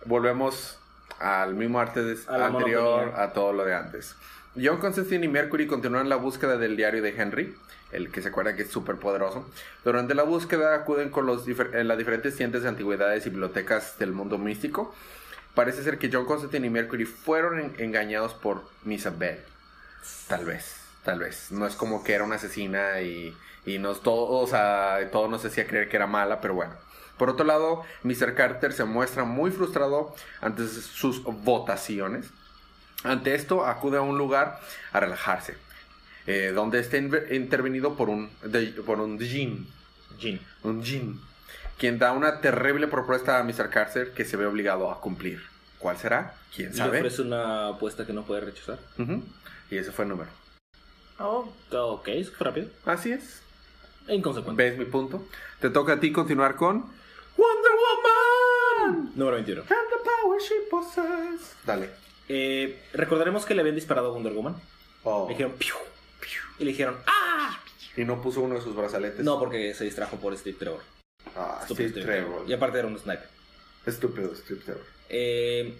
Volvemos 0.05 0.79
al 1.19 1.53
mismo 1.55 1.79
arte 1.79 2.01
de- 2.03 2.17
A 2.27 2.37
la 2.37 2.47
anterior, 2.47 2.83
monotonía. 3.05 3.23
a 3.23 3.33
todo 3.33 3.53
lo 3.53 3.65
de 3.65 3.75
antes. 3.75 4.15
John 4.61 4.77
Constantine 4.77 5.25
y 5.25 5.29
Mercury 5.29 5.67
continúan 5.67 6.09
la 6.09 6.15
búsqueda 6.17 6.57
del 6.57 6.75
diario 6.75 7.01
de 7.01 7.09
Henry, 7.15 7.55
el 7.91 8.11
que 8.11 8.21
se 8.21 8.29
acuerda 8.29 8.55
que 8.55 8.63
es 8.63 8.71
súper 8.71 8.97
poderoso. 8.97 9.49
Durante 9.85 10.13
la 10.15 10.23
búsqueda 10.23 10.75
acuden 10.75 11.09
con 11.09 11.25
los 11.25 11.45
en 11.47 11.87
las 11.87 11.97
diferentes 11.97 12.35
tiendas 12.35 12.63
de 12.63 12.69
antigüedades 12.69 13.25
y 13.25 13.29
bibliotecas 13.29 13.97
del 13.99 14.11
mundo 14.11 14.37
místico. 14.37 14.93
Parece 15.55 15.83
ser 15.83 15.97
que 15.99 16.09
John 16.11 16.25
Constantine 16.25 16.67
y 16.67 16.69
Mercury 16.69 17.05
fueron 17.05 17.59
en- 17.59 17.73
engañados 17.77 18.33
por 18.33 18.63
Isabel. 18.85 19.39
Tal 20.27 20.45
vez, 20.45 20.75
tal 21.03 21.19
vez. 21.19 21.51
No 21.51 21.65
es 21.67 21.75
como 21.75 22.03
que 22.03 22.13
era 22.13 22.23
una 22.23 22.35
asesina 22.35 23.01
y, 23.01 23.35
y 23.65 23.77
nos 23.79 24.01
todo, 24.01 24.27
o 24.29 24.47
sea, 24.47 24.97
todo 25.11 25.27
nos 25.27 25.43
hacía 25.45 25.67
creer 25.67 25.89
que 25.89 25.95
era 25.97 26.07
mala, 26.07 26.41
pero 26.41 26.53
bueno. 26.55 26.73
Por 27.17 27.29
otro 27.29 27.45
lado, 27.45 27.83
Mr. 28.03 28.33
Carter 28.33 28.73
se 28.73 28.83
muestra 28.83 29.23
muy 29.25 29.51
frustrado 29.51 30.15
ante 30.41 30.67
sus 30.67 31.23
votaciones. 31.23 32.31
Ante 33.03 33.35
esto, 33.35 33.65
acude 33.65 33.97
a 33.97 34.01
un 34.01 34.17
lugar 34.17 34.59
a 34.91 34.99
relajarse. 34.99 35.55
eh, 36.27 36.51
donde 36.53 36.79
está 36.79 36.97
intervenido 36.97 37.95
por 37.95 38.07
un, 38.09 38.29
de- 38.43 38.67
por 38.85 38.99
un 38.99 39.19
Jin, 39.19 39.67
Jin. 40.19 40.39
un 40.63 40.83
Jin, 40.83 41.19
quien 41.79 41.97
da 41.97 42.11
una 42.11 42.41
terrible 42.41 42.87
propuesta 42.87 43.39
a 43.39 43.43
Mr. 43.43 43.69
Carter 43.71 44.11
que 44.13 44.23
se 44.23 44.37
ve 44.37 44.45
obligado 44.45 44.91
a 44.91 45.01
cumplir. 45.01 45.41
¿Cuál 45.79 45.97
será? 45.97 46.35
¿Quién 46.55 46.69
Le 46.69 46.77
sabe? 46.77 46.99
ofrece 46.99 47.23
una 47.23 47.69
apuesta 47.69 48.05
que 48.05 48.13
no 48.13 48.21
puede 48.23 48.41
rechazar. 48.41 48.77
Y 49.71 49.77
ese 49.77 49.91
fue 49.91 50.05
el 50.05 50.09
número. 50.09 50.29
Oh, 51.17 51.51
Ok, 51.71 52.09
fue 52.37 52.45
rápido. 52.47 52.67
Así 52.85 53.11
es. 53.11 53.41
E 54.07 54.15
inconsecuente. 54.15 54.63
¿Ves 54.63 54.77
mi 54.77 54.85
punto? 54.85 55.27
Te 55.59 55.69
toca 55.69 55.93
a 55.93 55.99
ti 55.99 56.11
continuar 56.11 56.55
con 56.55 56.85
Wonder 57.37 57.71
Woman. 58.87 59.11
Número 59.15 59.35
21. 59.37 59.61
And 59.61 59.69
the 59.69 59.97
power 60.03 60.41
she 60.41 60.55
possesses. 60.69 61.55
Dale. 61.65 61.89
Eh, 62.27 62.81
recordaremos 62.93 63.45
que 63.45 63.55
le 63.55 63.61
habían 63.61 63.75
disparado 63.75 64.07
a 64.07 64.11
Wonder 64.11 64.33
Woman. 64.33 64.55
Oh. 65.03 65.25
Le 65.27 65.33
dijeron 65.33 65.53
piu, 65.53 65.75
piu, 66.19 66.41
y 66.59 66.65
le 66.65 66.71
dijeron 66.71 66.97
¡Ah! 67.07 67.59
Y 67.97 68.05
no 68.05 68.21
puso 68.21 68.41
uno 68.41 68.55
de 68.55 68.61
sus 68.61 68.75
brazaletes. 68.75 69.23
No, 69.23 69.39
porque 69.39 69.73
se 69.73 69.83
distrajo 69.83 70.17
por 70.17 70.37
Steve 70.37 70.57
Trevor. 70.57 70.81
Ah, 71.35 71.61
Steve 71.65 71.89
Steve 71.89 72.05
Trevor. 72.05 72.43
Y 72.47 72.53
aparte 72.53 72.79
era 72.79 72.87
un 72.87 72.97
sniper. 72.97 73.27
Estúpido 73.85 74.33
Steve 74.35 74.61
Trevor. 74.63 74.83
Eh, 75.09 75.77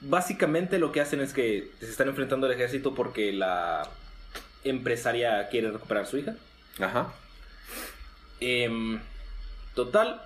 básicamente 0.00 0.78
lo 0.78 0.92
que 0.92 1.00
hacen 1.00 1.20
es 1.20 1.32
que 1.32 1.70
se 1.80 1.90
están 1.90 2.08
enfrentando 2.08 2.46
al 2.46 2.52
ejército 2.52 2.94
porque 2.94 3.32
la 3.32 3.88
empresaria 4.64 5.48
quiere 5.48 5.70
recuperar 5.70 6.04
a 6.04 6.06
su 6.06 6.16
hija. 6.16 6.36
Ajá. 6.78 7.12
Em, 8.40 9.00
total. 9.74 10.22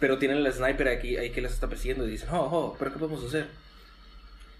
Pero 0.00 0.18
tienen 0.18 0.38
el 0.38 0.52
sniper 0.52 0.88
aquí 0.88 1.16
ahí 1.16 1.30
que 1.30 1.40
las 1.40 1.52
está 1.52 1.68
persiguiendo 1.68 2.06
y 2.06 2.10
dicen, 2.10 2.28
oh, 2.32 2.48
oh, 2.52 2.76
pero 2.78 2.92
¿qué 2.92 2.98
podemos 2.98 3.24
hacer? 3.24 3.48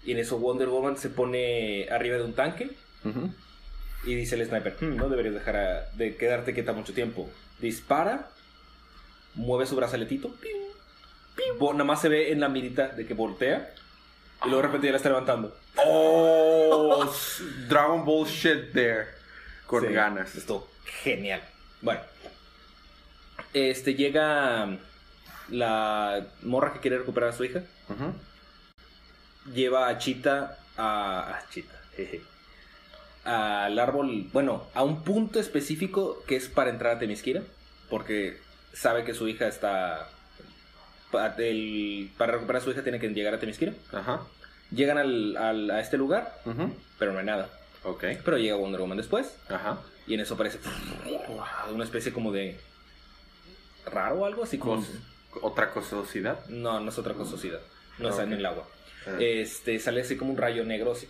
Y 0.05 0.11
en 0.13 0.19
eso 0.19 0.37
Wonder 0.39 0.67
Woman 0.69 0.97
se 0.97 1.09
pone 1.09 1.87
arriba 1.89 2.17
de 2.17 2.23
un 2.23 2.33
tanque 2.33 2.69
y 4.05 4.15
dice 4.15 4.35
el 4.35 4.45
sniper, 4.47 4.75
"Hmm, 4.79 4.95
no 4.95 5.09
deberías 5.09 5.33
dejar 5.35 5.55
a- 5.55 5.89
de 5.93 6.15
quedarte 6.15 6.53
quieta 6.53 6.73
mucho 6.73 6.93
tiempo. 6.93 7.29
Dispara, 7.59 8.29
mueve 9.35 9.65
su 9.65 9.75
brazaletito, 9.75 10.33
nada 11.73 11.83
más 11.83 12.01
se 12.01 12.09
ve 12.09 12.31
en 12.31 12.39
la 12.39 12.49
mirita 12.49 12.87
de 12.89 13.05
que 13.05 13.13
voltea 13.13 13.73
y 14.43 14.49
luego 14.49 14.61
de 14.61 14.67
repente 14.67 14.87
ya 14.87 14.91
la 14.91 14.97
está 14.97 15.09
levantando. 15.09 15.55
Oh, 15.85 17.11
Dragon 17.67 18.05
Ball 18.05 18.25
shit 18.27 18.71
there. 18.73 19.05
Con 19.67 19.85
Sí, 19.87 19.93
ganas. 19.93 20.35
Esto, 20.35 20.67
genial. 21.03 21.41
Bueno. 21.81 21.99
Este 23.55 23.95
llega 23.95 24.77
la 25.49 26.27
morra 26.43 26.73
que 26.73 26.81
quiere 26.81 26.97
recuperar 26.97 27.29
a 27.29 27.33
su 27.33 27.45
hija. 27.45 27.61
Lleva 29.53 29.87
a 29.87 29.97
Chita 29.97 30.57
a. 30.75 31.37
a 31.37 31.49
Chita, 31.49 31.73
jeje. 31.95 32.21
Al 33.23 33.79
árbol. 33.79 34.27
Bueno, 34.33 34.67
a 34.73 34.83
un 34.83 35.03
punto 35.05 35.39
específico 35.39 36.21
que 36.27 36.35
es 36.35 36.49
para 36.49 36.69
entrar 36.69 36.97
a 36.97 36.99
Temisquira. 36.99 37.43
Porque 37.89 38.37
sabe 38.73 39.05
que 39.05 39.13
su 39.13 39.27
hija 39.29 39.47
está. 39.47 40.09
el- 41.37 42.11
para 42.17 42.33
recuperar 42.33 42.61
a 42.61 42.65
su 42.65 42.71
hija 42.71 42.83
tiene 42.83 42.99
que 42.99 43.07
llegar 43.07 43.33
a 43.33 43.39
Temisquira. 43.39 43.71
Ajá. 43.93 44.21
Llegan 44.71 44.97
al- 44.97 45.37
al- 45.37 45.71
a 45.71 45.79
este 45.79 45.95
lugar, 45.97 46.41
pero 46.99 47.13
no 47.13 47.19
hay 47.19 47.25
nada. 47.25 47.49
Ok. 47.85 48.03
Pero 48.25 48.37
llega 48.37 48.55
Wonder 48.57 48.81
Woman 48.81 48.97
después. 48.97 49.37
Ajá. 49.47 49.79
Y 50.07 50.15
en 50.15 50.19
eso 50.19 50.33
aparece 50.33 50.59
una 51.73 51.83
especie 51.85 52.11
como 52.11 52.33
de 52.33 52.59
raro 53.85 54.15
o 54.21 54.25
algo 54.25 54.43
así 54.43 54.57
como 54.57 54.83
otra 55.41 55.71
cososidad. 55.71 56.45
no 56.47 56.79
no 56.79 56.89
es 56.89 56.97
otra 56.97 57.13
cososidad. 57.13 57.59
No 57.99 58.09
está 58.09 58.23
en 58.23 58.33
el 58.33 58.45
agua. 58.45 58.67
Ah. 59.07 59.17
este 59.19 59.79
sale 59.79 60.01
así 60.01 60.17
como 60.17 60.31
un 60.31 60.37
rayo 60.37 60.63
negro 60.65 60.93
así, 60.93 61.07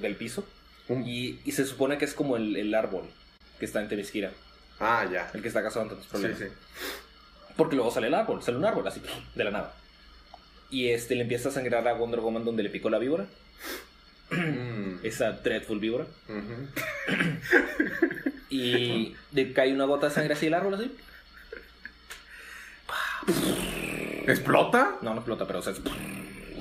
del 0.00 0.14
piso. 0.16 0.44
Y, 0.88 1.38
y 1.44 1.52
se 1.52 1.64
supone 1.64 1.98
que 1.98 2.04
es 2.04 2.14
como 2.14 2.36
el, 2.36 2.56
el 2.56 2.74
árbol 2.74 3.04
que 3.58 3.64
está 3.64 3.80
en 3.80 3.88
Temisquira. 3.88 4.32
Ah, 4.80 5.06
ya. 5.10 5.30
el 5.34 5.40
que 5.42 5.48
está 5.48 5.62
causando 5.62 5.90
tantos 5.94 6.06
Sí, 6.06 6.10
problemas. 6.10 6.38
sí. 6.38 6.46
porque 7.56 7.76
luego 7.76 7.90
sale 7.90 8.06
el 8.08 8.14
árbol 8.14 8.42
sale 8.42 8.56
un 8.58 8.64
árbol 8.64 8.86
así 8.88 9.00
de 9.34 9.44
la 9.44 9.50
nada. 9.50 9.74
Y 10.70 10.88
este 10.90 11.14
le 11.16 11.22
empieza 11.22 11.48
a 11.48 11.52
sangrar 11.52 11.86
a 11.88 11.94
Wonder 11.94 12.20
Woman 12.20 12.44
donde 12.44 12.62
le 12.62 12.70
picó 12.70 12.90
la 12.90 12.98
víbora. 12.98 13.26
Mm. 14.30 15.04
esa 15.04 15.32
dreadful 15.32 15.80
víbora. 15.80 16.06
Y 18.48 19.14
le 19.32 19.52
cae 19.52 19.72
una 19.72 19.84
gota 19.84 20.08
de 20.08 20.14
sangre 20.14 20.34
así 20.34 20.46
del 20.46 20.54
árbol 20.54 20.74
así 20.74 20.90
¿Explota? 24.26 24.96
no 25.02 25.10
no 25.10 25.16
explota 25.16 25.46
pero 25.46 25.58
o 25.60 25.62
sea, 25.62 25.72
es- 25.72 25.80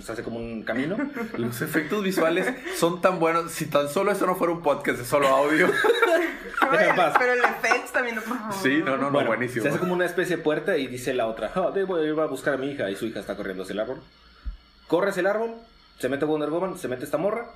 se 0.05 0.13
hace 0.13 0.23
como 0.23 0.39
un 0.39 0.63
camino 0.63 0.97
Los 1.37 1.61
efectos 1.61 2.03
visuales 2.03 2.47
son 2.77 3.01
tan 3.01 3.19
buenos. 3.19 3.51
Si 3.51 3.65
tan 3.65 3.89
solo 3.89 4.11
eso 4.11 4.25
no 4.25 4.35
fuera 4.35 4.53
un 4.53 4.61
podcast 4.63 4.97
de 4.99 5.05
solo 5.05 5.27
audio. 5.27 5.69
Pero 6.71 7.33
el 7.33 7.39
effects 7.39 7.91
también, 7.91 8.15
por 8.15 8.23
favor. 8.25 8.53
Sí, 8.53 8.77
no, 8.83 8.91
no, 8.97 9.03
no, 9.03 9.11
Bueno, 9.11 9.27
buenísimo. 9.29 9.63
Se 9.63 9.69
hace 9.69 9.79
como 9.79 9.93
una 9.93 10.05
especie 10.05 10.37
de 10.37 10.43
puerta 10.43 10.77
y 10.77 10.87
dice 10.87 11.13
la 11.13 11.27
otra, 11.27 11.51
"Ah, 11.55 11.71
debo 11.73 12.01
ir 12.03 12.17
a 12.19 12.25
buscar 12.25 12.53
a 12.55 12.57
mi 12.57 12.71
hija. 12.71 12.89
Y 12.89 12.95
su 12.95 13.05
hija 13.07 13.19
está 13.19 13.35
corriendo 13.35 13.63
hacia 13.63 13.73
el 13.73 13.79
árbol. 13.81 14.01
Corre 14.87 15.09
hacia 15.09 15.19
el 15.21 15.27
árbol, 15.27 15.55
se 15.99 16.09
mete 16.09 16.25
Wonder 16.25 16.49
Woman, 16.49 16.77
se 16.77 16.87
mete 16.87 17.03
esta 17.05 17.17
morra 17.17 17.47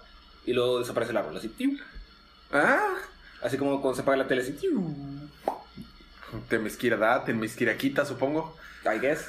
y 0.45 0.53
luego 0.53 0.79
desaparece 0.79 1.11
el 1.11 1.17
árbol. 1.17 1.37
Así, 1.37 1.47
tiu. 1.49 1.77
Ah, 2.51 2.93
así 3.41 3.57
como 3.57 3.81
cuando 3.81 3.95
se 3.95 4.01
apaga 4.01 4.17
la 4.17 4.27
tele, 4.27 4.41
así, 4.41 4.53
tiu. 4.53 4.83
Temesquira 6.49 6.97
da, 6.97 7.23
Temesquiraquita, 7.23 8.05
supongo. 8.05 8.55
I 8.85 8.99
guess. 8.99 9.27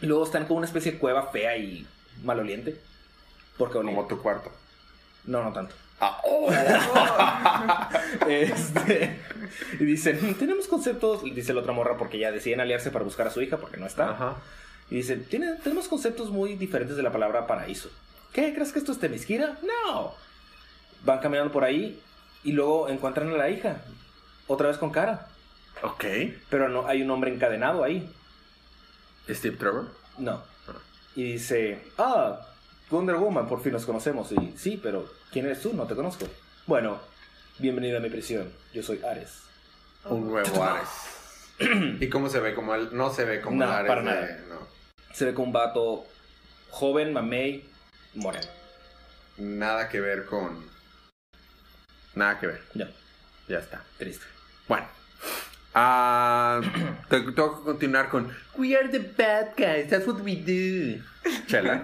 Y 0.00 0.06
luego 0.06 0.24
están 0.24 0.44
como 0.46 0.58
una 0.58 0.66
especie 0.66 0.92
de 0.92 0.98
cueva 0.98 1.28
fea 1.30 1.56
y 1.56 1.86
maloliente. 2.22 2.80
Porque 3.56 3.78
olía. 3.78 3.94
Como 3.94 4.06
tu 4.06 4.20
cuarto. 4.20 4.50
No, 5.24 5.42
no 5.42 5.52
tanto. 5.52 5.74
Ah, 6.00 6.20
oh. 6.24 6.50
Este, 8.28 9.18
y 9.80 9.84
dicen, 9.84 10.18
"Mm, 10.22 10.34
tenemos 10.34 10.66
conceptos, 10.66 11.22
dice 11.24 11.54
la 11.54 11.60
otra 11.60 11.72
morra, 11.72 11.96
porque 11.96 12.18
ya 12.18 12.30
deciden 12.32 12.60
aliarse 12.60 12.90
para 12.90 13.04
buscar 13.04 13.26
a 13.26 13.30
su 13.30 13.40
hija 13.42 13.56
porque 13.58 13.76
no 13.78 13.86
está. 13.86 14.10
Ajá. 14.10 14.36
Y 14.90 14.96
dicen, 14.96 15.24
"Tiene- 15.24 15.54
tenemos 15.62 15.88
conceptos 15.88 16.30
muy 16.30 16.54
diferentes 16.54 16.96
de 16.96 17.02
la 17.02 17.12
palabra 17.12 17.46
paraíso. 17.46 17.90
¿Qué? 18.32 18.52
¿Crees 18.54 18.72
que 18.72 18.78
esto 18.78 18.92
es 18.92 18.98
Temisquira? 18.98 19.56
No. 19.62 20.12
Van 21.04 21.20
caminando 21.20 21.52
por 21.52 21.64
ahí 21.64 22.00
y 22.44 22.52
luego 22.52 22.88
encuentran 22.88 23.30
a 23.30 23.36
la 23.36 23.48
hija. 23.48 23.80
Otra 24.46 24.68
vez 24.68 24.76
con 24.78 24.90
cara. 24.90 25.28
Ok. 25.82 26.04
Pero 26.50 26.68
no, 26.68 26.86
hay 26.86 27.02
un 27.02 27.10
hombre 27.10 27.32
encadenado 27.32 27.82
ahí. 27.84 28.08
Steve 29.28 29.56
Trevor. 29.56 29.90
No. 30.18 30.42
Y 31.14 31.32
dice, 31.32 31.82
ah, 31.98 32.40
Wonder 32.90 33.16
Woman, 33.16 33.48
por 33.48 33.62
fin 33.62 33.72
nos 33.72 33.84
conocemos. 33.86 34.30
Y 34.32 34.54
sí, 34.56 34.78
pero 34.82 35.10
¿quién 35.32 35.46
eres 35.46 35.62
tú? 35.62 35.72
No 35.74 35.86
te 35.86 35.94
conozco. 35.94 36.26
Bueno, 36.66 37.00
bienvenido 37.58 37.98
a 37.98 38.00
mi 38.00 38.10
prisión. 38.10 38.52
Yo 38.72 38.82
soy 38.82 39.02
Ares. 39.02 39.40
Un 40.04 40.28
nuevo 40.28 40.62
Ares. 40.62 40.88
¿Y 42.00 42.08
cómo 42.08 42.28
se 42.28 42.40
ve? 42.40 42.54
Como 42.54 42.74
él 42.74 42.90
no 42.92 43.12
se 43.12 43.24
ve 43.24 43.40
como 43.40 43.56
No, 43.56 43.64
el 43.64 43.70
Ares 43.72 43.88
para 43.88 44.02
de- 44.02 44.06
nada. 44.06 44.44
no. 44.48 44.66
Se 45.14 45.24
ve 45.24 45.34
como 45.34 45.46
un 45.48 45.52
vato 45.54 46.04
joven, 46.70 47.12
mamey, 47.14 47.66
moreno. 48.14 48.46
Nada 49.38 49.88
que 49.88 50.00
ver 50.00 50.26
con. 50.26 50.64
Nada 52.14 52.38
que 52.38 52.46
ver. 52.46 52.62
No, 52.74 52.86
Ya 53.48 53.58
está. 53.58 53.82
triste. 53.98 54.24
Bueno. 54.68 54.86
Ah, 55.78 56.62
te- 57.10 57.20
tengo 57.20 57.58
que 57.58 57.64
continuar 57.64 58.08
con 58.08 58.34
We 58.56 58.74
are 58.74 58.88
the 58.88 58.98
bad 58.98 59.48
guys, 59.58 59.90
that's 59.90 60.06
what 60.06 60.20
we 60.22 60.34
do. 60.36 61.02
Chela. 61.46 61.82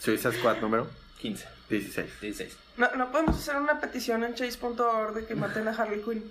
Suiza 0.00 0.32
Squad 0.32 0.56
número 0.60 0.88
15, 1.20 1.46
16. 1.70 2.06
16. 2.20 2.56
No, 2.78 2.90
no 2.96 3.12
podemos 3.12 3.36
hacer 3.36 3.54
una 3.56 3.78
petición 3.78 4.24
en 4.24 4.34
chase.org 4.34 5.14
de 5.14 5.24
que 5.26 5.36
maten 5.36 5.68
a 5.68 5.70
Harley 5.70 6.00
Quinn. 6.02 6.28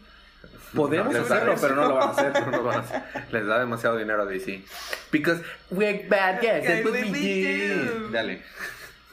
Podemos 0.76 1.14
da- 1.14 1.22
hacerlo, 1.22 1.56
pero 1.62 1.76
no 1.76 1.88
lo 1.88 1.96
van 1.96 2.10
a 2.10 2.12
hacer. 2.12 2.48
No 2.48 2.52
lo 2.58 2.64
van 2.64 2.78
a 2.78 2.80
hacer. 2.82 3.02
Les 3.32 3.46
da 3.46 3.60
demasiado 3.60 3.96
dinero 3.98 4.24
a 4.24 4.26
DC. 4.26 4.62
Because 5.12 5.42
we're 5.70 6.06
bad 6.10 6.42
guys, 6.42 6.66
that's 6.66 6.84
what 6.84 6.94
we 6.94 7.10
do. 7.12 8.10
Dale. 8.12 8.42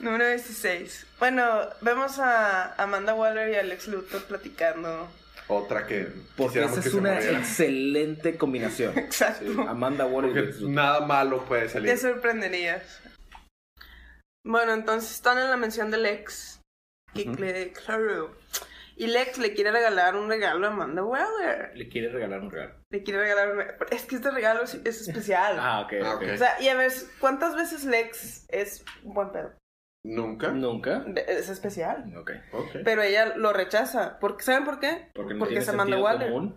Número 0.01 0.27
16. 0.27 1.07
Bueno, 1.21 1.69
vemos 1.81 2.19
a 2.19 2.75
Amanda 2.83 3.15
Waller 3.15 3.51
y 3.51 3.55
a 3.57 3.61
Alex 3.61 3.87
Luthor 3.89 4.25
platicando. 4.25 5.09
Otra 5.49 5.87
que 5.87 6.09
Porque 6.37 6.63
esa 6.63 6.81
es 6.81 6.91
se 6.91 6.97
una 6.97 7.19
excelente 7.21 8.37
combinación. 8.37 8.97
Exacto. 8.99 9.63
Amanda 9.67 10.07
Waller 10.07 10.31
y 10.31 10.53
Porque 10.53 10.65
nada 10.67 11.01
malo 11.01 11.45
puede 11.47 11.69
salir. 11.69 11.91
Te 11.91 11.97
sorprenderías. 11.97 13.01
Bueno, 14.45 14.73
entonces 14.75 15.11
están 15.13 15.39
en 15.39 15.51
la 15.51 15.57
mención 15.57 15.91
de 15.91 15.99
Lex. 15.99 16.61
Le- 17.15 17.73
claro. 17.73 18.37
Y 18.97 19.07
Lex 19.07 19.39
le 19.39 19.55
quiere 19.55 19.71
regalar 19.71 20.17
un 20.17 20.29
regalo 20.29 20.67
a 20.67 20.71
Amanda 20.71 21.05
Waller. 21.05 21.71
Le 21.75 21.89
quiere 21.89 22.09
regalar 22.11 22.41
un 22.41 22.51
regalo. 22.51 22.75
Le 22.91 23.03
quiere 23.03 23.21
regalar 23.21 23.53
un 23.53 23.61
Es 23.91 24.05
que 24.07 24.17
este 24.17 24.31
regalo 24.31 24.65
es, 24.65 24.75
es 24.85 25.07
especial. 25.09 25.57
Ah. 25.59 25.79
Ah, 25.79 25.81
ok. 25.83 25.93
ok. 26.17 26.23
O 26.35 26.37
sea, 26.37 26.61
y 26.61 26.69
a 26.69 26.75
ver, 26.75 26.93
¿cuántas 27.21 27.55
veces 27.55 27.85
Lex 27.85 28.45
es 28.49 28.85
un 29.05 29.15
buen 29.15 29.31
pedo? 29.31 29.55
Nunca. 30.05 30.51
Nunca. 30.53 31.05
Es 31.27 31.49
especial. 31.49 32.17
Ok. 32.17 32.31
Ok. 32.53 32.77
Pero 32.85 33.03
ella 33.03 33.37
lo 33.37 33.53
rechaza. 33.53 34.19
Porque, 34.21 34.45
¿Saben 34.45 34.65
por 34.65 34.79
qué? 34.81 35.09
Porque 35.15 35.35
no 35.35 35.41
Porque 35.41 35.59
Amanda 35.59 35.97
sentido 35.97 36.03
Waller. 36.05 36.29
común. 36.33 36.57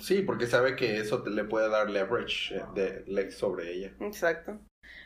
Sí, 0.00 0.22
porque 0.22 0.46
sabe 0.46 0.76
que 0.76 0.98
eso 0.98 1.22
te- 1.22 1.30
le 1.30 1.44
puede 1.44 1.68
dar 1.68 1.90
leverage 1.90 2.56
eh, 2.56 2.62
de 2.74 3.04
Lex 3.06 3.36
sobre 3.36 3.72
ella. 3.72 3.92
Exacto. 4.00 4.58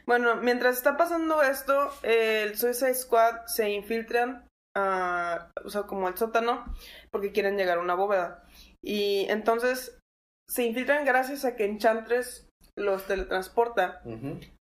Bueno, 0.07 0.37
mientras 0.37 0.77
está 0.77 0.97
pasando 0.97 1.43
esto, 1.43 1.91
el 2.03 2.57
Suicide 2.57 2.95
Squad 2.95 3.47
se 3.47 3.71
infiltran 3.71 4.47
a, 4.77 5.51
o 5.65 5.69
sea, 5.69 5.83
como 5.83 6.07
al 6.07 6.17
sótano, 6.17 6.65
porque 7.11 7.33
quieren 7.33 7.57
llegar 7.57 7.79
a 7.79 7.83
una 7.83 7.95
bóveda. 7.95 8.43
Y 8.83 9.27
entonces 9.29 9.99
se 10.49 10.65
infiltran 10.65 11.05
gracias 11.05 11.45
a 11.45 11.57
que 11.57 11.65
Enchantress 11.65 12.49
los 12.77 13.07
teletransporta. 13.07 14.01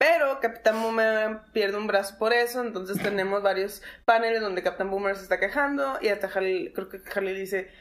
Pero 0.07 0.39
Capitán 0.39 0.83
Boomerang 0.83 1.51
pierde 1.51 1.77
un 1.77 1.87
brazo 1.87 2.19
por 2.19 2.31
eso, 2.31 2.61
entonces 2.61 3.01
tenemos 3.01 3.41
varios 3.41 3.81
paneles 4.05 4.39
donde 4.39 4.61
Capitán 4.61 4.91
Boomerang 4.91 5.17
se 5.17 5.23
está 5.23 5.39
quejando 5.39 5.97
y 5.99 6.09
hasta 6.09 6.27
Harley, 6.27 6.71
creo 6.73 6.89
que 6.89 7.01
Harley 7.11 7.33
dice, 7.33 7.71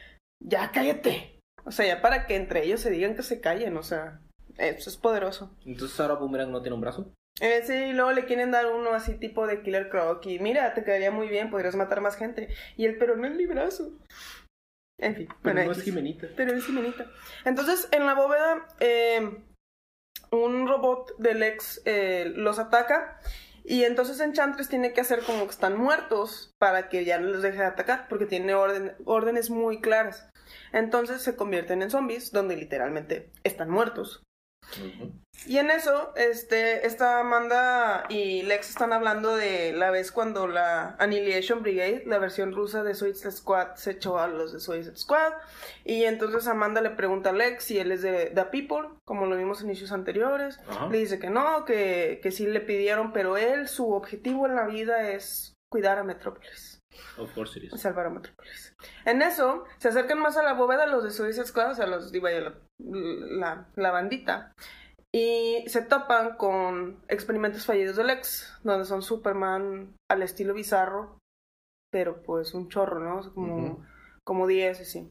ya 0.43 0.71
cállate. 0.71 1.39
O 1.65 1.71
sea, 1.71 1.85
ya 1.85 2.01
para 2.01 2.25
que 2.25 2.35
entre 2.35 2.63
ellos 2.63 2.79
se 2.81 2.89
digan 2.89 3.15
que 3.15 3.21
se 3.21 3.41
callen, 3.41 3.77
o 3.77 3.83
sea, 3.83 4.21
eso 4.57 4.89
es 4.89 4.97
poderoso. 4.97 5.55
Entonces 5.67 5.99
ahora 5.99 6.15
Boomerang 6.15 6.51
no 6.51 6.63
tiene 6.63 6.73
un 6.73 6.81
brazo. 6.81 7.13
Eh, 7.41 7.61
sí, 7.63 7.73
y 7.73 7.93
luego 7.93 8.11
le 8.11 8.25
quieren 8.25 8.49
dar 8.49 8.71
uno 8.71 8.93
así 8.93 9.19
tipo 9.19 9.45
de 9.45 9.61
Killer 9.61 9.89
Croc 9.89 10.25
y 10.25 10.39
mira, 10.39 10.73
te 10.73 10.83
quedaría 10.83 11.11
muy 11.11 11.27
bien, 11.27 11.51
podrías 11.51 11.75
matar 11.75 12.01
más 12.01 12.15
gente. 12.15 12.49
Y 12.75 12.85
él, 12.85 12.97
pero 12.97 13.15
no 13.17 13.27
es 13.27 13.35
mi 13.35 13.45
brazo. 13.45 13.91
En 14.97 15.15
fin, 15.15 15.27
Pero 15.43 15.55
bueno, 15.55 15.65
no 15.65 15.71
es. 15.73 15.83
Jimenita. 15.83 16.27
Pero 16.35 16.53
es 16.53 16.65
Jimenita. 16.65 17.05
Entonces, 17.43 17.87
en 17.91 18.07
la 18.07 18.15
bóveda, 18.15 18.65
eh, 18.79 19.43
un 20.43 20.67
robot 20.67 21.15
del 21.17 21.43
ex 21.43 21.81
eh, 21.85 22.31
los 22.35 22.59
ataca. 22.59 23.19
Y 23.63 23.83
entonces 23.83 24.19
Enchantress 24.19 24.69
tiene 24.69 24.93
que 24.93 25.01
hacer 25.01 25.21
como 25.23 25.45
que 25.45 25.51
están 25.51 25.75
muertos 25.75 26.53
para 26.59 26.87
que 26.87 27.03
ya 27.03 27.17
no 27.19 27.27
los 27.29 27.41
deje 27.41 27.57
de 27.57 27.65
atacar, 27.65 28.07
porque 28.07 28.27
tiene 28.27 28.53
órdenes 28.53 29.49
muy 29.49 29.81
claras. 29.81 30.29
Entonces 30.71 31.21
se 31.21 31.35
convierten 31.35 31.81
en 31.81 31.89
zombies, 31.89 32.31
donde 32.31 32.57
literalmente 32.57 33.31
están 33.43 33.69
muertos. 33.69 34.24
Y 35.47 35.59
en 35.59 35.69
eso, 35.69 36.13
este, 36.15 36.87
esta 36.87 37.19
Amanda 37.19 38.05
y 38.09 38.41
Lex 38.43 38.69
están 38.69 38.93
hablando 38.93 39.35
de 39.35 39.73
la 39.73 39.91
vez 39.91 40.11
cuando 40.11 40.47
la 40.47 40.95
Annihilation 40.97 41.61
Brigade, 41.61 42.03
la 42.05 42.17
versión 42.17 42.53
rusa 42.53 42.83
de 42.83 42.95
Suicide 42.95 43.31
Squad, 43.31 43.75
se 43.75 43.91
echó 43.91 44.17
a 44.17 44.27
los 44.27 44.53
de 44.53 44.59
Suicide 44.59 44.95
Squad. 44.95 45.33
Y 45.83 46.05
entonces 46.05 46.47
Amanda 46.47 46.81
le 46.81 46.89
pregunta 46.91 47.29
a 47.29 47.33
Lex 47.33 47.63
si 47.63 47.77
él 47.77 47.91
es 47.91 48.01
de 48.01 48.31
The 48.33 48.45
People, 48.45 48.89
como 49.03 49.27
lo 49.27 49.37
vimos 49.37 49.61
en 49.61 49.67
inicios 49.67 49.91
anteriores. 49.91 50.59
Le 50.89 50.97
dice 50.97 51.19
que 51.19 51.29
no, 51.29 51.63
que, 51.65 52.19
que 52.23 52.31
sí 52.31 52.47
le 52.47 52.61
pidieron, 52.61 53.13
pero 53.13 53.37
él, 53.37 53.67
su 53.67 53.91
objetivo 53.91 54.47
en 54.47 54.55
la 54.55 54.65
vida 54.65 55.11
es 55.11 55.53
cuidar 55.69 55.99
a 55.99 56.03
Metrópolis 56.03 56.74
Of 57.17 57.33
course 57.33 57.57
it 57.59 57.65
is. 57.65 57.81
salvar 57.81 58.07
a 58.07 58.09
Metrópolis. 58.09 58.75
En 59.05 59.21
eso, 59.21 59.65
se 59.77 59.89
acercan 59.89 60.19
más 60.19 60.37
a 60.37 60.43
la 60.43 60.53
bóveda 60.53 60.85
los 60.87 61.03
de 61.03 61.11
Suicide 61.11 61.45
Squad, 61.45 61.71
o 61.71 61.75
sea, 61.75 61.87
los, 61.87 62.11
digo, 62.11 62.27
la, 62.29 62.53
la, 62.79 63.67
la 63.75 63.91
bandita, 63.91 64.51
y 65.13 65.63
se 65.67 65.81
topan 65.81 66.35
con 66.35 67.01
experimentos 67.07 67.65
fallidos 67.65 67.95
del 67.95 68.09
ex, 68.09 68.53
donde 68.63 68.85
son 68.85 69.01
Superman 69.01 69.95
al 70.11 70.23
estilo 70.23 70.53
bizarro, 70.53 71.19
pero 71.91 72.21
pues 72.23 72.53
un 72.53 72.67
chorro, 72.69 72.99
¿no? 72.99 73.33
Como, 73.33 73.55
Ujú. 73.55 73.85
como 74.25 74.47
10, 74.47 74.81
así. 74.81 75.09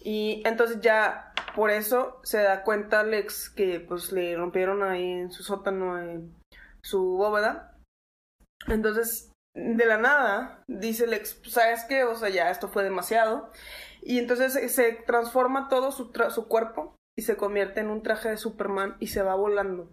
Y 0.00 0.42
entonces 0.46 0.80
ya, 0.80 1.32
por 1.56 1.70
eso, 1.70 2.20
se 2.22 2.42
da 2.42 2.62
cuenta 2.62 3.02
Lex 3.02 3.50
que 3.50 3.80
pues 3.80 4.12
le 4.12 4.36
rompieron 4.36 4.82
ahí 4.84 5.04
en 5.10 5.32
su 5.32 5.42
sótano 5.42 5.98
en 5.98 6.32
su 6.82 7.16
bóveda. 7.16 7.76
Entonces, 8.68 9.29
de 9.54 9.84
la 9.86 9.98
nada, 9.98 10.62
dice 10.68 11.06
Lex, 11.06 11.40
¿sabes 11.48 11.84
qué? 11.88 12.04
O 12.04 12.14
sea, 12.14 12.28
ya 12.28 12.50
esto 12.50 12.68
fue 12.68 12.84
demasiado. 12.84 13.50
Y 14.02 14.18
entonces 14.18 14.72
se, 14.72 14.92
transforma 14.92 15.68
todo 15.68 15.92
su, 15.92 16.12
tra- 16.12 16.30
su 16.30 16.48
cuerpo 16.48 16.94
y 17.18 17.22
se 17.22 17.36
convierte 17.36 17.80
en 17.80 17.90
un 17.90 18.02
traje 18.02 18.30
de 18.30 18.36
Superman 18.36 18.96
y 19.00 19.08
se 19.08 19.22
va 19.22 19.34
volando 19.34 19.92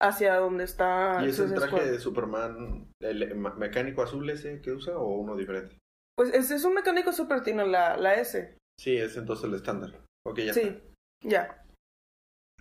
hacia 0.00 0.36
donde 0.36 0.64
está 0.64 1.18
¿Y 1.24 1.28
es 1.28 1.38
el 1.38 1.54
traje 1.54 1.76
Squad. 1.76 1.84
de 1.90 1.98
Superman, 2.00 2.90
el 3.00 3.34
mecánico 3.36 4.02
azul 4.02 4.28
ese 4.30 4.60
que 4.60 4.72
usa 4.72 4.96
o 4.98 5.06
uno 5.14 5.36
diferente? 5.36 5.78
Pues 6.16 6.32
ese 6.34 6.56
es 6.56 6.64
un 6.64 6.74
mecánico 6.74 7.12
super, 7.12 7.42
tiene 7.42 7.66
la, 7.66 7.96
la 7.96 8.14
S. 8.14 8.56
Sí, 8.78 8.96
es 8.96 9.16
entonces 9.16 9.44
el 9.46 9.54
estándar. 9.54 9.98
Ok, 10.26 10.40
ya 10.40 10.52
sí, 10.52 10.60
está. 10.60 10.80
ya. 11.22 11.64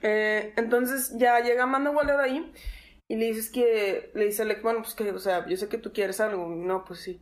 Eh, 0.01 0.54
entonces 0.56 1.15
ya 1.17 1.39
llega 1.41 1.63
Amanda 1.63 1.91
Waller 1.91 2.19
ahí 2.19 2.51
y 3.12 3.17
le 3.17 3.26
dices 3.26 3.50
que, 3.50 4.10
le 4.13 4.24
dice 4.24 4.45
Lex, 4.45 4.62
bueno, 4.62 4.84
pues 4.84 4.95
que, 4.95 5.12
o 5.12 5.19
sea, 5.19 5.45
yo 5.45 5.58
sé 5.58 5.67
que 5.67 5.78
tú 5.78 5.91
quieres 5.91 6.21
algo. 6.21 6.47
No, 6.47 6.86
pues 6.86 7.02
sí. 7.02 7.21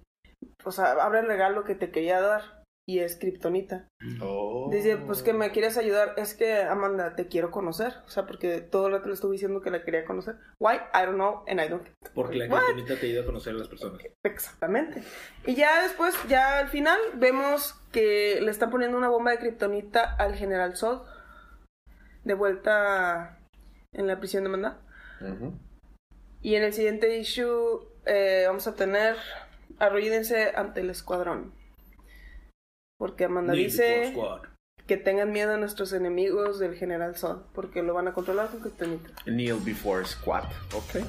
O 0.63 0.71
sea, 0.71 0.91
abre 0.91 1.21
el 1.21 1.25
regalo 1.25 1.63
que 1.63 1.73
te 1.73 1.89
quería 1.89 2.21
dar 2.21 2.63
y 2.87 2.99
es 2.99 3.15
Kryptonita. 3.15 3.87
Oh. 4.21 4.69
Dice, 4.71 4.97
pues 4.97 5.23
que 5.23 5.33
me 5.33 5.49
quieres 5.49 5.79
ayudar. 5.79 6.13
Es 6.15 6.35
que, 6.35 6.61
Amanda, 6.61 7.15
te 7.15 7.27
quiero 7.27 7.49
conocer. 7.49 7.93
O 8.05 8.09
sea, 8.09 8.27
porque 8.27 8.61
todo 8.61 8.85
el 8.85 8.93
rato 8.93 9.07
le 9.07 9.15
estuve 9.15 9.31
diciendo 9.31 9.61
que 9.61 9.71
la 9.71 9.83
quería 9.83 10.05
conocer. 10.05 10.35
Why? 10.59 10.75
I 10.93 11.05
don't 11.07 11.15
know 11.15 11.43
and 11.47 11.59
I 11.59 11.67
don't 11.67 11.81
care. 11.81 11.95
Porque 12.13 12.37
la 12.37 12.53
What? 12.53 12.65
criptonita 12.65 12.99
te 12.99 13.07
ayuda 13.07 13.23
a 13.23 13.25
conocer 13.25 13.55
a 13.55 13.57
las 13.57 13.67
personas. 13.67 13.99
Exactamente. 14.21 15.01
Y 15.47 15.55
ya 15.55 15.81
después, 15.81 16.15
ya 16.27 16.59
al 16.59 16.67
final, 16.67 16.99
vemos 17.15 17.73
que 17.91 18.37
le 18.41 18.51
están 18.51 18.69
poniendo 18.69 18.95
una 18.95 19.09
bomba 19.09 19.31
de 19.31 19.39
kriptonita 19.39 20.03
al 20.19 20.35
General 20.35 20.77
Zod. 20.77 21.01
De 22.25 22.35
vuelta 22.35 23.39
en 23.91 24.05
la 24.05 24.19
prisión 24.19 24.43
de 24.43 24.49
Amanda. 24.49 24.81
Ujú. 25.21 25.57
Y 26.41 26.55
en 26.55 26.63
el 26.63 26.73
siguiente 26.73 27.17
issue 27.17 27.81
eh, 28.05 28.45
vamos 28.47 28.67
a 28.67 28.75
tener 28.75 29.15
arrodídense 29.77 30.51
ante 30.55 30.81
el 30.81 30.89
escuadrón. 30.89 31.53
Porque 32.97 33.25
Amanda 33.25 33.53
Need 33.53 33.65
dice 33.65 34.11
Squad. 34.11 34.41
que 34.87 34.97
tengan 34.97 35.31
miedo 35.31 35.53
a 35.53 35.57
nuestros 35.57 35.93
enemigos 35.93 36.59
del 36.59 36.75
General 36.75 37.15
Zod. 37.15 37.43
Porque 37.53 37.81
lo 37.83 37.93
van 37.93 38.07
a 38.07 38.13
controlar 38.13 38.49
con 38.49 38.59
kriptonita. 38.61 39.09
Kneel 39.25 39.59
Before 39.61 40.05
Squat. 40.05 40.45
Ok. 40.73 41.03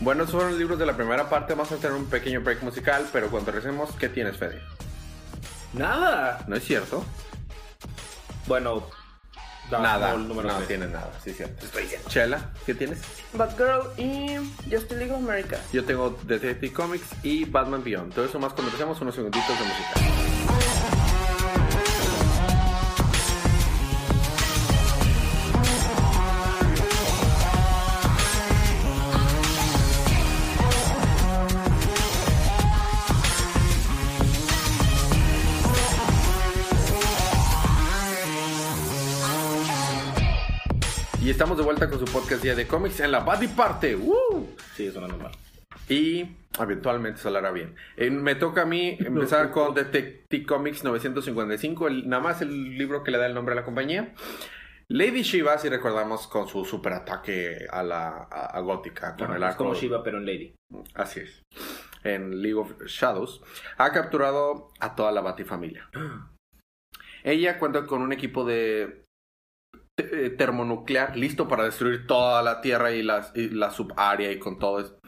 Bueno, 0.00 0.22
esos 0.22 0.34
fueron 0.34 0.52
los 0.52 0.58
libros 0.58 0.78
de 0.78 0.86
la 0.86 0.96
primera 0.96 1.28
parte. 1.28 1.52
Vamos 1.54 1.72
a 1.72 1.76
tener 1.76 1.96
un 1.96 2.06
pequeño 2.08 2.40
break 2.40 2.62
musical, 2.62 3.06
pero 3.12 3.30
cuando 3.30 3.52
regresemos, 3.52 3.92
¿qué 3.96 4.08
tienes, 4.08 4.36
Fede? 4.36 4.60
Nada. 5.74 6.44
¿No 6.48 6.56
es 6.56 6.64
cierto? 6.64 7.04
Bueno, 8.46 8.86
nada. 9.78 10.16
No 10.16 10.56
seis. 10.56 10.68
tiene 10.68 10.86
nada, 10.86 11.10
sí, 11.22 11.32
cierto. 11.32 11.64
Estoy 11.64 11.82
diciendo. 11.82 12.08
Chela, 12.08 12.50
¿qué 12.66 12.74
tienes? 12.74 13.00
Batgirl 13.34 13.92
y 13.98 14.36
Justice 14.70 14.96
League 14.96 15.12
of 15.12 15.22
America. 15.22 15.58
Yo 15.72 15.84
tengo 15.84 16.18
Detective 16.24 16.72
Comics 16.72 17.06
y 17.22 17.44
Batman 17.44 17.84
Beyond. 17.84 18.14
Todo 18.14 18.24
eso 18.24 18.38
más 18.38 18.52
cuando 18.52 18.70
empecemos 18.70 19.00
unos 19.00 19.14
segunditos 19.14 19.48
de 19.48 19.64
música. 19.64 20.39
Y 41.30 41.32
estamos 41.32 41.56
de 41.56 41.62
vuelta 41.62 41.88
con 41.88 42.00
su 42.00 42.06
podcast 42.06 42.42
Día 42.42 42.56
de 42.56 42.66
Cómics 42.66 42.98
en 42.98 43.12
la 43.12 43.20
Body 43.20 43.46
Parte. 43.46 43.92
Eso 43.92 45.00
no 45.00 45.06
es 45.06 45.12
normal. 45.12 45.30
Y 45.88 46.26
eventualmente 46.58 47.20
saldrá 47.20 47.52
bien. 47.52 47.76
Eh, 47.96 48.10
me 48.10 48.34
toca 48.34 48.62
a 48.62 48.66
mí 48.66 48.96
empezar 48.98 49.52
con 49.52 49.72
Detective 49.72 50.44
Comics 50.44 50.82
955, 50.82 51.86
el- 51.86 52.08
nada 52.08 52.20
más 52.20 52.42
el 52.42 52.76
libro 52.76 53.04
que 53.04 53.12
le 53.12 53.18
da 53.18 53.26
el 53.26 53.34
nombre 53.34 53.52
a 53.52 53.56
la 53.56 53.64
compañía. 53.64 54.12
Lady 54.88 55.22
Shiva, 55.22 55.56
si 55.58 55.68
recordamos, 55.68 56.26
con 56.26 56.48
su 56.48 56.64
super 56.64 56.94
ataque 56.94 57.64
a 57.70 57.84
la 57.84 58.08
a, 58.28 58.46
a 58.46 58.60
Gótica, 58.60 59.14
con 59.14 59.26
Ajá, 59.28 59.36
el 59.36 59.42
es 59.44 59.48
arco. 59.50 59.58
como 59.66 59.74
Shiva, 59.76 60.02
pero 60.02 60.18
en 60.18 60.26
Lady. 60.26 60.56
Así 60.94 61.20
es. 61.20 61.42
En 62.02 62.42
League 62.42 62.58
of 62.58 62.72
Shadows. 62.86 63.40
Ha 63.78 63.92
capturado 63.92 64.70
a 64.80 64.96
toda 64.96 65.12
la 65.12 65.20
Batifamilia. 65.20 65.88
Ella 67.22 67.56
cuenta 67.60 67.86
con 67.86 68.02
un 68.02 68.12
equipo 68.12 68.44
de 68.44 69.04
termonuclear 70.02 71.16
listo 71.16 71.48
para 71.48 71.64
destruir 71.64 72.06
toda 72.06 72.42
la 72.42 72.60
Tierra 72.60 72.92
y, 72.92 73.02
las, 73.02 73.32
y 73.34 73.50
la 73.50 73.70
subárea 73.70 74.30
y 74.32 74.38
con 74.38 74.58
todo 74.58 74.80
eso. 74.80 74.98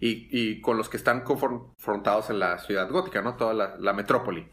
Y, 0.00 0.60
con 0.60 0.76
los 0.76 0.88
que 0.88 0.96
están 0.96 1.20
confrontados 1.22 2.28
en 2.30 2.40
la 2.40 2.58
ciudad 2.58 2.90
gótica, 2.90 3.22
¿no? 3.22 3.36
Toda 3.36 3.76
la, 3.78 3.92
metrópoli. 3.92 4.48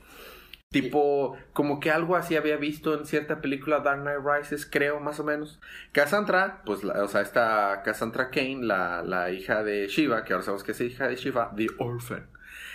Tipo, 0.70 1.36
como 1.54 1.80
que 1.80 1.90
algo 1.90 2.16
así 2.16 2.36
había 2.36 2.58
visto 2.58 2.94
en 2.94 3.08
cierta 3.08 3.42
película 3.42 3.80
Dark 3.80 4.02
Knight 4.02 4.20
Rises, 4.24 4.68
creo, 4.70 5.00
más 5.00 5.20
o 5.20 5.24
menos. 5.24 5.60
Cassandra, 5.92 6.62
pues, 6.66 6.84
la- 6.84 7.04
o 7.04 7.08
sea, 7.08 7.22
esta 7.22 7.82
Cassandra 7.84 8.30
Kane, 8.30 8.60
la 8.62 9.32
hija 9.32 9.64
de 9.64 9.88
Shiva, 9.88 10.24
que 10.24 10.34
ahora 10.34 10.46
sabemos 10.46 10.64
que 10.64 10.74
es 10.74 10.82
hija 10.82 11.08
de 11.08 11.16
Shiva, 11.16 11.52
The 11.56 11.66
Orphan. 11.80 12.30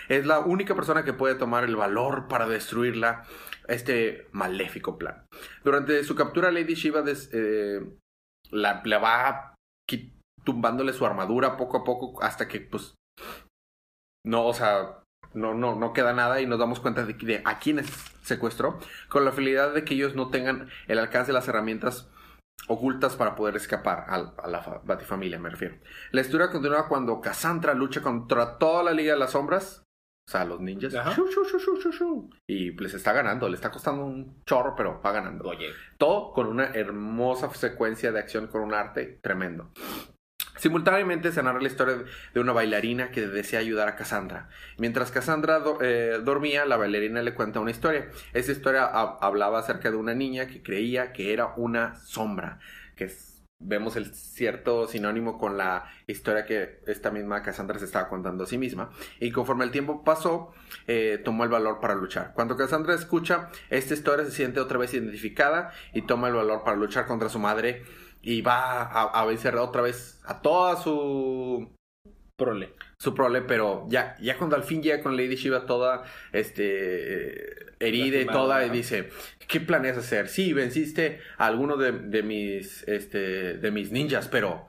Es 0.09 0.25
la 0.25 0.39
única 0.39 0.75
persona 0.75 1.03
que 1.03 1.13
puede 1.13 1.35
tomar 1.35 1.63
el 1.63 1.75
valor 1.75 2.27
para 2.27 2.47
destruirla, 2.47 3.23
este 3.67 4.27
maléfico 4.31 4.97
plan. 4.97 5.25
Durante 5.63 6.03
su 6.03 6.15
captura, 6.15 6.51
Lady 6.51 6.75
Shiva 6.75 7.01
des- 7.01 7.29
eh, 7.33 7.81
la, 8.51 8.81
va 8.99 9.55
tumbándole 10.43 10.93
su 10.93 11.05
armadura 11.05 11.57
poco 11.57 11.77
a 11.77 11.83
poco 11.83 12.21
hasta 12.23 12.47
que, 12.47 12.61
pues, 12.61 12.93
no, 14.23 14.45
o 14.45 14.53
sea, 14.53 15.01
no, 15.33 15.53
no, 15.53 15.75
no 15.75 15.93
queda 15.93 16.13
nada 16.13 16.39
y 16.41 16.45
nos 16.45 16.59
damos 16.59 16.79
cuenta 16.79 17.03
de, 17.05 17.41
a 17.43 17.59
quiénes 17.59 17.87
secuestró, 18.21 18.79
con 19.09 19.25
la 19.25 19.31
finalidad 19.31 19.73
de 19.73 19.83
que 19.83 19.95
ellos 19.95 20.15
no 20.15 20.29
tengan 20.29 20.69
el 20.87 20.99
alcance 20.99 21.27
de 21.31 21.33
las 21.33 21.47
herramientas 21.47 22.09
ocultas 22.67 23.15
para 23.15 23.35
poder 23.35 23.55
escapar 23.55 24.05
al- 24.07 24.33
a, 24.37 24.47
la 24.47 24.61
fa- 24.61 24.81
Batifamilia, 24.83 25.39
me 25.39 25.49
refiero. 25.49 25.77
La 26.11 26.21
historia 26.21 26.51
continúa 26.51 26.87
cuando 26.87 27.21
Cassandra 27.21 27.73
lucha 27.73 28.01
contra 28.01 28.57
toda 28.57 28.83
la 28.83 28.91
Liga 28.93 29.13
de 29.13 29.19
las 29.19 29.31
Sombras 29.31 29.83
O 30.27 30.31
sea, 30.31 30.43
los 30.43 30.59
ninjas. 30.59 30.91
Shu, 30.93 31.27
shu, 31.31 31.91
shu. 31.91 32.29
Y 32.47 32.71
les 32.71 32.93
está 32.95 33.13
ganando, 33.13 33.47
le 33.47 33.55
está 33.55 33.69
costando 33.69 34.03
un 34.05 34.41
chorro, 34.45 34.75
pero 34.75 34.99
va 35.05 35.11
ganando. 35.11 35.47
Oye, 35.47 35.69
Todo 35.99 36.33
con 36.33 36.47
una 36.47 36.65
hermosa 36.73 37.53
secuencia 37.53 38.11
de 38.11 38.19
acción 38.19 38.47
con 38.47 38.61
un 38.61 38.73
arte 38.73 39.19
tremendo. 39.21 39.71
Simultáneamente 40.57 41.31
se 41.31 41.43
narra 41.43 41.59
la 41.61 41.67
historia 41.67 42.05
de 42.33 42.39
una 42.39 42.53
bailarina 42.53 43.11
que 43.11 43.27
desea 43.27 43.59
ayudar 43.59 43.87
a 43.87 43.95
Cassandra. 43.95 44.49
Mientras 44.77 45.11
Cassandra 45.11 45.59
do- 45.59 45.77
eh, 45.81 46.19
dormía, 46.23 46.65
la 46.65 46.77
bailarina 46.77 47.21
le 47.21 47.33
cuenta 47.35 47.59
una 47.59 47.71
historia. 47.71 48.09
Esa 48.33 48.51
historia 48.51 48.85
ha- 48.85 49.17
hablaba 49.21 49.59
acerca 49.59 49.91
de 49.91 49.97
una 49.97 50.15
niña 50.15 50.47
que 50.47 50.63
creía 50.63 51.11
que 51.13 51.33
era 51.33 51.53
una 51.57 51.95
sombra, 51.97 52.59
que 52.95 53.03
es- 53.05 53.34
vemos 53.67 53.95
el 53.95 54.13
cierto 54.13 54.87
sinónimo 54.87 55.37
con 55.37 55.57
la 55.57 55.85
historia 56.07 56.45
que 56.45 56.81
esta 56.87 57.11
misma 57.11 57.41
Cassandra 57.41 57.79
se 57.79 57.85
estaba 57.85 58.07
contando 58.07 58.43
a 58.43 58.47
sí 58.47 58.57
misma. 58.57 58.91
Y 59.19 59.31
conforme 59.31 59.65
el 59.65 59.71
tiempo 59.71 60.03
pasó, 60.03 60.53
eh, 60.87 61.21
tomó 61.23 61.43
el 61.43 61.49
valor 61.49 61.79
para 61.79 61.95
luchar. 61.95 62.33
Cuando 62.33 62.55
Cassandra 62.55 62.93
escucha 62.93 63.49
esta 63.69 63.93
historia, 63.93 64.25
se 64.25 64.31
siente 64.31 64.59
otra 64.59 64.77
vez 64.77 64.93
identificada 64.93 65.71
y 65.93 66.03
toma 66.03 66.27
el 66.27 66.35
valor 66.35 66.63
para 66.63 66.77
luchar 66.77 67.05
contra 67.07 67.29
su 67.29 67.39
madre 67.39 67.83
y 68.21 68.41
va 68.41 68.81
a, 68.83 69.03
a 69.03 69.25
vencer 69.25 69.55
otra 69.55 69.81
vez 69.81 70.21
a 70.25 70.41
toda 70.41 70.77
su 70.77 71.75
prole. 72.35 72.73
Su 72.99 73.13
prole, 73.13 73.41
pero 73.41 73.85
ya, 73.89 74.15
ya 74.21 74.37
cuando 74.37 74.55
al 74.55 74.63
fin 74.63 74.81
llega 74.81 75.01
con 75.03 75.15
Lady 75.17 75.35
Shiva 75.35 75.65
toda 75.65 76.03
este 76.31 77.73
herida 77.79 78.19
y 78.21 78.25
toda, 78.25 78.65
y 78.65 78.69
dice, 78.69 79.09
¿qué 79.47 79.59
planeas 79.59 79.97
hacer? 79.97 80.27
Sí, 80.27 80.53
venciste 80.53 81.19
a 81.37 81.47
alguno 81.47 81.77
de, 81.77 81.91
de 81.91 82.23
mis 82.23 82.87
este 82.87 83.57
de 83.57 83.71
mis 83.71 83.91
ninjas, 83.91 84.27
pero 84.27 84.67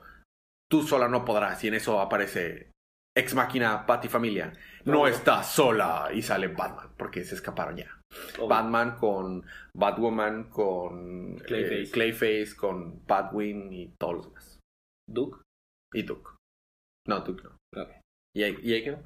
tú 0.69 0.83
sola 0.83 1.07
no 1.07 1.23
podrás. 1.25 1.63
Y 1.63 1.69
en 1.69 1.75
eso 1.75 1.99
aparece 2.01 2.71
Ex 3.15 3.33
Máquina 3.33 3.85
Patty 3.85 4.09
Familia. 4.09 4.53
No 4.85 5.01
Oh. 5.01 5.07
estás 5.07 5.51
sola. 5.51 6.09
Y 6.13 6.21
sale 6.21 6.47
Batman, 6.49 6.89
porque 6.97 7.23
se 7.23 7.35
escaparon 7.35 7.77
ya. 7.77 7.99
Obvio. 8.37 8.47
Batman 8.47 8.95
con 8.97 9.43
Batwoman, 9.73 10.49
con 10.49 11.35
Clayface. 11.37 11.81
eh, 11.83 11.91
Clayface, 11.91 12.55
con 12.55 13.05
Batwing 13.05 13.73
y 13.73 13.93
todos 13.99 14.13
los 14.15 14.25
demás. 14.27 14.59
Duke. 15.09 15.41
Y 15.93 16.03
Duke. 16.03 16.31
No, 17.07 17.19
Duke 17.21 17.43
no. 17.43 17.81
Ok. 17.81 17.89
Y 18.37 18.43
ahí, 18.43 18.55
y 18.61 18.73
ahí 18.73 18.83
quedó. 18.83 18.99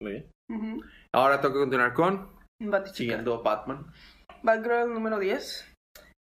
Muy 0.00 0.12
bien. 0.12 0.80
Ahora 1.12 1.40
tengo 1.40 1.54
que 1.54 1.60
continuar 1.60 1.92
con 1.92 2.30
Batichica. 2.60 2.96
siguiendo 2.96 3.42
Batman. 3.42 3.92
Batgirl 4.44 4.94
número 4.94 5.18
10. 5.18 5.74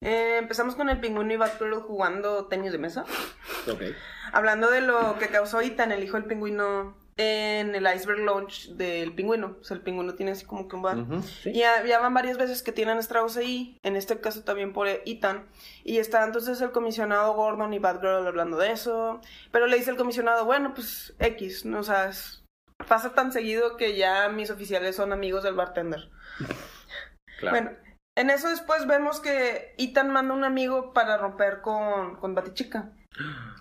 Eh, 0.03 0.37
empezamos 0.37 0.75
con 0.75 0.91
el 0.91 1.01
pingüino 1.01 1.33
y 1.33 1.39
Batgirl 1.39 1.77
jugando 1.77 2.47
tenis 2.47 2.71
de 2.73 2.77
mesa. 2.77 3.07
Ok. 3.67 3.81
Hablando 4.35 4.71
de 4.71 4.83
lo 4.83 5.19
que 5.19 5.29
causó 5.29 5.63
Ethan, 5.63 5.91
el 5.91 6.05
hijo 6.05 6.19
del 6.19 6.27
pingüino, 6.27 6.99
en 7.17 7.75
el 7.75 7.87
iceberg 7.95 8.21
launch 8.21 8.71
del 8.71 9.15
pingüino. 9.15 9.57
O 9.61 9.65
sea, 9.65 9.77
el 9.77 9.83
pingüino 9.83 10.15
tiene 10.15 10.33
así 10.33 10.45
como 10.45 10.67
que 10.69 10.77
un 10.77 10.83
bar. 10.83 10.97
Sí. 11.43 11.51
Y 11.51 11.59
ya, 11.61 11.85
ya 11.85 12.01
van 12.01 12.15
varias 12.15 12.37
veces 12.39 12.63
que 12.63 12.73
tienen 12.73 12.99
estragos 12.99 13.37
ahí, 13.37 13.79
en 13.83 13.97
este 13.97 14.21
caso 14.21 14.43
también 14.45 14.73
por 14.73 14.89
Ethan. 14.89 15.47
Y 15.85 15.99
está 15.99 16.25
entonces 16.25 16.61
el 16.61 16.73
comisionado 16.73 17.35
Gordon 17.35 17.73
y 17.73 17.79
Batgirl 17.79 18.27
hablando 18.27 18.57
de 18.57 18.73
eso. 18.73 19.21
Pero 19.53 19.67
le 19.67 19.77
dice 19.77 19.91
el 19.91 19.97
comisionado, 19.97 20.45
bueno, 20.45 20.75
pues 20.75 21.15
X, 21.19 21.65
¿no? 21.65 21.81
O 21.81 21.85
sea, 21.85 22.09
es- 22.09 22.43
pasa 22.89 23.15
tan 23.15 23.33
seguido 23.33 23.77
que 23.77 23.97
ya 23.97 24.29
mis 24.29 24.51
oficiales 24.51 24.97
son 24.97 25.13
amigos 25.13 25.43
del 25.45 25.55
bartender. 25.55 26.11
Claro. 27.41 27.57
Bueno, 27.57 27.77
en 28.17 28.31
eso 28.31 28.49
después 28.49 28.87
vemos 28.87 29.19
que 29.21 29.75
Ethan 29.77 30.09
manda 30.11 30.35
un 30.35 30.45
amigo 30.45 30.93
para 30.93 31.19
romper 31.19 31.61
con, 31.63 32.17
con 32.17 32.35
Batichica. 32.35 32.93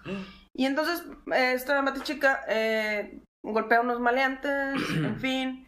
Y 0.56 0.68
entonces 0.68 1.04
esta 1.34 1.82
Batichica 1.82 2.44
eh, 2.48 3.20
golpea 3.44 3.80
a 3.80 3.82
unos 3.82 4.00
maleantes, 4.00 4.76
en 4.96 5.20
fin. 5.20 5.68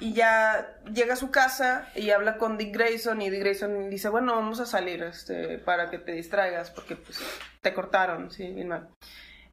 Y 0.00 0.12
ya 0.12 0.78
llega 0.92 1.14
a 1.14 1.16
su 1.16 1.32
casa 1.32 1.88
y 1.96 2.10
habla 2.10 2.38
con 2.38 2.56
Dick 2.56 2.72
Grayson 2.72 3.20
y 3.20 3.30
Dick 3.30 3.40
Grayson 3.40 3.90
dice, 3.90 4.08
bueno, 4.08 4.36
vamos 4.36 4.60
a 4.60 4.66
salir 4.66 5.02
este, 5.02 5.58
para 5.58 5.90
que 5.90 5.98
te 5.98 6.12
distraigas 6.12 6.70
porque 6.70 6.94
pues 6.94 7.20
te 7.60 7.74
cortaron, 7.74 8.30
sí, 8.30 8.48
bien 8.52 8.68
mal. 8.68 8.90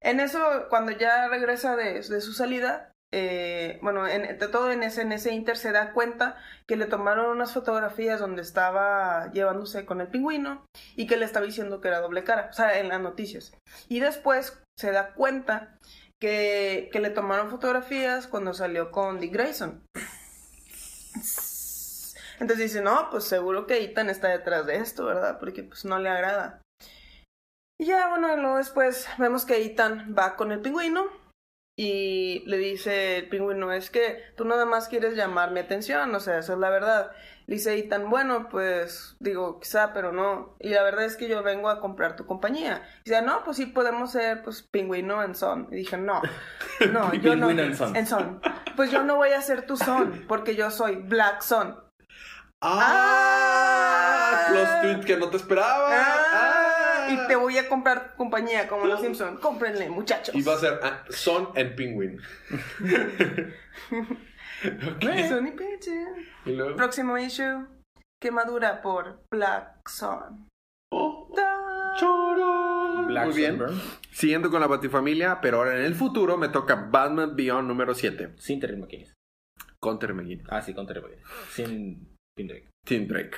En 0.02 0.20
eso, 0.20 0.68
cuando 0.70 0.92
ya 0.92 1.28
regresa 1.30 1.76
de, 1.76 1.94
de 1.96 2.22
su 2.22 2.34
salida, 2.34 2.92
eh, 3.18 3.80
bueno, 3.82 4.06
en, 4.08 4.38
todo 4.38 4.72
en 4.72 4.84
ese, 4.84 5.02
en 5.02 5.14
ese 5.14 5.34
inter 5.34 5.56
se 5.56 5.72
da 5.72 5.94
cuenta 5.94 6.36
que 6.68 6.76
le 6.76 6.86
tomaron 6.86 7.28
unas 7.28 7.54
fotografías 7.54 8.20
donde 8.20 8.42
estaba 8.42 9.32
llevándose 9.32 9.86
con 9.86 10.02
el 10.02 10.10
pingüino 10.10 10.66
y 10.98 11.08
que 11.08 11.16
le 11.16 11.24
estaba 11.24 11.46
diciendo 11.46 11.80
que 11.80 11.88
era 11.88 12.02
doble 12.02 12.26
cara, 12.26 12.50
o 12.50 12.54
sea, 12.54 12.78
en 12.78 12.90
las 12.90 13.00
noticias. 13.00 13.54
Y 13.88 14.02
después 14.02 14.62
se 14.78 14.92
da 14.92 15.14
cuenta 15.14 15.78
que, 16.22 16.90
que 16.92 17.00
le 17.00 17.10
tomaron 17.10 17.50
fotografías 17.50 18.28
cuando 18.28 18.54
salió 18.54 18.92
con 18.92 19.20
Dick 19.20 19.34
Grayson. 19.34 19.86
Entonces 22.40 22.72
dice, 22.72 22.82
no, 22.82 23.10
pues 23.12 23.24
seguro 23.24 23.66
que 23.66 23.84
Ethan 23.84 24.10
está 24.10 24.30
detrás 24.30 24.66
de 24.66 24.78
esto, 24.78 25.06
¿verdad? 25.06 25.40
Porque 25.40 25.64
pues 25.64 25.86
no 25.86 26.00
le 26.00 26.10
agrada. 26.10 26.62
Y 27.80 27.86
ya, 27.86 28.10
bueno, 28.10 28.36
luego 28.38 28.58
después 28.58 29.08
vemos 29.18 29.46
que 29.46 29.64
Ethan 29.64 30.16
va 30.18 30.36
con 30.36 30.52
el 30.52 30.62
pingüino 30.62 31.10
y 31.78 32.44
le 32.46 32.58
dice 32.58 33.18
el 33.18 33.30
pingüino, 33.30 33.72
es 33.74 33.90
que 33.90 34.24
tú 34.38 34.46
nada 34.46 34.66
más 34.66 34.88
quieres 34.88 35.16
llamar 35.16 35.52
mi 35.52 35.60
atención, 35.60 36.14
o 36.16 36.20
sea, 36.20 36.40
esa 36.40 36.54
es 36.54 36.60
la 36.60 36.70
verdad. 36.70 37.12
Le 37.48 37.56
dice 37.56 37.78
Ethan, 37.78 38.10
bueno, 38.10 38.50
pues 38.50 39.16
digo, 39.20 39.60
quizá, 39.60 39.94
pero 39.94 40.12
no. 40.12 40.56
Y 40.60 40.70
la 40.70 40.82
verdad 40.82 41.06
es 41.06 41.16
que 41.16 41.28
yo 41.28 41.44
vengo 41.44 41.70
a 41.70 41.80
comprar 41.80 42.16
tu 42.16 42.26
compañía. 42.26 42.82
Y 43.04 43.10
dice, 43.12 43.22
no, 43.22 43.44
pues 43.44 43.58
sí 43.58 43.68
podemos 43.68 44.12
ser, 44.12 44.42
pues, 44.42 44.64
pingüino 44.64 45.22
en 45.22 45.36
son. 45.36 45.68
Y 45.72 45.76
dije, 45.76 45.98
no, 45.98 46.22
no, 46.92 47.14
yo 47.22 47.36
no. 47.36 47.52
En 47.52 47.76
son. 47.76 47.96
En 47.96 48.08
son. 48.08 48.42
Pues 48.76 48.90
yo 48.92 49.04
no 49.04 49.18
voy 49.18 49.30
a 49.30 49.42
ser 49.42 49.68
tu 49.68 49.78
son, 49.78 50.26
porque 50.28 50.56
yo 50.56 50.72
soy 50.72 50.96
Black 50.96 51.42
Son. 51.42 51.80
¡Ah! 52.62 54.48
Los 54.52 54.82
tweets 54.82 55.06
que 55.06 55.18
no 55.18 55.30
te 55.30 55.38
esperaba. 55.38 55.88
Ah, 55.92 56.16
¡Ah! 56.32 57.08
Y 57.10 57.28
te 57.28 57.36
voy 57.36 57.58
a 57.60 57.70
comprar 57.70 58.12
tu 58.12 58.18
compañía 58.18 58.68
como 58.68 58.86
los 58.86 59.02
Simpson. 59.02 59.38
Cómprenle, 59.38 59.90
muchachos. 59.90 60.34
Y 60.34 60.42
va 60.42 60.56
a 60.56 60.58
ser 60.58 60.80
ah, 60.82 61.04
Son 61.10 61.50
and 61.56 61.76
Penguin. 61.76 62.20
Ok. 64.68 65.04
Sony 65.30 65.52
Pictures. 65.56 66.28
Y 66.46 66.52
luego. 66.54 66.76
Próximo 66.76 67.18
issue. 67.18 67.66
Quemadura 68.22 68.82
por 68.82 69.24
Black 69.32 69.88
Sun. 69.90 70.48
Oh, 70.92 71.28
choro. 72.00 73.06
Black 73.08 73.26
Muy 73.28 73.36
bien. 73.36 73.58
Sunburn. 73.58 73.82
Siguiendo 74.12 74.50
con 74.50 74.62
la 74.62 74.68
Batifamilia, 74.68 75.40
pero 75.42 75.58
ahora 75.58 75.78
en 75.78 75.86
el 75.86 75.96
futuro 75.96 76.38
me 76.38 76.50
toca 76.50 76.76
Batman 76.90 77.36
Beyond 77.36 77.68
número 77.68 77.94
7. 77.94 78.34
Sin 78.38 78.60
Terry 78.60 78.78
McGinnis. 78.78 79.14
Con 79.80 80.00
Terry 80.00 80.14
McGinnis. 80.14 80.46
Ah, 80.50 80.62
sí, 80.62 80.74
con 80.74 80.88
Terry 80.88 81.02
McGinnis. 81.02 81.26
Sin 81.50 82.16
Tim 82.38 82.48
Drake. 82.48 82.70
Tim 82.86 83.08
Drake. 83.08 83.38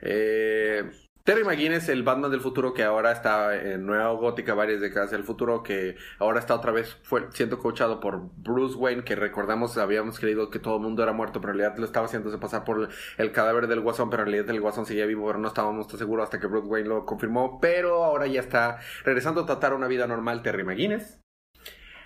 Eh, 0.00 0.90
Terry 1.26 1.42
McGuinness, 1.42 1.88
el 1.88 2.02
Batman 2.02 2.30
del 2.30 2.42
futuro 2.42 2.74
que 2.74 2.82
ahora 2.82 3.10
está 3.10 3.56
en 3.56 3.86
Nueva 3.86 4.10
Gótica, 4.12 4.52
varias 4.52 4.82
décadas 4.82 5.10
del 5.10 5.24
futuro, 5.24 5.62
que 5.62 5.96
ahora 6.18 6.38
está 6.38 6.54
otra 6.54 6.70
vez 6.70 6.98
siendo 7.30 7.58
coachado 7.58 7.98
por 7.98 8.28
Bruce 8.36 8.76
Wayne, 8.76 9.04
que 9.04 9.16
recordamos, 9.16 9.78
habíamos 9.78 10.18
creído 10.18 10.50
que 10.50 10.58
todo 10.58 10.76
el 10.76 10.82
mundo 10.82 11.02
era 11.02 11.14
muerto, 11.14 11.40
pero 11.40 11.54
en 11.54 11.60
realidad 11.60 11.78
lo 11.78 11.86
estaba 11.86 12.08
haciéndose 12.08 12.36
pasar 12.36 12.64
por 12.64 12.78
el, 12.78 12.88
el 13.16 13.32
cadáver 13.32 13.68
del 13.68 13.80
Guasón, 13.80 14.10
pero 14.10 14.24
en 14.24 14.32
realidad 14.32 14.50
el 14.54 14.60
Guasón 14.60 14.84
seguía 14.84 15.06
vivo, 15.06 15.26
pero 15.26 15.38
no 15.38 15.48
estábamos 15.48 15.88
tan 15.88 15.96
seguros 15.96 16.24
hasta 16.24 16.38
que 16.38 16.46
Bruce 16.46 16.68
Wayne 16.68 16.90
lo 16.90 17.06
confirmó, 17.06 17.58
pero 17.58 18.04
ahora 18.04 18.26
ya 18.26 18.40
está 18.40 18.80
regresando 19.02 19.40
a 19.40 19.46
tratar 19.46 19.72
una 19.72 19.88
vida 19.88 20.06
normal 20.06 20.42
Terry 20.42 20.62
McGuinness. 20.62 21.22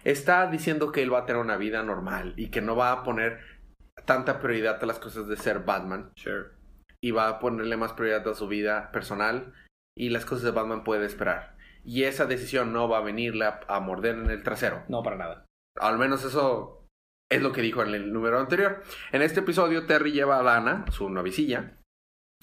Está 0.04 0.46
diciendo 0.46 0.92
que 0.92 1.02
él 1.02 1.12
va 1.12 1.18
a 1.18 1.26
tener 1.26 1.42
una 1.42 1.56
vida 1.56 1.82
normal 1.82 2.34
y 2.36 2.50
que 2.50 2.60
no 2.60 2.76
va 2.76 2.92
a 2.92 3.02
poner 3.02 3.40
tanta 4.04 4.38
prioridad 4.38 4.80
a 4.80 4.86
las 4.86 5.00
cosas 5.00 5.26
de 5.26 5.36
ser 5.36 5.64
Batman 5.64 6.12
Sure. 6.14 6.57
Y 7.02 7.10
va 7.12 7.28
a 7.28 7.38
ponerle 7.38 7.76
más 7.76 7.92
prioridad 7.92 8.26
a 8.28 8.34
su 8.34 8.48
vida 8.48 8.90
personal 8.92 9.52
y 9.96 10.10
las 10.10 10.24
cosas 10.24 10.44
de 10.44 10.50
Batman 10.50 10.84
puede 10.84 11.06
esperar. 11.06 11.56
Y 11.84 12.04
esa 12.04 12.26
decisión 12.26 12.72
no 12.72 12.88
va 12.88 12.98
a 12.98 13.02
venirle 13.02 13.44
a, 13.46 13.60
a 13.68 13.80
morder 13.80 14.16
en 14.16 14.30
el 14.30 14.42
trasero. 14.42 14.82
No, 14.88 15.02
para 15.02 15.16
nada. 15.16 15.46
Al 15.80 15.98
menos 15.98 16.24
eso 16.24 16.86
es 17.30 17.40
lo 17.42 17.52
que 17.52 17.62
dijo 17.62 17.82
en 17.82 17.94
el 17.94 18.12
número 18.12 18.38
anterior. 18.40 18.82
En 19.12 19.22
este 19.22 19.40
episodio, 19.40 19.86
Terry 19.86 20.12
lleva 20.12 20.38
a 20.38 20.42
Dana, 20.42 20.84
su 20.90 21.08
novicilla, 21.08 21.76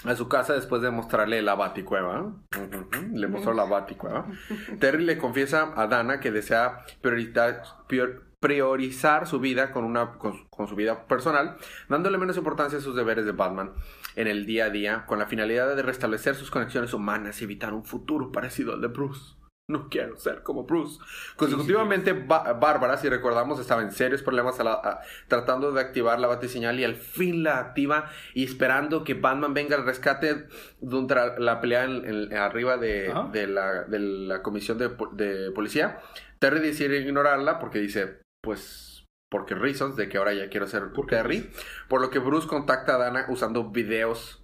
a 0.05 0.15
su 0.15 0.29
casa 0.29 0.53
después 0.53 0.81
de 0.81 0.91
mostrarle 0.91 1.41
la 1.41 1.55
baticueva. 1.55 2.21
Ujú, 2.21 2.89
Le 3.13 3.27
mostró 3.27 3.53
la 3.53 3.65
baticueva. 3.65 4.25
Terry 4.79 5.03
le 5.03 5.17
confiesa 5.17 5.73
a 5.75 5.87
Dana 5.87 6.19
que 6.19 6.31
desea 6.31 6.85
prior- 7.01 8.23
priorizar 8.41 9.27
su 9.27 9.39
vida 9.39 9.71
con, 9.71 9.83
una, 9.85 10.13
con, 10.17 10.47
con 10.49 10.67
su 10.67 10.75
vida 10.75 11.07
personal, 11.07 11.57
dándole 11.89 12.17
menos 12.17 12.37
importancia 12.37 12.77
a 12.79 12.81
sus 12.81 12.95
deberes 12.95 13.25
de 13.25 13.31
Batman 13.31 13.73
en 14.15 14.27
el 14.27 14.45
día 14.45 14.65
a 14.65 14.69
día, 14.69 15.05
con 15.05 15.19
la 15.19 15.25
finalidad 15.27 15.75
de 15.75 15.81
restablecer 15.81 16.35
sus 16.35 16.51
conexiones 16.51 16.93
humanas 16.93 17.41
y 17.41 17.45
evitar 17.45 17.73
un 17.73 17.85
futuro 17.85 18.31
parecido 18.31 18.73
al 18.73 18.81
de 18.81 18.87
Bruce. 18.87 19.35
No 19.67 19.89
quiero 19.89 20.15
ser 20.17 20.43
como 20.43 20.63
Bruce. 20.65 20.99
Consecutivamente, 21.37 22.13
Ba- 22.13 22.53
Bárbara, 22.53 22.97
si 22.97 23.09
recordamos, 23.09 23.59
estaba 23.59 23.81
en 23.81 23.91
serios 23.91 24.21
problemas 24.21 24.59
a 24.59 24.63
la- 24.63 24.73
a- 24.73 24.99
tratando 25.27 25.71
de 25.71 25.81
activar 25.81 26.19
la 26.19 26.27
batiseñal 26.27 26.79
y 26.79 26.83
al 26.83 26.95
fin 26.95 27.41
la 27.41 27.57
activa 27.57 28.11
y 28.35 28.43
esperando 28.43 29.03
que 29.03 29.15
Batman 29.15 29.55
venga 29.55 29.75
al 29.75 29.83
rescate 29.85 30.45
durante 30.81 31.41
la 31.41 31.61
pelea 31.61 31.85
en- 31.85 32.05
en- 32.05 32.37
arriba 32.37 32.77
de, 32.77 33.11
la, 33.47 33.83
de 33.85 33.99
la 33.99 34.43
comisión 34.43 34.77
de 34.77 35.51
policía. 35.51 35.99
Terry 36.37 36.59
decide 36.59 36.99
ignorarla 36.99 37.57
porque 37.57 37.79
dice, 37.79 38.19
pues 38.43 38.94
porque 39.29 39.55
reasons, 39.55 39.95
de 39.95 40.09
que 40.09 40.17
ahora 40.17 40.33
ya 40.33 40.49
quiero 40.49 40.67
ser 40.67 40.91
Terry. 41.07 41.49
Por 41.87 42.01
lo 42.01 42.09
que 42.09 42.19
Bruce 42.19 42.47
contacta 42.47 42.95
a 42.95 42.97
Dana 42.97 43.25
usando 43.29 43.71
videos 43.71 44.43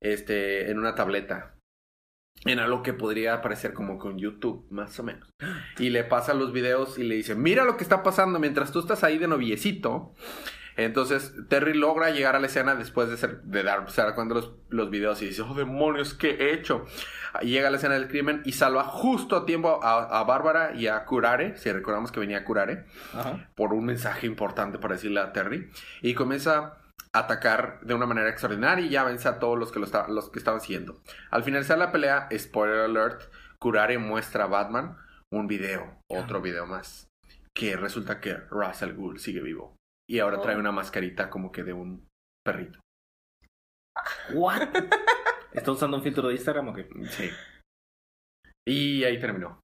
este, 0.00 0.70
en 0.70 0.78
una 0.78 0.94
tableta. 0.94 1.56
En 2.44 2.58
algo 2.58 2.82
que 2.82 2.92
podría 2.92 3.40
parecer 3.40 3.72
como 3.72 3.98
con 3.98 4.18
YouTube, 4.18 4.66
más 4.70 4.98
o 4.98 5.02
menos. 5.02 5.28
Y 5.78 5.90
le 5.90 6.04
pasa 6.04 6.34
los 6.34 6.52
videos 6.52 6.98
y 6.98 7.04
le 7.04 7.14
dice, 7.14 7.34
mira 7.34 7.64
lo 7.64 7.76
que 7.76 7.84
está 7.84 8.02
pasando 8.02 8.38
mientras 8.38 8.70
tú 8.70 8.80
estás 8.80 9.02
ahí 9.04 9.18
de 9.18 9.28
noviecito. 9.28 10.14
Entonces 10.76 11.32
Terry 11.48 11.74
logra 11.74 12.10
llegar 12.10 12.34
a 12.36 12.40
la 12.40 12.46
escena 12.46 12.74
después 12.74 13.08
de, 13.08 13.16
ser, 13.16 13.42
de 13.42 13.62
dar, 13.62 13.86
cuenta 14.14 14.34
los, 14.34 14.52
los 14.68 14.90
videos 14.90 15.22
y 15.22 15.26
dice, 15.26 15.42
oh 15.42 15.54
demonios, 15.54 16.14
¿qué 16.14 16.30
he 16.30 16.52
hecho? 16.54 16.84
Llega 17.42 17.68
a 17.68 17.70
la 17.70 17.76
escena 17.78 17.94
del 17.94 18.08
crimen 18.08 18.42
y 18.44 18.52
salva 18.52 18.84
justo 18.84 19.36
a 19.36 19.46
tiempo 19.46 19.80
a, 19.82 20.18
a 20.20 20.24
Bárbara 20.24 20.72
y 20.74 20.86
a 20.86 21.04
Curare, 21.04 21.56
si 21.56 21.70
recordamos 21.72 22.12
que 22.12 22.20
venía 22.20 22.44
Curare, 22.44 22.86
Ajá. 23.12 23.50
por 23.54 23.72
un 23.72 23.84
mensaje 23.86 24.26
importante 24.26 24.78
para 24.78 24.94
decirle 24.94 25.20
a 25.20 25.32
Terry. 25.32 25.70
Y 26.02 26.14
comienza 26.14 26.78
a 27.12 27.18
atacar 27.18 27.78
de 27.82 27.94
una 27.94 28.06
manera 28.06 28.28
extraordinaria 28.28 28.86
y 28.86 28.90
ya 28.90 29.04
vence 29.04 29.28
a 29.28 29.38
todos 29.38 29.58
los 29.58 29.70
que, 29.72 29.78
lo 29.78 29.84
esta- 29.86 30.08
los 30.08 30.30
que 30.30 30.38
estaban 30.38 30.60
siguiendo. 30.60 31.00
Al 31.30 31.42
finalizar 31.44 31.78
la 31.78 31.92
pelea, 31.92 32.28
spoiler 32.36 32.80
alert, 32.80 33.22
Curare 33.58 33.98
muestra 33.98 34.44
a 34.44 34.48
Batman 34.48 34.96
un 35.32 35.46
video, 35.48 35.98
otro 36.08 36.40
video 36.40 36.66
más, 36.66 37.08
que 37.54 37.76
resulta 37.76 38.20
que 38.20 38.36
Ra's 38.50 38.82
al 38.82 38.94
Ghul 38.94 39.18
sigue 39.18 39.40
vivo. 39.40 39.76
Y 40.08 40.18
ahora 40.18 40.40
trae 40.40 40.56
Oh. 40.56 40.60
una 40.60 40.72
mascarita 40.72 41.30
como 41.30 41.50
que 41.52 41.62
de 41.64 41.72
un 41.72 42.06
perrito. 42.44 42.78
¿What? 44.34 44.62
¿Está 45.52 45.70
usando 45.70 45.96
un 45.96 46.02
filtro 46.02 46.28
de 46.28 46.34
Instagram 46.34 46.68
o 46.68 46.74
qué? 46.74 46.88
Sí. 47.10 47.30
Y 48.66 49.04
ahí 49.04 49.18
terminó. 49.20 49.60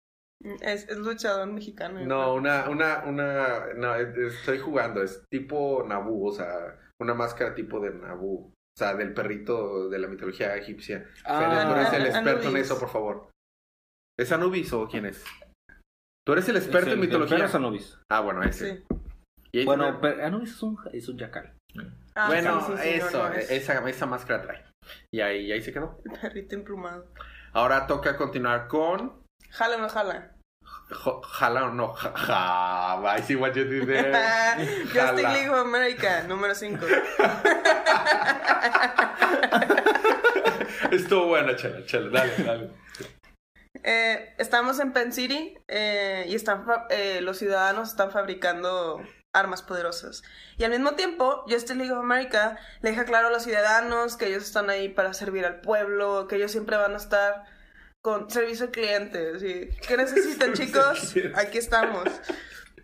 Es, 0.62 0.88
es 0.88 0.96
luchador 0.98 1.46
mexicano. 1.48 2.00
No, 2.06 2.34
una, 2.34 2.68
una, 2.70 3.04
una, 3.04 3.74
no, 3.74 3.94
es- 3.96 4.16
estoy 4.16 4.58
jugando, 4.58 5.02
es 5.02 5.22
tipo 5.30 5.84
Naboo, 5.86 6.28
o 6.28 6.32
sea, 6.32 6.78
una 7.00 7.12
máscara 7.12 7.54
tipo 7.54 7.78
de 7.80 7.90
Naboo, 7.92 8.46
o 8.46 8.52
sea, 8.78 8.94
del 8.94 9.12
perrito 9.12 9.90
de 9.90 9.98
la 9.98 10.08
mitología 10.08 10.56
egipcia. 10.56 11.06
Ah, 11.24 11.40
Fede, 11.40 11.66
tú 11.66 11.72
eres 11.78 11.92
el 11.92 12.06
experto 12.06 12.48
en 12.48 12.56
eso, 12.56 12.78
por 12.78 12.88
favor. 12.88 13.30
¿Es 14.18 14.32
Anubis 14.32 14.72
o 14.72 14.86
quién 14.88 15.06
es? 15.06 15.24
Tú 16.26 16.32
eres 16.32 16.48
el 16.48 16.56
experto 16.56 16.88
Es 16.88 16.94
en 16.94 17.00
el- 17.00 17.06
mitología. 17.06 17.44
es 17.44 17.54
Anubis. 17.54 17.98
Ah, 18.10 18.20
bueno, 18.20 18.42
ese. 18.42 18.76
Sí. 18.76 18.84
Bueno, 19.64 19.98
pero 20.00 20.24
Anubis 20.24 20.50
es 20.50 20.62
un, 20.62 20.78
es 20.92 21.08
un 21.08 21.18
jacal. 21.18 21.52
Ah, 22.14 22.26
bueno, 22.28 22.60
sí, 22.66 22.72
sí, 22.76 22.82
sí, 22.82 22.88
eso, 22.90 23.18
no, 23.22 23.28
no, 23.30 23.34
es 23.34 23.50
esa, 23.50 23.88
esa 23.88 24.06
máscara 24.06 24.42
trae. 24.42 24.64
Y 25.12 25.20
ahí, 25.20 25.46
y 25.46 25.52
ahí 25.52 25.62
se 25.62 25.72
quedó. 25.72 26.00
el 26.04 26.18
perrito 26.20 26.54
emplumado. 26.56 27.06
Ahora 27.52 27.86
toca 27.86 28.16
continuar 28.16 28.68
con. 28.68 29.22
Jala 29.50 29.76
o 29.76 29.80
no 29.80 29.88
jala. 29.88 30.32
jo- 30.90 31.22
Jala 31.22 31.64
o 31.66 31.70
no. 31.72 31.92
Ja, 31.94 32.12
ja, 32.16 33.16
I 33.18 33.22
see 33.22 33.36
what 33.36 33.52
you 33.54 33.64
did 33.64 33.86
there. 33.86 34.12
Jala. 34.92 35.32
League 35.32 35.48
of 35.48 35.58
America, 35.66 36.22
número 36.28 36.54
5. 36.54 36.84
Estuvo 40.90 41.26
bueno, 41.26 41.52
chela, 41.54 41.84
chela. 41.86 42.10
Dale, 42.10 42.32
dale. 42.44 42.70
Eh, 43.82 44.34
estamos 44.38 44.78
en 44.80 44.92
Penn 44.92 45.12
City 45.12 45.56
eh, 45.68 46.24
y 46.28 46.34
están 46.34 46.64
eh, 46.90 47.20
los 47.22 47.38
ciudadanos 47.38 47.88
están 47.90 48.10
fabricando 48.10 49.00
armas 49.32 49.62
poderosas. 49.62 50.22
Y 50.56 50.64
al 50.64 50.70
mismo 50.70 50.92
tiempo, 50.92 51.42
Justice 51.46 51.74
League 51.74 51.92
of 51.92 51.98
America 51.98 52.58
le 52.82 52.90
deja 52.90 53.04
claro 53.04 53.28
a 53.28 53.30
los 53.30 53.44
ciudadanos 53.44 54.16
que 54.16 54.26
ellos 54.26 54.44
están 54.44 54.70
ahí 54.70 54.88
para 54.88 55.14
servir 55.14 55.44
al 55.44 55.60
pueblo, 55.60 56.26
que 56.28 56.36
ellos 56.36 56.50
siempre 56.50 56.76
van 56.76 56.94
a 56.94 56.96
estar 56.96 57.44
con 58.02 58.30
servicio 58.30 58.66
al 58.66 58.70
cliente. 58.72 59.32
así, 59.36 59.70
¿Qué 59.86 59.96
necesitan, 59.96 60.52
chicos? 60.54 61.14
Aquí 61.34 61.58
estamos. 61.58 62.04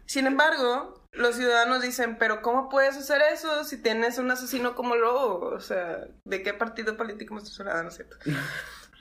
Sin 0.05 0.27
embargo, 0.27 1.05
los 1.13 1.37
ciudadanos 1.37 1.83
dicen, 1.83 2.17
pero 2.19 2.43
¿cómo 2.43 2.69
puedes 2.69 2.97
hacer 2.97 3.21
eso 3.33 3.65
si 3.65 3.83
tienes 3.83 4.19
un 4.19 4.31
asesino 4.31 4.75
como 4.75 4.95
Lobo? 4.95 5.47
O 5.49 5.61
sea, 5.61 6.07
¿de 6.25 6.43
qué 6.43 6.53
partido 6.55 6.97
político 6.97 7.35
me 7.35 7.41
estás 7.41 7.59
hablando, 7.61 7.91
cierto? 7.91 8.17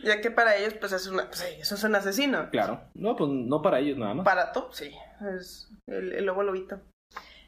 Ya 0.03 0.19
que 0.19 0.29
para 0.29 0.57
ellos, 0.57 0.73
pues 0.73 0.91
es, 0.91 1.07
una, 1.07 1.25
pues, 1.27 1.39
sí, 1.39 1.55
eso 1.57 1.75
es 1.75 1.83
un 1.85 1.95
asesino. 1.95 2.49
Claro. 2.51 2.81
No, 2.93 3.15
pues 3.15 3.31
no 3.31 3.61
para 3.61 3.79
ellos 3.79 3.97
nada 3.97 4.13
más. 4.13 4.25
Para 4.25 4.51
todo, 4.51 4.71
sí. 4.73 4.93
Es 5.35 5.69
el, 5.87 6.11
el 6.11 6.25
lobo 6.25 6.43
lobito. 6.43 6.81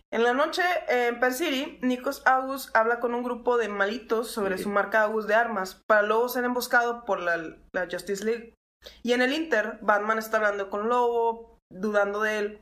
En 0.09 0.23
la 0.23 0.33
noche, 0.33 0.63
en 0.87 1.19
Penn 1.19 1.33
City, 1.33 1.79
Nikos 1.81 2.25
August 2.25 2.73
habla 2.75 3.01
con 3.01 3.13
un 3.13 3.23
grupo 3.23 3.57
de 3.57 3.67
malitos 3.67 4.31
sobre 4.31 4.57
su 4.57 4.69
marca 4.69 5.03
August 5.03 5.27
de 5.27 5.35
armas 5.35 5.75
para 5.85 6.03
luego 6.03 6.29
ser 6.29 6.45
emboscado 6.45 7.03
por 7.03 7.19
la, 7.19 7.35
la 7.73 7.87
Justice 7.91 8.23
League. 8.23 8.53
Y 9.03 9.11
en 9.11 9.21
el 9.21 9.33
Inter, 9.33 9.79
Batman 9.81 10.17
está 10.17 10.37
hablando 10.37 10.69
con 10.69 10.87
Lobo, 10.87 11.59
dudando 11.69 12.21
de 12.21 12.39
él. 12.39 12.61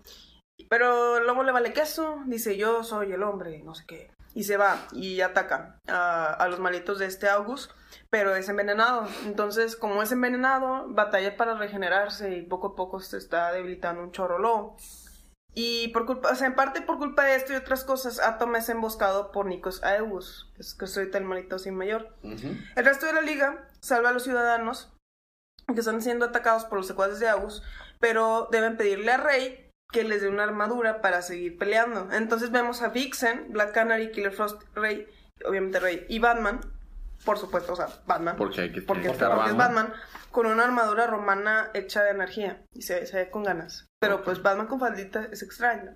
Pero 0.70 1.20
Lobo 1.20 1.44
le 1.44 1.52
vale 1.52 1.72
queso, 1.72 2.24
dice 2.26 2.58
yo 2.58 2.84
soy 2.84 3.12
el 3.12 3.22
hombre, 3.22 3.62
no 3.64 3.76
sé 3.76 3.84
qué. 3.88 4.12
Y 4.34 4.44
se 4.44 4.58
va 4.58 4.88
y 4.92 5.22
ataca 5.22 5.80
a, 5.88 6.34
a 6.34 6.48
los 6.48 6.60
malitos 6.60 6.98
de 6.98 7.06
este 7.06 7.30
August, 7.30 7.72
pero 8.10 8.36
es 8.36 8.50
envenenado. 8.50 9.08
Entonces, 9.26 9.76
como 9.76 10.02
es 10.02 10.12
envenenado, 10.12 10.88
batalla 10.90 11.38
para 11.38 11.54
regenerarse 11.54 12.38
y 12.38 12.42
poco 12.42 12.70
a 12.70 12.76
poco 12.76 13.00
se 13.00 13.18
está 13.18 13.52
debilitando 13.52 14.02
un 14.02 14.12
chorro 14.12 14.40
Lobo. 14.40 14.78
Y 15.58 15.88
por 15.90 16.06
culpa, 16.06 16.32
o 16.32 16.36
sea, 16.36 16.48
en 16.48 16.56
parte 16.56 16.82
por 16.82 16.98
culpa 16.98 17.24
de 17.24 17.36
esto 17.36 17.54
y 17.54 17.56
otras 17.56 17.86
cosas, 17.86 18.20
Atom 18.20 18.58
es 18.58 18.68
emboscado 18.68 19.32
por 19.32 19.46
Nikos 19.46 19.82
Aegus, 19.84 20.52
que 20.56 20.62
es, 20.62 20.76
que 20.76 20.86
ahorita 20.86 21.18
el 21.18 21.24
malito 21.24 21.58
sin 21.60 21.76
mayor. 21.76 22.14
El 22.24 22.86
resto 22.86 23.06
de 23.06 23.14
la 23.14 23.22
liga 23.22 23.70
salva 23.80 24.10
a 24.10 24.12
los 24.14 24.24
ciudadanos 24.24 24.92
que 25.74 25.80
están 25.80 26.02
siendo 26.02 26.26
atacados 26.26 26.66
por 26.66 26.78
los 26.78 26.88
secuaces 26.88 27.20
de 27.20 27.30
Agus, 27.30 27.64
pero 28.00 28.50
deben 28.52 28.76
pedirle 28.76 29.14
a 29.14 29.18
Rey 29.18 29.72
que 29.92 30.04
les 30.04 30.22
dé 30.22 30.28
una 30.28 30.44
armadura 30.44 31.02
para 31.02 31.22
seguir 31.22 31.58
peleando. 31.58 32.10
Entonces 32.12 32.52
vemos 32.52 32.82
a 32.82 32.90
Vixen, 32.90 33.54
Black 33.54 33.72
Canary, 33.74 34.12
Killer 34.12 34.34
Frost, 34.34 34.62
Rey, 34.76 35.08
obviamente 35.46 35.80
Rey, 35.80 36.06
y 36.10 36.20
Batman, 36.20 36.60
por 37.26 37.38
supuesto, 37.38 37.74
o 37.74 37.76
sea, 37.76 37.88
Batman, 38.06 38.36
Porque 38.38 38.62
hay 38.62 38.72
que 38.72 38.82
porque, 38.82 39.08
estar 39.08 39.32
porque 39.34 39.52
es 39.52 39.58
Batman. 39.58 39.88
Batman, 39.88 40.02
con 40.32 40.46
una 40.46 40.64
armadura 40.64 41.08
romana 41.08 41.72
hecha 41.74 42.04
de 42.04 42.12
energía, 42.12 42.64
y 42.74 42.84
se, 42.84 43.06
se 43.06 43.18
ve 43.18 43.30
con 43.30 43.44
ganas. 43.44 43.88
Pero 44.00 44.24
pues 44.24 44.42
Batman 44.42 44.68
con 44.68 44.80
faldita 44.80 45.28
es 45.32 45.42
extraño. 45.42 45.92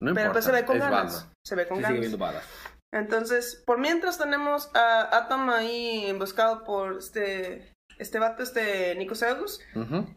No 0.00 0.14
pero 0.14 0.28
importa, 0.28 0.32
pues 0.32 0.44
se 0.44 0.52
ve 0.52 0.64
con 0.64 0.76
es 0.76 0.82
ganas. 0.82 1.14
Batman. 1.14 1.32
Se 1.44 1.54
ve 1.56 1.68
con 1.68 1.76
Sí, 1.78 1.82
ganas. 1.82 2.44
Entonces, 2.92 3.62
por 3.66 3.78
mientras 3.78 4.16
tenemos 4.16 4.70
a 4.74 5.14
Atom 5.18 5.50
ahí 5.50 6.06
emboscado 6.06 6.64
por 6.64 6.98
este 6.98 7.72
este 7.98 8.18
vato, 8.20 8.42
este 8.42 8.94
Nico 8.94 9.14
Zeus. 9.14 9.60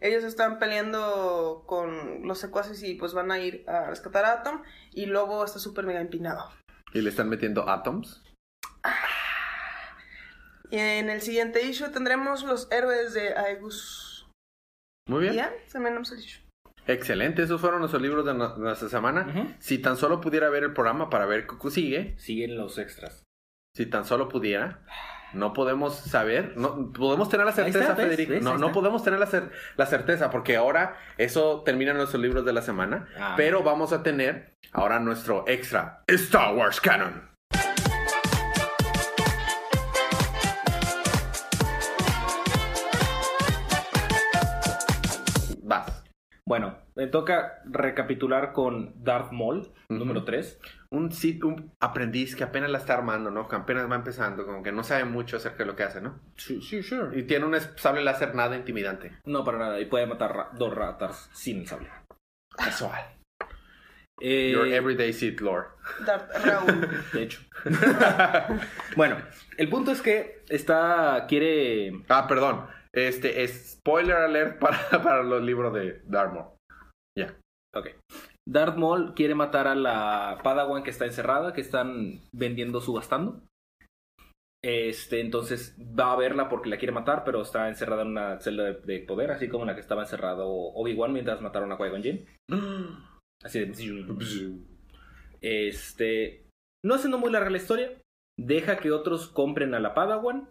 Ellos 0.00 0.24
están 0.24 0.58
peleando 0.58 1.64
con 1.66 2.26
los 2.26 2.38
secuaces 2.38 2.82
y 2.82 2.94
pues 2.94 3.12
van 3.12 3.32
a 3.32 3.38
ir 3.40 3.64
a 3.68 3.86
rescatar 3.86 4.24
a 4.24 4.32
Atom. 4.34 4.62
Y 4.92 5.06
Lobo 5.06 5.44
está 5.44 5.58
súper 5.58 5.84
mega 5.84 6.00
empinado. 6.00 6.48
Y 6.94 7.00
le 7.00 7.10
están 7.10 7.28
metiendo 7.28 7.68
atoms. 7.68 8.22
Y 10.72 10.78
en 10.78 11.10
el 11.10 11.20
siguiente 11.20 11.62
issue 11.66 11.90
tendremos 11.90 12.42
los 12.44 12.66
héroes 12.72 13.12
de 13.14 13.34
Aegus. 13.36 14.26
Muy 15.08 15.18
Y 15.18 15.22
bien. 15.30 15.34
ya, 15.34 15.52
terminamos 15.70 16.10
el 16.12 16.20
issue. 16.20 16.42
Excelente, 16.86 17.42
esos 17.42 17.60
fueron 17.60 17.80
nuestros 17.80 18.02
libros 18.02 18.24
de 18.24 18.34
no- 18.34 18.56
nuestra 18.56 18.88
semana. 18.88 19.26
Ujú. 19.28 19.54
Si 19.60 19.78
tan 19.78 19.96
solo 19.96 20.20
pudiera 20.20 20.48
ver 20.48 20.64
el 20.64 20.72
programa 20.72 21.10
para 21.10 21.26
ver 21.26 21.46
qué 21.46 21.70
sigue, 21.70 22.14
Siguen 22.18 22.56
los 22.56 22.78
extras. 22.78 23.22
si 23.76 23.86
tan 23.86 24.04
solo 24.04 24.28
pudiera, 24.28 24.80
no 25.34 25.52
podemos 25.52 25.94
saber, 25.96 26.56
no 26.56 26.92
podemos 26.92 27.28
tener 27.28 27.46
la 27.46 27.52
Ahí 27.52 27.66
está, 27.66 27.72
certeza, 27.72 27.94
¿ves? 27.94 28.06
Federico. 28.06 28.32
¿Ves? 28.32 28.42
No, 28.42 28.52
Ahí 28.52 28.58
no 28.58 28.66
está. 28.66 28.74
podemos 28.74 29.04
tener 29.04 29.20
la, 29.20 29.26
cer- 29.26 29.50
la 29.76 29.86
certeza 29.86 30.30
porque 30.30 30.56
ahora 30.56 30.96
eso 31.18 31.62
termina 31.64 31.92
nuestros 31.94 32.20
libros 32.22 32.44
de 32.44 32.52
la 32.52 32.62
semana, 32.62 33.08
Ah, 33.18 33.34
pero 33.36 33.62
vamos 33.62 33.92
a 33.92 34.02
tener 34.02 34.54
ahora 34.72 34.98
nuestro 35.00 35.44
extra 35.46 36.02
Star 36.08 36.54
Wars 36.56 36.80
Canon. 36.80 37.30
Bueno, 46.46 46.76
me 46.96 47.06
toca 47.06 47.62
recapitular 47.66 48.52
con 48.52 48.92
Darth 49.04 49.30
Maul, 49.30 49.72
número 49.88 50.24
3. 50.24 50.60
Un, 50.90 51.12
sit- 51.12 51.44
un 51.44 51.72
aprendiz 51.78 52.34
que 52.34 52.42
apenas 52.42 52.68
la 52.70 52.78
está 52.78 52.94
armando, 52.94 53.30
¿no? 53.30 53.46
Que 53.48 53.54
apenas 53.56 53.88
va 53.90 53.94
empezando, 53.94 54.44
como 54.44 54.62
que 54.62 54.72
no 54.72 54.82
sabe 54.82 55.04
mucho 55.04 55.36
acerca 55.36 55.58
de 55.58 55.66
lo 55.66 55.76
que 55.76 55.84
hace, 55.84 56.00
¿no? 56.00 56.18
Sí, 56.36 56.60
sí, 56.60 56.82
sure. 56.82 57.16
Y 57.18 57.22
tiene 57.24 57.46
un 57.46 57.54
sable 57.76 58.02
láser 58.02 58.34
nada 58.34 58.56
intimidante. 58.56 59.12
No, 59.24 59.44
para 59.44 59.58
nada. 59.58 59.80
Y 59.80 59.84
puede 59.86 60.06
matar 60.06 60.34
ra- 60.34 60.50
dos 60.52 60.74
ratas 60.74 61.30
sin 61.32 61.64
sable. 61.66 61.88
Casual. 62.56 63.00
Eh, 64.20 64.50
Your 64.52 64.66
everyday 64.66 65.12
Sith 65.12 65.40
Lord. 65.40 65.66
Darth 66.04 66.30
Raúl. 66.44 66.88
De 67.12 67.22
hecho. 67.22 67.40
bueno, 68.96 69.16
el 69.56 69.68
punto 69.68 69.92
es 69.92 70.02
que 70.02 70.44
está. 70.48 71.24
quiere. 71.28 71.92
Ah, 72.08 72.26
perdón. 72.28 72.66
Este 72.94 73.42
es 73.42 73.78
spoiler 73.78 74.16
alert 74.16 74.58
para, 74.58 74.78
para 74.90 75.22
los 75.22 75.42
libros 75.42 75.72
de 75.72 76.02
Darmo. 76.04 76.56
Ya. 77.18 77.38
Ok. 77.74 77.88
Darth 78.48 78.76
Maul 78.76 79.14
quiere 79.14 79.34
matar 79.34 79.68
a 79.68 79.74
la 79.74 80.40
Padawan 80.42 80.82
que 80.82 80.90
está 80.90 81.06
encerrada, 81.06 81.52
que 81.52 81.60
están 81.60 82.20
vendiendo, 82.32 82.80
subastando. 82.80 83.40
Este, 84.64 85.20
entonces 85.20 85.76
va 85.78 86.12
a 86.12 86.16
verla 86.16 86.48
porque 86.48 86.68
la 86.68 86.76
quiere 86.76 86.92
matar, 86.92 87.24
pero 87.24 87.42
está 87.42 87.68
encerrada 87.68 88.02
en 88.02 88.08
una 88.08 88.40
celda 88.40 88.64
de, 88.64 88.74
de 88.74 89.00
poder, 89.00 89.32
así 89.32 89.48
como 89.48 89.64
la 89.64 89.74
que 89.74 89.80
estaba 89.80 90.02
encerrado 90.02 90.48
Obi-Wan 90.48 91.12
mientras 91.12 91.40
mataron 91.40 91.72
a 91.72 91.78
Qui-Gon 91.78 92.02
Jinn. 92.02 92.26
Así 93.44 93.58
de... 93.58 94.60
Este, 95.40 96.46
no 96.84 96.94
haciendo 96.94 97.18
muy 97.18 97.32
larga 97.32 97.50
la 97.50 97.56
historia, 97.56 98.00
deja 98.38 98.78
que 98.78 98.92
otros 98.92 99.26
compren 99.26 99.74
a 99.74 99.80
la 99.80 99.94
Padawan, 99.94 100.48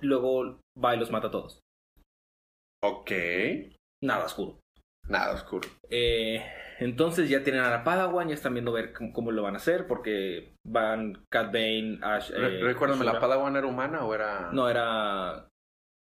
luego 0.00 0.60
va 0.82 0.94
y 0.94 0.98
los 0.98 1.10
mata 1.10 1.28
a 1.28 1.30
todos. 1.30 1.60
Ok. 2.82 3.10
Nada 4.02 4.24
oscuro. 4.26 4.60
Nada 5.08 5.34
oscuro. 5.34 5.68
Eh, 5.90 6.42
entonces 6.78 7.28
ya 7.28 7.42
tienen 7.42 7.62
a 7.62 7.70
la 7.70 7.84
Padawan, 7.84 8.28
ya 8.28 8.34
están 8.34 8.54
viendo 8.54 8.72
ver 8.72 8.92
cómo, 8.92 9.12
cómo 9.12 9.30
lo 9.32 9.42
van 9.42 9.54
a 9.54 9.58
hacer, 9.58 9.86
porque 9.86 10.54
van 10.66 11.24
Cat 11.30 11.46
Bane, 11.52 11.98
Ash. 12.02 12.30
Re- 12.30 12.60
eh, 12.60 12.64
Recuérdame, 12.64 13.04
¿la. 13.04 13.20
Padawan 13.20 13.56
era 13.56 13.66
humana 13.66 14.04
o 14.04 14.14
era...? 14.14 14.50
No, 14.52 14.68
era. 14.68 15.48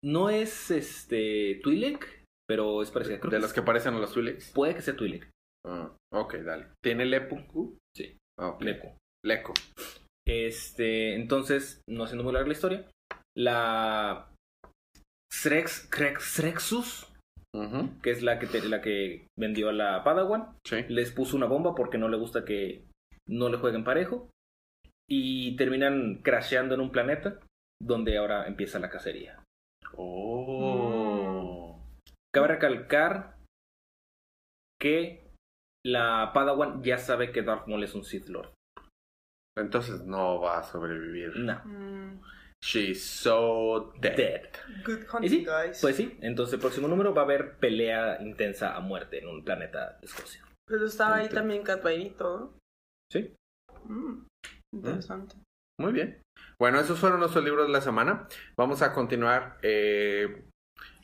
No 0.03 0.30
es 0.30 0.72
este. 0.72 1.60
Twi'lek, 1.64 2.24
pero 2.47 2.82
es 2.82 2.91
parecida. 2.91 3.20
Creo 3.20 3.32
De 3.32 3.38
que 3.38 3.41
las 3.41 3.51
es- 3.51 3.55
que 3.55 3.62
parecen 3.62 3.93
a 3.95 3.99
los 3.99 4.14
Twi'leks. 4.14 4.51
Puede 4.53 4.76
que 4.76 4.82
sea 4.82 4.95
Twi'lek. 4.95 5.30
Ah, 5.66 5.91
ok, 6.14 6.36
dale. 6.36 6.68
¿Tiene 6.84 7.05
Lepu? 7.05 7.78
Sí. 7.95 8.18
Ah, 8.39 8.49
ok. 8.49 8.62
Leku. 8.62 8.95
Leco. 9.26 9.53
Este, 10.26 11.16
entonces, 11.16 11.82
no 11.89 12.03
haciendo 12.03 12.24
muy 12.24 12.34
larga 12.34 12.47
la 12.47 12.53
historia, 12.53 12.89
la 13.36 14.32
Srex, 15.32 15.88
Crex, 15.91 16.23
Srexus, 16.23 17.13
que 18.03 18.11
es 18.11 18.21
la 18.23 18.38
que, 18.39 18.47
te- 18.47 18.67
la 18.67 18.82
que 18.82 19.28
vendió 19.38 19.69
a 19.69 19.73
la 19.73 20.03
Padawan, 20.03 20.55
Sí. 20.65 20.84
les 20.89 21.11
puso 21.11 21.36
una 21.36 21.45
bomba 21.47 21.73
porque 21.75 21.97
no 21.97 22.07
le 22.07 22.17
gusta 22.17 22.45
que 22.45 22.86
no 23.28 23.49
le 23.49 23.57
jueguen 23.57 23.84
parejo 23.84 24.30
y 25.09 25.55
terminan 25.55 26.21
crasheando 26.23 26.75
en 26.75 26.82
un 26.82 26.91
planeta 26.91 27.39
donde 27.82 28.17
ahora 28.17 28.47
empieza 28.47 28.80
la 28.80 28.89
cacería. 28.89 29.43
Oh. 29.95 31.80
Cabe 32.34 32.47
recalcar 32.49 33.36
que 34.80 35.32
la 35.86 36.32
Padawan 36.34 36.84
ya 36.84 36.97
sabe 36.97 37.32
que 37.32 37.41
Darth 37.41 37.67
Maul 37.67 37.84
es 37.84 37.95
un 37.95 38.03
Sith 38.03 38.28
Lord. 38.30 38.53
Entonces 39.57 40.03
no 40.05 40.39
va 40.41 40.59
a 40.59 40.63
sobrevivir. 40.63 41.36
No. 41.38 41.59
Mm, 41.65 42.21
She's 42.64 43.03
so 43.03 43.93
dead. 44.01 44.16
Dead. 44.16 44.41
good 44.86 44.99
¿Y 45.03 45.16
hunting, 45.16 45.30
sí? 45.30 45.45
guys. 45.45 45.80
Pues 45.82 45.95
sí, 45.95 46.18
entonces 46.22 46.53
el 46.55 46.60
próximo 46.60 46.88
número 46.88 47.14
va 47.14 47.22
a 47.22 47.26
haber 47.26 47.58
pelea 47.60 48.18
intensa 48.22 48.76
a 48.76 48.80
muerte 48.80 49.20
en 49.20 49.28
un 49.28 49.43
planeta 49.43 49.97
de 50.01 50.05
Escocia. 50.08 50.43
Pero 50.68 50.86
estaba 50.86 51.18
ahí 51.18 51.30
también 51.30 51.64
Cat 51.64 51.84
Bane 51.84 51.95
y 52.05 52.10
todo. 52.10 52.58
¿Sí? 53.12 53.34
Mm, 53.86 54.26
interesante. 54.74 55.36
Muy 55.80 55.93
bien. 55.93 56.22
Bueno, 56.60 56.80
esos 56.80 56.99
fueron 56.99 57.20
nuestros 57.20 57.43
libros 57.45 57.68
de 57.68 57.72
la 57.74 57.82
semana. 57.82 58.28
Vamos 58.58 58.82
a 58.82 58.91
continuar 58.91 59.60
eh, 59.62 60.43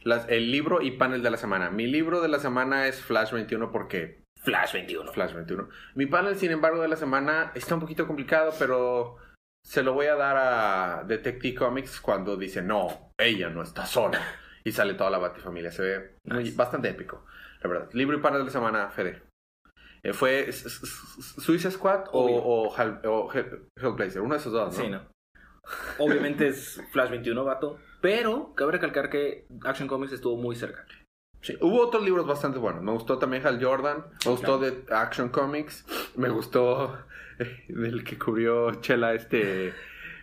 las- 0.03 0.27
el 0.29 0.51
libro 0.51 0.81
y 0.81 0.91
panel 0.97 1.21
de 1.21 1.29
la 1.31 1.37
semana. 1.37 1.69
Mi 1.69 1.85
libro 1.87 2.19
de 2.21 2.27
la 2.27 2.39
semana 2.39 2.87
es 2.87 2.99
Flash 3.01 3.31
21 3.31 3.71
porque 3.71 4.23
Flash 4.41 4.73
21. 4.73 5.13
Flash 5.13 5.33
21. 5.33 5.69
Mi 5.95 6.07
panel, 6.07 6.35
sin 6.35 6.51
embargo, 6.51 6.81
de 6.81 6.87
la 6.89 6.97
semana 6.97 7.51
está 7.55 7.75
un 7.75 7.81
poquito 7.81 8.05
complicado, 8.07 8.51
pero 8.59 9.15
se 9.65 9.83
lo 9.83 9.93
voy 9.93 10.07
a 10.07 10.15
dar 10.15 10.37
a 10.37 11.03
Detective 11.05 11.55
Comics 11.55 11.99
cuando 12.01 12.35
dice, 12.37 12.61
no, 12.61 13.11
ella 13.17 13.49
no 13.49 13.61
está 13.63 13.85
sola. 13.85 14.19
Y 14.65 14.71
sale 14.71 14.93
toda 14.93 15.09
la 15.09 15.17
Batifamilia. 15.17 15.71
Se 15.71 15.81
ve 15.81 16.15
muy- 16.25 16.43
Nice. 16.43 16.55
bastante 16.55 16.89
épico, 16.89 17.25
la 17.61 17.69
verdad. 17.69 17.89
Libro 17.93 18.17
y 18.17 18.21
panel 18.21 18.39
de 18.39 18.45
la 18.45 18.51
semana, 18.51 18.89
Fede. 18.89 19.21
Eh, 20.03 20.13
¿Fue 20.13 20.51
Suicide 20.51 21.71
Squad 21.71 22.05
o, 22.11 22.25
Obvio. 22.25 22.35
o 22.43 22.75
Hell- 22.77 22.99
o 23.05 23.31
Hell- 23.31 23.67
Hellblazer? 23.77 24.21
Uno 24.21 24.33
de 24.35 24.39
esos 24.39 24.51
dos, 24.53 24.77
¿no? 24.77 24.83
Sí, 24.83 24.89
no. 24.89 25.01
Obviamente 25.97 26.47
es 26.47 26.81
Flash 26.91 27.09
21, 27.09 27.43
vato. 27.45 27.79
Pero 28.01 28.53
cabe 28.53 28.73
recalcar 28.73 29.09
que 29.09 29.45
Action 29.63 29.87
Comics 29.87 30.11
estuvo 30.13 30.35
muy 30.35 30.55
cerca. 30.55 30.85
Sí, 31.41 31.57
Hubo 31.61 31.81
otros 31.81 32.03
libros 32.03 32.25
bastante 32.25 32.57
buenos. 32.59 32.81
Me 32.83 32.91
gustó 32.91 33.17
también 33.17 33.45
Hal 33.45 33.63
Jordan. 33.63 34.05
Me 34.25 34.31
gustó 34.31 34.59
Claro. 34.59 34.75
de 34.75 34.95
Action 34.95 35.29
Comics. 35.29 35.85
Me 36.15 36.29
gustó 36.29 36.97
del 37.67 38.03
que 38.03 38.17
cubrió 38.17 38.71
Chela 38.81 39.13
este... 39.13 39.73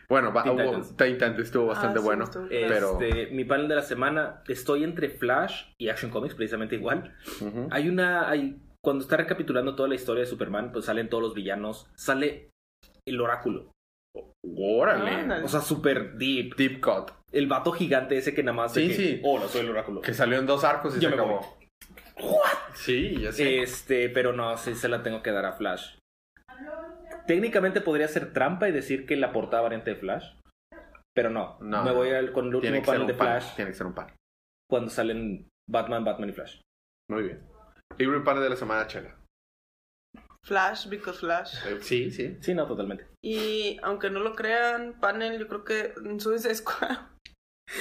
Bueno, 0.08 0.32
Teen 0.32 0.48
hubo 0.50 0.64
Titans. 0.64 0.96
Teen 0.96 1.12
Titans, 1.14 1.38
estuvo 1.38 1.66
bastante 1.66 1.98
Ah, 1.98 2.02
sí, 2.02 2.04
bueno. 2.06 2.24
estuvo 2.24 2.44
Este, 2.50 2.66
Pero- 2.68 2.98
Mi 3.32 3.44
panel 3.44 3.68
de 3.68 3.76
la 3.76 3.82
semana, 3.82 4.42
estoy 4.48 4.82
entre 4.82 5.08
Flash 5.08 5.66
y 5.80 5.88
Action 5.88 6.11
Comics, 6.11 6.34
precisamente 6.34 6.74
igual. 6.74 7.14
Hay 7.70 7.88
una. 7.88 8.28
Hay, 8.28 8.61
cuando 8.84 9.04
está 9.04 9.16
recapitulando 9.18 9.76
toda 9.76 9.88
la 9.88 9.94
historia 9.94 10.22
de 10.22 10.26
Superman, 10.26 10.72
pues 10.72 10.86
salen 10.86 11.08
todos 11.08 11.22
los 11.22 11.34
villanos. 11.34 11.88
Sale 11.94 12.50
el 13.06 13.20
oráculo. 13.20 13.70
Órale. 14.56 15.44
O 15.44 15.48
sea, 15.48 15.61
super 15.61 16.14
deep. 16.16 16.56
Deep 16.56 16.80
Cut. 16.80 17.12
El 17.30 17.46
vato 17.46 17.70
gigante 17.70 18.16
ese 18.18 18.34
que 18.34 18.42
nada 18.42 18.56
más. 18.56 18.74
de 18.74 18.82
Sí, 18.82 18.88
que, 18.88 18.94
sí. 18.94 19.20
Hola, 19.22 19.46
soy 19.46 19.61
el 19.61 19.70
oráculo. 19.70 20.00
Que 20.00 20.12
salió 20.12 20.38
en 20.40 20.46
dos 20.46 20.64
arcos 20.64 20.96
y 20.96 21.00
Yo 21.00 21.08
se 21.08 21.14
me 21.14 21.22
acabó. 21.22 21.56
Sí, 22.74 23.16
ya 23.20 23.30
sé. 23.30 23.62
Este, 23.62 24.08
pero 24.08 24.32
no, 24.32 24.56
sí 24.56 24.74
se 24.74 24.88
la 24.88 25.04
tengo 25.04 25.22
que 25.22 25.30
dar 25.30 25.46
a 25.46 25.52
Flash. 25.52 25.94
Técnicamente 27.26 27.80
podría 27.80 28.08
ser 28.08 28.32
trampa 28.32 28.68
y 28.68 28.72
decir 28.72 29.06
que 29.06 29.16
la 29.16 29.32
portada 29.32 29.62
variante 29.62 29.90
de 29.90 29.96
Flash. 29.96 30.34
Pero 31.14 31.30
no. 31.30 31.58
No, 31.60 31.84
me 31.84 31.92
voy 31.92 32.10
al- 32.10 32.32
con 32.32 32.48
el 32.48 32.54
último 32.54 32.82
panel 32.82 33.06
de 33.06 33.14
pan. 33.14 33.40
Flash 33.40 33.54
Tiene 33.56 33.70
que 33.70 33.76
ser 33.76 33.86
un 33.86 33.94
pan. 33.94 34.14
cuando 34.68 34.90
salen 34.90 35.48
Batman, 35.68 36.04
Batman 36.04 36.28
y 36.30 36.32
Flash. 36.32 36.60
Muy 37.10 37.24
bien. 37.24 37.46
Libro 37.98 38.18
y 38.18 38.22
pan 38.22 38.40
de 38.40 38.48
la 38.48 38.56
semana, 38.56 38.86
Chela. 38.86 39.16
Flash, 40.46 40.88
because 40.88 41.18
Flash. 41.18 41.54
Sí, 41.80 42.10
sí. 42.10 42.38
Sí, 42.40 42.54
no, 42.54 42.66
totalmente. 42.66 43.06
Y 43.22 43.78
aunque 43.82 44.08
no 44.10 44.20
lo 44.20 44.34
crean, 44.34 44.98
panel, 45.00 45.38
yo 45.38 45.48
creo 45.48 45.64
que 45.64 45.94
Suicide 46.18 46.54
Squad. 46.54 46.96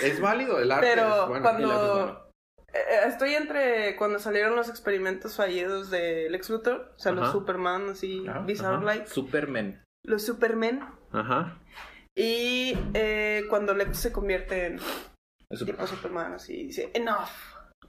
Es 0.04 0.20
válido 0.20 0.60
el 0.60 0.72
arte. 0.72 0.88
Pero 0.94 1.22
es 1.24 1.28
bueno. 1.30 1.42
cuando- 1.44 2.29
Eh, 2.74 3.08
Estoy 3.08 3.34
entre 3.36 3.96
cuando 3.96 4.20
salieron 4.20 4.56
los 4.56 4.70
experimentos 4.70 5.36
fallidos 5.36 5.90
de 5.90 6.30
Lex 6.30 6.50
Luthor, 6.50 6.94
o 6.96 7.00
sea, 7.00 7.12
los. 7.12 7.32
Superman, 7.32 7.90
así, 7.90 8.26
Ajá, 8.28 8.40
Bizarre 8.42 8.76
ajá. 8.78 8.86
Light, 8.86 9.06
Superman. 9.08 9.84
los 10.06 10.24
Supermen, 10.26 10.82
Ajá. 11.12 11.60
y 12.16 12.78
eh, 12.94 13.44
cuando 13.50 13.74
Lex 13.74 13.98
se 13.98 14.12
convierte 14.12 14.66
en 14.68 14.80
Superman. 15.52 15.88
Superman, 15.88 16.34
así, 16.34 16.66
dice, 16.68 16.92
enough. 16.94 17.30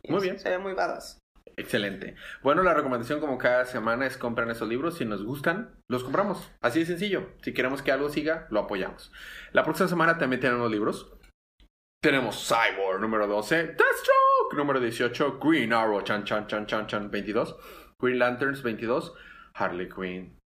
Y 0.02 0.12
Muy 0.12 0.22
bien. 0.22 0.38
Se 0.38 0.48
ve 0.48 0.58
muy 0.58 0.72
badass. 0.72 1.18
Excelente. 1.56 2.14
Bueno, 2.42 2.62
la 2.62 2.72
recomendación 2.72 3.20
como 3.20 3.36
cada 3.36 3.66
semana 3.66 4.06
es 4.06 4.16
compren 4.16 4.50
esos 4.50 4.66
libros. 4.66 4.96
Si 4.96 5.04
nos 5.04 5.22
gustan, 5.24 5.74
los 5.90 6.04
compramos. 6.04 6.50
Así 6.62 6.78
de 6.80 6.86
sencillo. 6.86 7.28
Si 7.42 7.52
queremos 7.52 7.82
que 7.82 7.92
algo 7.92 8.08
siga, 8.08 8.46
lo 8.50 8.60
apoyamos. 8.60 9.12
La 9.52 9.62
próxima 9.62 9.88
semana 9.90 10.16
también 10.16 10.40
tenemos 10.40 10.70
libros. 10.70 11.12
Tenemos 12.02 12.48
Cyborg 12.48 12.98
número 13.02 13.26
12, 13.26 13.56
Deathstroke 13.56 14.29
número 14.56 14.80
18, 14.80 15.38
Green 15.38 15.72
Arrow 15.72 16.00
chan 16.02 16.24
chan 16.24 16.46
chan 16.46 16.66
chan 16.66 16.86
chan 16.86 17.10
22, 17.10 17.56
Green 17.98 18.18
Lanterns 18.18 18.62
22, 18.62 19.12
Harley 19.54 19.88
Quinn 19.88 20.36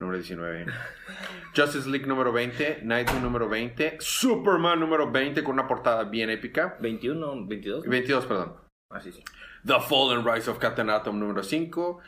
número 0.00 0.18
19, 0.18 0.66
Justice 1.54 1.88
League 1.88 2.06
número 2.06 2.32
20, 2.32 2.80
Nightwing 2.82 3.22
número 3.22 3.48
20, 3.48 3.98
Superman 4.00 4.80
número 4.80 5.10
20 5.10 5.44
con 5.44 5.54
una 5.54 5.68
portada 5.68 6.04
bien 6.04 6.28
épica. 6.28 6.76
21, 6.80 7.46
22. 7.46 7.84
22, 7.86 8.26
perdón. 8.26 8.56
Ah, 8.90 9.00
sí. 9.00 9.12
The 9.64 9.80
Fallen 9.80 10.24
Rise 10.26 10.50
of 10.50 10.58
Captain 10.58 10.90
Atom 10.90 11.18
número 11.18 11.42
5, 11.42 12.00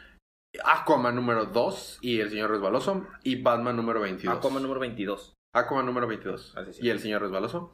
Aquaman 0.65 1.15
número 1.15 1.47
2 1.47 1.99
y 2.03 2.21
El 2.21 2.31
Señor 2.31 2.51
Resbaloso 2.51 3.07
y 3.23 3.41
Batman 3.41 3.77
número 3.77 4.01
22. 4.01 4.37
Aquaman 4.39 4.63
número 4.63 4.81
22. 4.81 5.35
Aquaman 5.55 5.87
número 5.87 6.09
22 6.09 6.57
Así 6.57 6.73
sí. 6.73 6.81
y 6.83 6.91
El 6.91 6.99
Señor 6.99 7.23
Resbaloso 7.23 7.71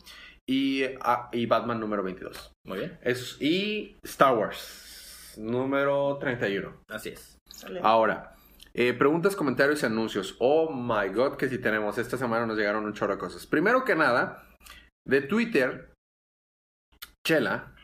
y, 0.49 0.85
ah, 1.01 1.29
y 1.33 1.47
Batman 1.47 1.81
número 1.81 2.03
22. 2.03 2.53
Muy 2.67 2.79
bien. 2.79 2.99
Y 3.41 3.97
Star 4.05 4.37
Wars 4.37 5.35
número 5.39 6.19
31. 6.19 6.83
Así 6.89 7.11
es. 7.11 7.39
Sale. 7.49 7.81
Ahora, 7.83 8.35
eh, 8.75 8.93
preguntas, 8.95 9.37
comentarios 9.37 9.83
y 9.83 9.87
anuncios. 9.87 10.37
Oh 10.41 10.73
my 10.73 11.09
god, 11.13 11.37
que 11.37 11.49
si 11.49 11.59
tenemos. 11.59 11.99
Esta 11.99 12.17
semana 12.17 12.47
nos 12.47 12.57
llegaron 12.57 12.85
un 12.85 12.93
chorro 12.95 13.15
de 13.15 13.21
cosas. 13.21 13.47
Primero 13.47 13.85
que 13.85 13.95
nada, 13.95 14.47
de 15.07 15.21
Twitter, 15.23 15.93
Chela, 17.27 17.75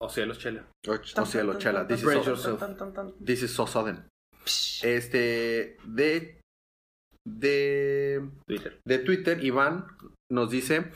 O 0.00 0.08
cielos, 0.08 0.38
chela. 0.38 0.64
o, 0.86 0.92
o 0.92 1.26
sea, 1.26 1.44
lo 1.44 1.58
Chela, 1.58 1.86
this 1.86 1.98
is 1.98 2.04
so- 2.04 2.24
yourself. 2.24 2.60
Tan, 2.60 2.76
tan, 2.76 2.92
tan. 2.92 3.12
This 3.24 3.42
is 3.42 3.52
so 3.52 3.66
sudden. 3.66 4.04
Este, 4.82 5.76
de, 5.84 6.40
de, 7.26 8.22
Twitter. 8.46 8.80
de 8.86 8.98
Twitter, 8.98 9.42
Iván 9.44 9.86
nos 10.34 10.50
dice, 10.50 10.90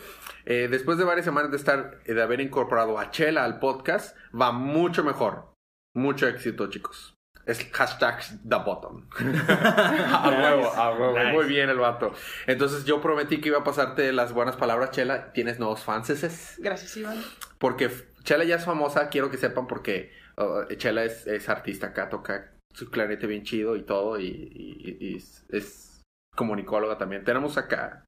eh, 0.44 0.68
después 0.70 0.98
de 0.98 1.04
varias 1.04 1.24
semanas 1.24 1.50
de 1.50 1.56
estar, 1.56 2.02
de 2.02 2.22
haber 2.22 2.40
incorporado 2.40 2.98
a 2.98 3.10
Chela 3.10 3.44
al 3.44 3.58
podcast, 3.58 4.16
va 4.38 4.52
mucho 4.52 5.04
mejor. 5.04 5.52
Mucho 5.94 6.28
éxito, 6.28 6.68
chicos. 6.68 7.14
Es 7.46 7.64
hashtag 7.72 8.20
the 8.46 8.56
bottom. 8.56 9.08
a 9.18 10.28
huevo, 10.28 10.70
a 10.74 10.90
huevo. 10.90 11.18
Nice. 11.18 11.32
Muy 11.32 11.46
bien 11.46 11.70
el 11.70 11.78
vato. 11.78 12.12
Entonces 12.46 12.84
yo 12.84 13.00
prometí 13.00 13.40
que 13.40 13.48
iba 13.48 13.58
a 13.58 13.64
pasarte 13.64 14.12
las 14.12 14.32
buenas 14.34 14.56
palabras, 14.56 14.90
Chela. 14.90 15.32
Tienes 15.32 15.58
nuevos 15.58 15.82
fanses. 15.82 16.56
Gracias, 16.58 16.94
Iván. 16.98 17.16
Porque 17.58 17.90
Chela 18.22 18.44
ya 18.44 18.56
es 18.56 18.64
famosa, 18.66 19.08
quiero 19.08 19.30
que 19.30 19.38
sepan 19.38 19.66
porque 19.66 20.12
uh, 20.36 20.64
Chela 20.76 21.04
es, 21.04 21.26
es 21.26 21.48
artista 21.48 21.88
acá, 21.88 22.10
toca 22.10 22.52
su 22.74 22.90
clarinete 22.90 23.26
bien 23.26 23.42
chido 23.44 23.76
y 23.76 23.82
todo, 23.82 24.20
y, 24.20 24.26
y- 24.26 24.98
y 25.00 25.16
es, 25.16 25.44
es 25.48 26.02
comunicóloga 26.36 26.98
también. 26.98 27.24
Tenemos 27.24 27.56
acá 27.56 28.04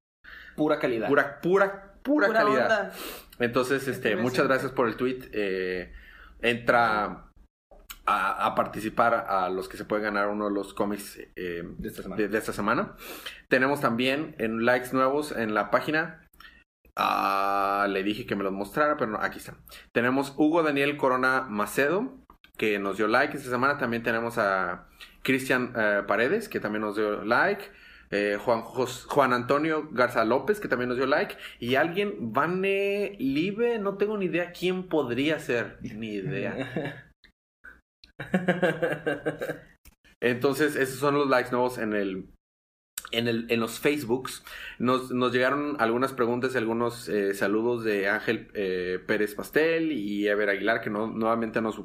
Pura 0.57 0.79
calidad. 0.79 1.09
pura, 1.09 1.41
pura, 1.41 1.95
pura, 2.03 2.27
Pura 2.29 2.39
calidad. 2.41 2.63
onda. 2.63 2.93
Entonces, 3.39 3.87
este, 3.89 4.17
muchas 4.17 4.47
gracias 4.47 4.73
por 4.73 4.89
el 4.89 4.97
tweet. 4.97 5.21
Eh, 5.33 5.93
entra 6.43 7.27
a, 8.07 8.47
a 8.47 8.55
participar 8.55 9.15
a 9.29 9.49
los 9.51 9.69
que 9.69 9.77
se 9.77 9.85
puede 9.85 10.03
ganar 10.03 10.29
uno 10.29 10.49
de 10.49 10.55
los 10.55 10.75
cómics 10.75 11.19
eh, 11.37 11.63
De 11.79 11.89
esta 11.89 12.03
semana. 12.03 12.21
de, 12.23 12.29
de 12.29 12.39
esta 12.39 12.53
semana. 12.53 12.95
Tenemos 13.49 13.81
también 13.81 14.35
en 14.39 14.65
likes 14.65 14.91
nuevos 14.93 15.33
en 15.33 15.55
la 15.55 15.71
página. 15.71 16.27
Ah, 16.97 17.87
le 17.89 18.03
dije 18.03 18.27
que 18.27 18.37
me 18.37 18.45
los 18.45 18.53
mostrara, 18.53 18.97
pero 18.97 19.13
no, 19.13 19.19
aquí 19.21 19.39
están. 19.39 19.57
Tenemos 19.93 20.35
Hugo 20.37 20.63
Daniel 20.63 20.97
Corona 20.97 21.43
Macedo, 21.49 22.15
que 22.59 22.79
nos 22.79 22.97
dio 22.99 23.09
like 23.09 23.37
esta 23.37 23.49
semana. 23.49 23.79
También 23.79 24.03
tenemos 24.03 24.37
a 24.39 24.87
Cristian 25.23 25.73
eh, 25.77 26.03
Paredes, 26.07 26.49
que 26.49 26.61
también 26.61 26.83
nos 26.83 26.97
dio 26.97 27.25
like. 27.25 27.65
Eh, 28.13 28.37
Juan, 28.45 28.63
Juan 28.63 29.33
Antonio 29.33 29.89
Garza 29.93 30.25
López, 30.25 30.59
que 30.61 30.69
también 30.69 30.89
nos 30.89 30.99
dio 30.99 31.07
like. 31.07 31.37
Y 31.61 31.77
alguien, 31.77 32.33
Vane 32.33 33.17
Live, 33.19 33.79
no 33.79 33.97
tengo 33.97 34.19
ni 34.19 34.27
idea 34.27 34.53
quién 34.53 34.89
podría 34.89 35.39
ser. 35.39 35.79
Ni 35.81 36.15
idea. 36.15 37.07
Entonces, 40.23 40.77
esos 40.77 40.99
son 40.99 41.15
los 41.15 41.29
likes 41.29 41.51
nuevos 41.51 41.79
en 41.79 41.95
el. 41.95 42.29
En, 43.13 43.27
el, 43.27 43.47
en 43.51 43.59
los 43.59 43.81
Facebooks 43.81 44.45
nos, 44.79 45.11
nos 45.11 45.33
llegaron 45.33 45.75
algunas 45.81 46.13
preguntas 46.13 46.55
y 46.55 46.59
algunos 46.59 47.09
eh, 47.09 47.35
saludos 47.35 47.83
de 47.83 48.09
Ángel 48.09 48.49
eh, 48.55 49.01
Pérez 49.05 49.35
Pastel 49.35 49.91
y 49.91 50.29
Ever 50.29 50.49
Aguilar, 50.49 50.81
que 50.81 50.91
no- 50.91 51.09
nuevamente 51.09 51.61
nos, 51.61 51.81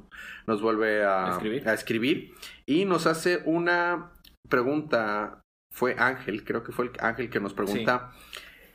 nos 0.45 0.61
vuelve 0.61 1.03
a, 1.03 1.27
A 1.29 1.31
escribir. 1.31 1.67
a 1.67 1.73
escribir. 1.73 2.33
Y 2.67 2.85
nos 2.85 3.07
hace 3.07 3.41
una 3.45 4.11
pregunta, 4.49 5.41
fue 5.75 5.95
Ángel, 5.99 6.45
creo 6.45 6.63
que 6.63 6.71
fue 6.71 6.85
el 6.85 6.91
Ángel 7.01 7.29
que 7.29 7.41
nos 7.41 7.53
pregunta, 7.53 8.13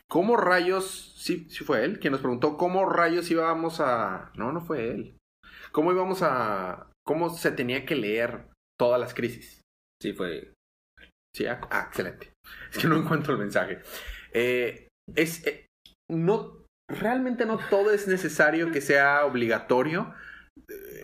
¿cómo 0.07 0.37
rayos, 0.37 1.15
sí, 1.17 1.47
sí 1.49 1.63
fue 1.63 1.83
él, 1.83 1.99
quien 1.99 2.11
nos 2.11 2.21
preguntó 2.21 2.57
cómo 2.57 2.85
rayos 2.85 3.31
íbamos 3.31 3.79
a... 3.79 4.31
No, 4.35 4.51
no 4.51 4.61
fue 4.61 4.91
él. 4.91 5.17
¿Cómo 5.71 5.91
íbamos 5.91 6.21
a... 6.21 6.91
cómo 7.03 7.31
se 7.31 7.51
tenía 7.51 7.87
que 7.87 7.95
leer 7.95 8.45
todas 8.79 9.01
las 9.01 9.15
crisis? 9.15 9.61
Sí, 9.99 10.13
fue. 10.13 10.53
Sí, 11.35 11.47
ah, 11.47 11.59
ah, 11.71 11.85
excelente. 11.87 12.33
Es 12.71 12.77
que 12.77 12.87
no 12.87 12.97
encuentro 12.97 13.33
el 13.33 13.39
mensaje. 13.39 13.79
Eh, 14.31 14.87
es, 15.15 15.45
eh, 15.47 15.65
no, 16.07 16.65
realmente 16.87 17.47
no 17.47 17.57
todo 17.69 17.91
es 17.91 18.07
necesario 18.07 18.71
que 18.71 18.81
sea 18.81 19.25
obligatorio. 19.25 20.13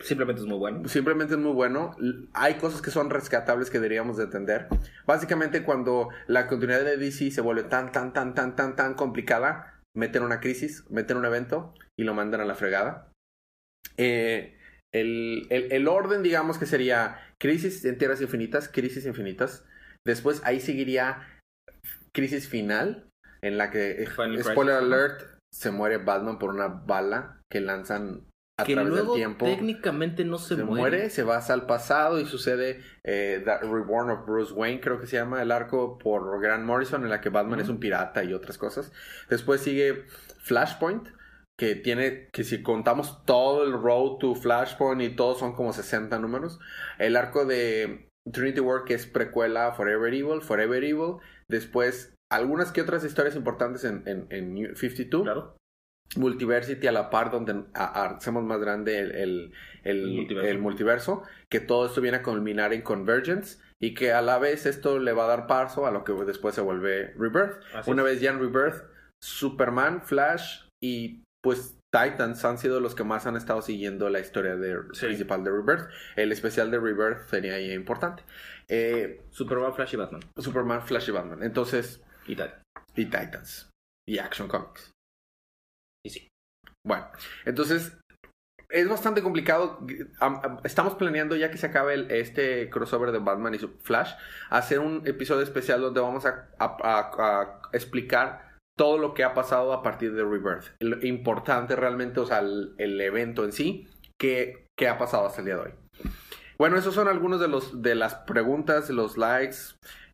Simplemente 0.02 0.42
es 0.42 0.48
muy 0.48 0.58
bueno. 0.58 0.88
Simplemente 0.88 1.34
es 1.34 1.40
muy 1.40 1.54
bueno. 1.54 1.96
Hay 2.34 2.56
cosas 2.56 2.82
que 2.82 2.92
son 2.92 3.10
rescatables 3.10 3.70
que 3.70 3.80
deberíamos 3.80 4.18
de 4.18 4.24
entender. 4.26 4.68
Básicamente 5.06 5.64
cuando 5.64 6.10
la 6.28 6.48
continuidad 6.48 6.84
de 6.84 6.98
DC 6.98 7.32
se 7.32 7.42
vuelve 7.42 7.64
tan, 7.64 7.92
tan, 7.92 8.14
tan, 8.14 8.34
tan, 8.34 8.56
tan, 8.56 8.76
tan 8.76 8.94
complicada, 8.94 9.82
meten 9.96 10.24
una 10.24 10.40
crisis, 10.40 10.86
meten 10.90 11.18
un 11.18 11.26
evento 11.26 11.74
y 11.98 12.04
lo 12.04 12.14
mandan 12.14 12.42
a 12.42 12.46
la 12.46 12.56
fregada. 12.56 13.12
Eh, 13.98 14.58
el, 14.94 15.48
el- 15.50 15.72
el 15.72 15.88
orden, 15.88 16.24
digamos 16.24 16.58
que 16.58 16.66
sería 16.66 17.20
crisis 17.40 17.84
en 17.86 17.98
tierras 17.98 18.22
infinitas, 18.22 18.70
crisis 18.70 19.06
infinitas. 19.06 19.66
Después 20.06 20.42
ahí 20.46 20.60
seguiría 20.60 21.22
crisis 22.14 22.48
final, 22.48 23.10
en 23.42 23.58
la 23.58 23.70
que, 23.72 24.04
eh, 24.04 24.08
Final 24.08 24.44
spoiler 24.44 24.78
Crisis, 24.78 24.90
¿no? 24.90 24.96
alert, 24.96 25.22
se 25.54 25.72
muere 25.72 25.98
Batman 25.98 26.40
por 26.40 26.50
una 26.52 26.68
bala 26.68 27.42
que 27.52 27.60
lanzan 27.62 28.27
a 28.60 28.64
que 28.64 28.74
través 28.74 28.92
luego 28.92 29.14
del 29.14 29.20
tiempo 29.20 29.46
técnicamente 29.46 30.26
no 30.26 30.40
se, 30.40 30.56
se 30.56 30.64
muere. 30.64 30.98
muere, 30.98 31.10
se 31.12 31.24
va 31.24 31.38
al 31.38 31.66
pasado 31.68 32.20
y 32.20 32.26
sucede 32.26 32.82
eh, 33.04 33.42
The 33.46 33.60
Reborn 33.60 34.10
of 34.10 34.26
Bruce 34.26 34.54
Wayne, 34.54 34.82
creo 34.82 35.00
que 35.00 35.06
se 35.06 35.18
llama 35.18 35.42
el 35.42 35.52
arco 35.52 36.00
por 36.00 36.42
Grant 36.42 36.66
Morrison, 36.66 37.04
en 37.04 37.10
la 37.10 37.22
que 37.22 37.30
Batman 37.30 37.60
es 37.60 37.70
un 37.70 37.80
pirata 37.80 38.24
y 38.24 38.34
otras 38.34 38.58
cosas. 38.58 38.92
Después 39.30 39.62
sigue 39.62 40.06
Flashpoint, 40.40 41.08
que 41.58 41.76
tiene, 41.76 42.30
que 42.32 42.44
si 42.44 42.64
contamos 42.64 43.24
todo 43.26 43.64
el 43.64 43.74
road 43.74 44.18
to 44.18 44.34
Flashpoint 44.34 45.02
y 45.02 45.16
todos 45.16 45.40
son 45.40 45.54
como 45.54 45.72
60 45.72 46.18
números. 46.20 46.60
El 46.98 47.16
arco 47.16 47.46
de 47.46 48.10
Trinity 48.32 48.60
War, 48.60 48.86
que 48.86 48.96
es 48.96 49.06
precuela 49.06 49.68
a 49.68 49.72
Forever 49.74 50.14
Evil, 50.14 50.42
Forever 50.42 50.84
Evil. 50.84 51.18
Después 51.48 52.14
algunas 52.32 52.72
que 52.72 52.82
otras 52.82 53.04
historias 53.04 53.36
importantes 53.36 53.84
en, 53.84 54.04
en, 54.06 54.28
en 54.30 54.54
New 54.54 54.76
52. 54.76 55.24
Claro. 55.24 55.57
Multiversity 56.16 56.88
a 56.88 56.92
la 56.92 57.10
par 57.10 57.32
donde 57.32 57.64
a- 57.74 57.84
a- 58.04 58.16
hacemos 58.18 58.44
más 58.44 58.60
grande 58.60 59.00
el, 59.00 59.12
el, 59.12 59.54
el- 59.84 60.08
multiverso. 60.16 60.50
el 60.50 60.60
multiverso, 60.60 61.24
que 61.50 61.60
todo 61.60 61.88
esto 61.88 62.02
viene 62.02 62.18
a 62.18 62.24
culminar 62.24 62.74
en 62.74 62.82
Convergence 62.82 63.60
y 63.80 63.94
que 63.94 64.14
a 64.14 64.22
la 64.22 64.40
vez 64.40 64.66
esto 64.66 65.00
le 65.00 65.12
va 65.14 65.26
a 65.26 65.28
dar 65.28 65.48
paso 65.48 65.86
a 65.86 65.92
lo 65.92 66.04
que 66.04 66.14
después 66.14 66.56
se 66.56 66.62
vuelve 66.62 67.14
Rebirth. 67.18 67.62
Así 67.76 67.92
Una 67.92 68.02
es. 68.04 68.08
vez 68.10 68.22
ya 68.22 68.32
en 68.32 68.40
Rebirth, 68.40 68.84
Superman, 69.22 70.02
Flash 70.02 70.62
y 70.82 71.24
pues 71.44 71.78
Titans 71.92 72.44
han 72.44 72.58
sido 72.58 72.80
los 72.80 72.96
que 72.96 73.04
más 73.04 73.26
han 73.28 73.36
estado 73.38 73.62
siguiendo 73.62 74.10
la 74.10 74.20
historia 74.20 74.56
de, 74.56 74.78
Sí. 74.94 75.06
principal 75.06 75.44
de 75.44 75.52
Rebirth. 75.52 75.90
El 76.16 76.32
especial 76.32 76.72
de 76.72 76.80
Rebirth 76.80 77.28
sería 77.30 77.54
ahí 77.56 77.72
importante. 77.72 78.24
Eh, 78.68 79.22
Superman, 79.30 79.74
Flash 79.74 79.94
y 79.94 79.98
Batman. 79.98 80.22
Superman, 80.38 80.82
Flash 80.82 81.10
y 81.10 81.12
Batman. 81.12 81.44
Entonces, 81.44 82.02
Y 82.28 82.34
y 82.34 83.06
Titans. 83.06 83.70
Y 84.06 84.18
Action 84.20 84.48
Comics. 84.48 84.92
Sí. 86.10 86.28
Bueno, 86.86 87.08
entonces 87.46 87.98
es 88.70 88.90
bastante 88.90 89.22
complicado. 89.22 89.80
Am- 90.20 90.42
am- 90.44 90.60
Estamos 90.64 90.96
planeando, 90.96 91.36
ya 91.36 91.52
que 91.52 91.58
se 91.58 91.68
acabe 91.68 92.08
este 92.20 92.70
crossover 92.70 93.12
de 93.12 93.20
Batman 93.20 93.56
y 93.56 93.60
Flash, 93.60 94.14
hacer 94.50 94.80
un 94.80 95.04
episodio 95.06 95.42
especial 95.44 95.82
donde 95.82 96.02
vamos 96.02 96.26
a, 96.26 97.60
explicar 97.74 98.58
todo 98.78 98.98
lo 98.98 99.14
que 99.14 99.24
ha 99.24 99.34
pasado 99.34 99.74
a 99.74 99.82
partir 99.84 100.14
de 100.14 100.24
Rebirth. 100.24 100.76
Lo 100.80 101.04
importante 101.06 101.76
realmente, 101.76 102.20
o 102.20 102.26
sea, 102.26 102.40
el, 102.40 102.76
el 102.78 103.00
evento 103.02 103.44
en 103.44 103.52
sí, 103.52 103.88
que, 104.20 104.68
que 104.78 104.88
ha 104.88 104.98
pasado 104.98 105.26
hasta 105.26 105.42
el 105.42 105.46
día 105.46 105.56
de 105.56 105.62
hoy. 105.62 105.72
Bueno, 106.58 106.78
esos 106.78 106.96
son 106.96 107.08
algunos 107.08 107.40
de 107.40 107.48
los 107.48 107.82
de 107.82 107.96
las 107.96 108.16
preguntas, 108.16 108.90
los 108.90 109.18
likes. 109.18 109.58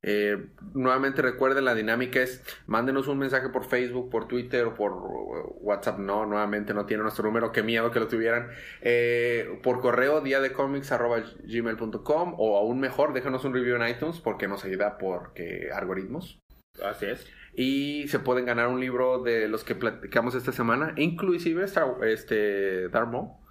Eh, 0.05 0.47
nuevamente 0.73 1.21
recuerden 1.21 1.63
la 1.63 1.73
dinámica 1.75 2.21
es 2.21 2.43
mándenos 2.67 3.07
un 3.07 3.17
mensaje 3.19 3.47
por 3.49 3.63
Facebook, 3.63 4.09
por 4.09 4.27
Twitter 4.27 4.65
o 4.65 4.75
por 4.75 4.91
uh, 4.91 5.57
WhatsApp. 5.61 5.97
No, 5.99 6.25
nuevamente 6.25 6.73
no 6.73 6.85
tiene 6.85 7.03
nuestro 7.03 7.23
número. 7.23 7.51
Qué 7.53 7.63
miedo 7.63 7.89
que 7.91 8.01
lo 8.01 8.07
tuvieran. 8.09 8.49
Eh, 8.81 9.59
por 9.63 9.79
correo 9.79 10.19
día 10.21 10.41
de 10.41 10.49
gmail.com 10.49 12.35
o 12.37 12.57
aún 12.57 12.79
mejor 12.79 13.13
déjanos 13.13 13.45
un 13.45 13.53
review 13.53 13.77
en 13.77 13.87
iTunes 13.87 14.19
porque 14.19 14.47
nos 14.47 14.65
ayuda 14.65 14.97
porque 14.97 15.69
algoritmos. 15.73 16.39
Así 16.83 17.05
es. 17.05 17.25
Y 17.55 18.07
se 18.07 18.19
pueden 18.19 18.45
ganar 18.45 18.67
un 18.67 18.79
libro 18.79 19.21
de 19.21 19.47
los 19.47 19.63
que 19.63 19.75
platicamos 19.75 20.33
esta 20.35 20.51
semana, 20.51 20.93
inclusive 20.97 21.63
Star- 21.65 22.03
este 22.03 22.89
Darmo, 22.89 23.45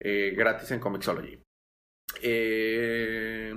eh, 0.00 0.34
gratis 0.36 0.70
en 0.70 0.80
Comixology. 0.80 1.42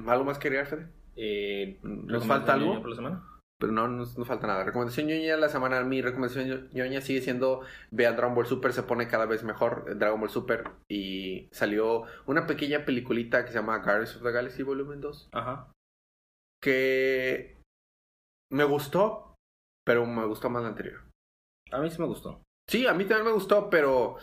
¿Algo 0.08 0.26
más 0.26 0.38
quería, 0.38 0.66
Fede? 0.66 0.88
Eh, 1.16 1.80
¿Nos 1.84 2.26
falta 2.28 2.54
algo? 2.54 2.80
por 2.82 2.90
la 2.90 2.96
semana? 2.96 3.32
Pero 3.58 3.72
no, 3.72 3.88
no 3.88 4.00
nos 4.00 4.28
falta 4.28 4.48
nada. 4.48 4.66
Recomendación 4.66 5.08
ñoña 5.08 5.36
de 5.36 5.42
la 5.42 5.48
semana. 5.48 5.82
Mi 5.84 6.02
recomendación 6.02 6.46
ño- 6.50 6.68
ñoña 6.74 7.00
sigue 7.00 7.22
siendo 7.22 7.62
vean 7.90 8.18
Dragon 8.18 8.36
Ball 8.36 8.46
Super. 8.48 8.74
Se 8.74 8.84
pone 8.84 9.08
cada 9.08 9.26
vez 9.26 9.44
mejor 9.44 9.86
eh, 9.88 9.96
Dragon 9.96 10.20
Ball 10.20 10.30
Super. 10.30 10.72
Y 10.90 11.48
salió 11.54 12.04
una 12.26 12.48
pequeña 12.48 12.84
peliculita 12.84 13.46
que 13.46 13.52
se 13.52 13.58
llama 13.58 13.78
Guardians 13.78 14.18
of 14.18 14.24
the 14.24 14.32
Galaxy 14.32 14.62
Volumen 14.64 15.00
2. 15.00 15.30
Ajá. 15.32 15.72
Que 16.62 17.58
me 18.52 18.64
gustó, 18.66 19.36
pero 19.86 20.06
me 20.06 20.26
gustó 20.26 20.50
más 20.50 20.64
la 20.64 20.70
anterior. 20.70 21.02
A 21.72 21.80
mí 21.80 21.90
sí 21.90 22.02
me 22.02 22.08
gustó. 22.08 22.42
Sí, 22.70 22.88
a 22.88 22.94
mí 22.94 23.06
también 23.06 23.28
me 23.28 23.32
gustó, 23.34 23.70
pero 23.70 24.18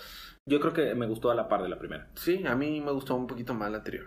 Yo 0.48 0.60
creo 0.60 0.72
que 0.72 0.94
me 0.94 1.06
gustó 1.06 1.30
a 1.30 1.34
la 1.36 1.48
par 1.48 1.62
de 1.62 1.68
la 1.68 1.78
primera. 1.78 2.10
sí, 2.16 2.44
a 2.46 2.54
mí 2.56 2.80
me 2.80 2.90
gustó 2.92 3.14
un 3.14 3.26
poquito 3.28 3.54
más 3.54 3.70
la 3.70 3.78
anterior. 3.78 4.06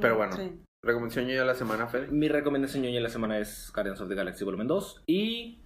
Pero 0.00 0.16
bueno. 0.16 0.32
Sí. 0.32 0.60
Recomendación 0.86 1.26
ñoña 1.26 1.40
de 1.40 1.46
la 1.46 1.54
semana, 1.54 1.88
Fede. 1.88 2.06
Mi 2.08 2.28
recomendación 2.28 2.82
ñoña 2.82 2.96
de 2.96 3.00
la 3.02 3.08
semana 3.08 3.38
es 3.38 3.72
Guardians 3.74 4.00
of 4.00 4.08
the 4.08 4.14
Galaxy 4.14 4.44
Volumen 4.44 4.68
2. 4.68 5.02
Y 5.08 5.58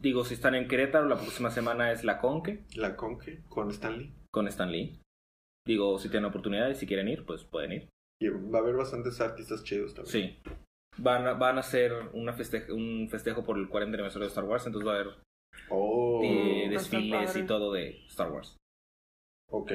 digo, 0.00 0.24
si 0.24 0.34
están 0.34 0.54
en 0.54 0.66
Querétaro, 0.66 1.06
la 1.06 1.16
próxima 1.16 1.50
semana 1.50 1.92
es 1.92 2.04
La 2.04 2.18
Conque 2.18 2.64
La 2.74 2.96
Conque 2.96 3.42
con 3.48 3.70
Stanley. 3.70 4.12
con 4.32 4.48
Stan 4.48 4.70
Lee. 4.72 4.98
Digo, 5.66 5.98
si 5.98 6.08
tienen 6.08 6.30
oportunidad 6.30 6.70
y 6.70 6.74
si 6.74 6.86
quieren 6.86 7.08
ir, 7.08 7.26
pues 7.26 7.44
pueden 7.44 7.72
ir. 7.72 7.88
Y 8.20 8.28
va 8.28 8.60
a 8.60 8.62
haber 8.62 8.76
bastantes 8.76 9.20
artistas 9.20 9.62
chidos 9.62 9.94
también. 9.94 10.12
Sí. 10.12 10.50
Van 10.98 11.26
a, 11.26 11.34
van 11.34 11.58
a 11.58 11.60
hacer 11.60 11.92
una 12.14 12.34
un 12.70 13.08
festejo 13.10 13.44
por 13.44 13.58
el 13.58 13.68
40 13.68 13.94
aniversario 13.94 14.24
de 14.26 14.28
Star 14.30 14.44
Wars, 14.44 14.64
entonces 14.66 14.88
va 14.88 14.92
a 14.92 15.00
haber 15.00 15.14
Oh, 15.70 16.20
eh, 16.24 16.68
desfiles 16.70 17.34
y 17.36 17.44
todo 17.44 17.72
de 17.72 18.04
Star 18.06 18.30
Wars. 18.30 18.56
ok. 19.50 19.72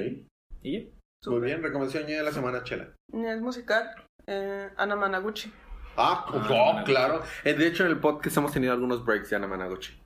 Y 0.62 0.72
ya. 0.80 0.90
Muy 1.26 1.40
bien, 1.40 1.62
recomendación 1.62 2.06
de 2.06 2.20
la 2.22 2.32
semana, 2.32 2.64
Chela. 2.64 2.94
Es 3.12 3.40
musical. 3.40 3.94
Eh, 4.26 4.68
Ana 4.76 4.96
Managuchi. 4.96 5.52
Ah, 5.96 6.24
Ah, 6.28 6.82
claro. 6.84 7.22
Eh, 7.44 7.54
De 7.54 7.66
hecho, 7.66 7.84
en 7.84 7.90
el 7.90 7.98
podcast 7.98 8.36
hemos 8.36 8.52
tenido 8.52 8.72
algunos 8.72 9.04
breaks 9.04 9.30
de 9.30 9.36
Ana 9.36 9.46
Managuchi. 9.46 9.98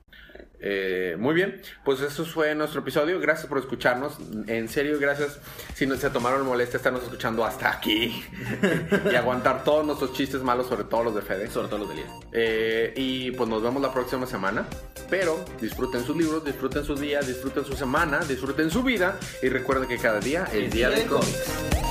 Eh, 0.59 1.15
muy 1.19 1.35
bien, 1.35 1.61
pues 1.85 2.01
eso 2.01 2.25
fue 2.25 2.55
nuestro 2.55 2.81
episodio. 2.81 3.19
Gracias 3.19 3.45
por 3.45 3.59
escucharnos. 3.59 4.17
En 4.47 4.67
serio, 4.67 4.97
gracias 4.99 5.39
si 5.75 5.85
no, 5.85 5.95
se 5.95 6.09
tomaron 6.09 6.43
molestia 6.47 6.77
estarnos 6.77 7.03
escuchando 7.03 7.45
hasta 7.45 7.69
aquí 7.71 8.25
y 9.11 9.15
aguantar 9.15 9.63
todos 9.63 9.85
nuestros 9.85 10.13
chistes 10.13 10.41
malos, 10.41 10.65
sobre 10.67 10.85
todo 10.85 11.03
los 11.03 11.15
de 11.15 11.21
Fede. 11.21 11.47
Sobre 11.47 11.67
todo 11.67 11.79
los 11.79 11.89
de 11.89 11.93
Elías. 11.95 12.11
Eh, 12.31 12.93
y 12.95 13.31
pues 13.31 13.47
nos 13.47 13.61
vemos 13.61 13.81
la 13.81 13.93
próxima 13.93 14.25
semana. 14.25 14.65
Pero 15.11 15.45
disfruten 15.61 16.03
sus 16.03 16.17
libros, 16.17 16.43
disfruten 16.43 16.83
sus 16.83 16.99
días, 16.99 17.27
disfruten 17.27 17.63
su 17.63 17.73
semana, 17.73 18.19
disfruten 18.27 18.71
su 18.71 18.81
vida 18.83 19.17
y 19.43 19.49
recuerden 19.49 19.87
que 19.87 19.97
cada 19.97 20.19
día 20.19 20.45
es 20.51 20.71
día 20.71 20.89
de 20.89 21.05
cómics. 21.05 21.86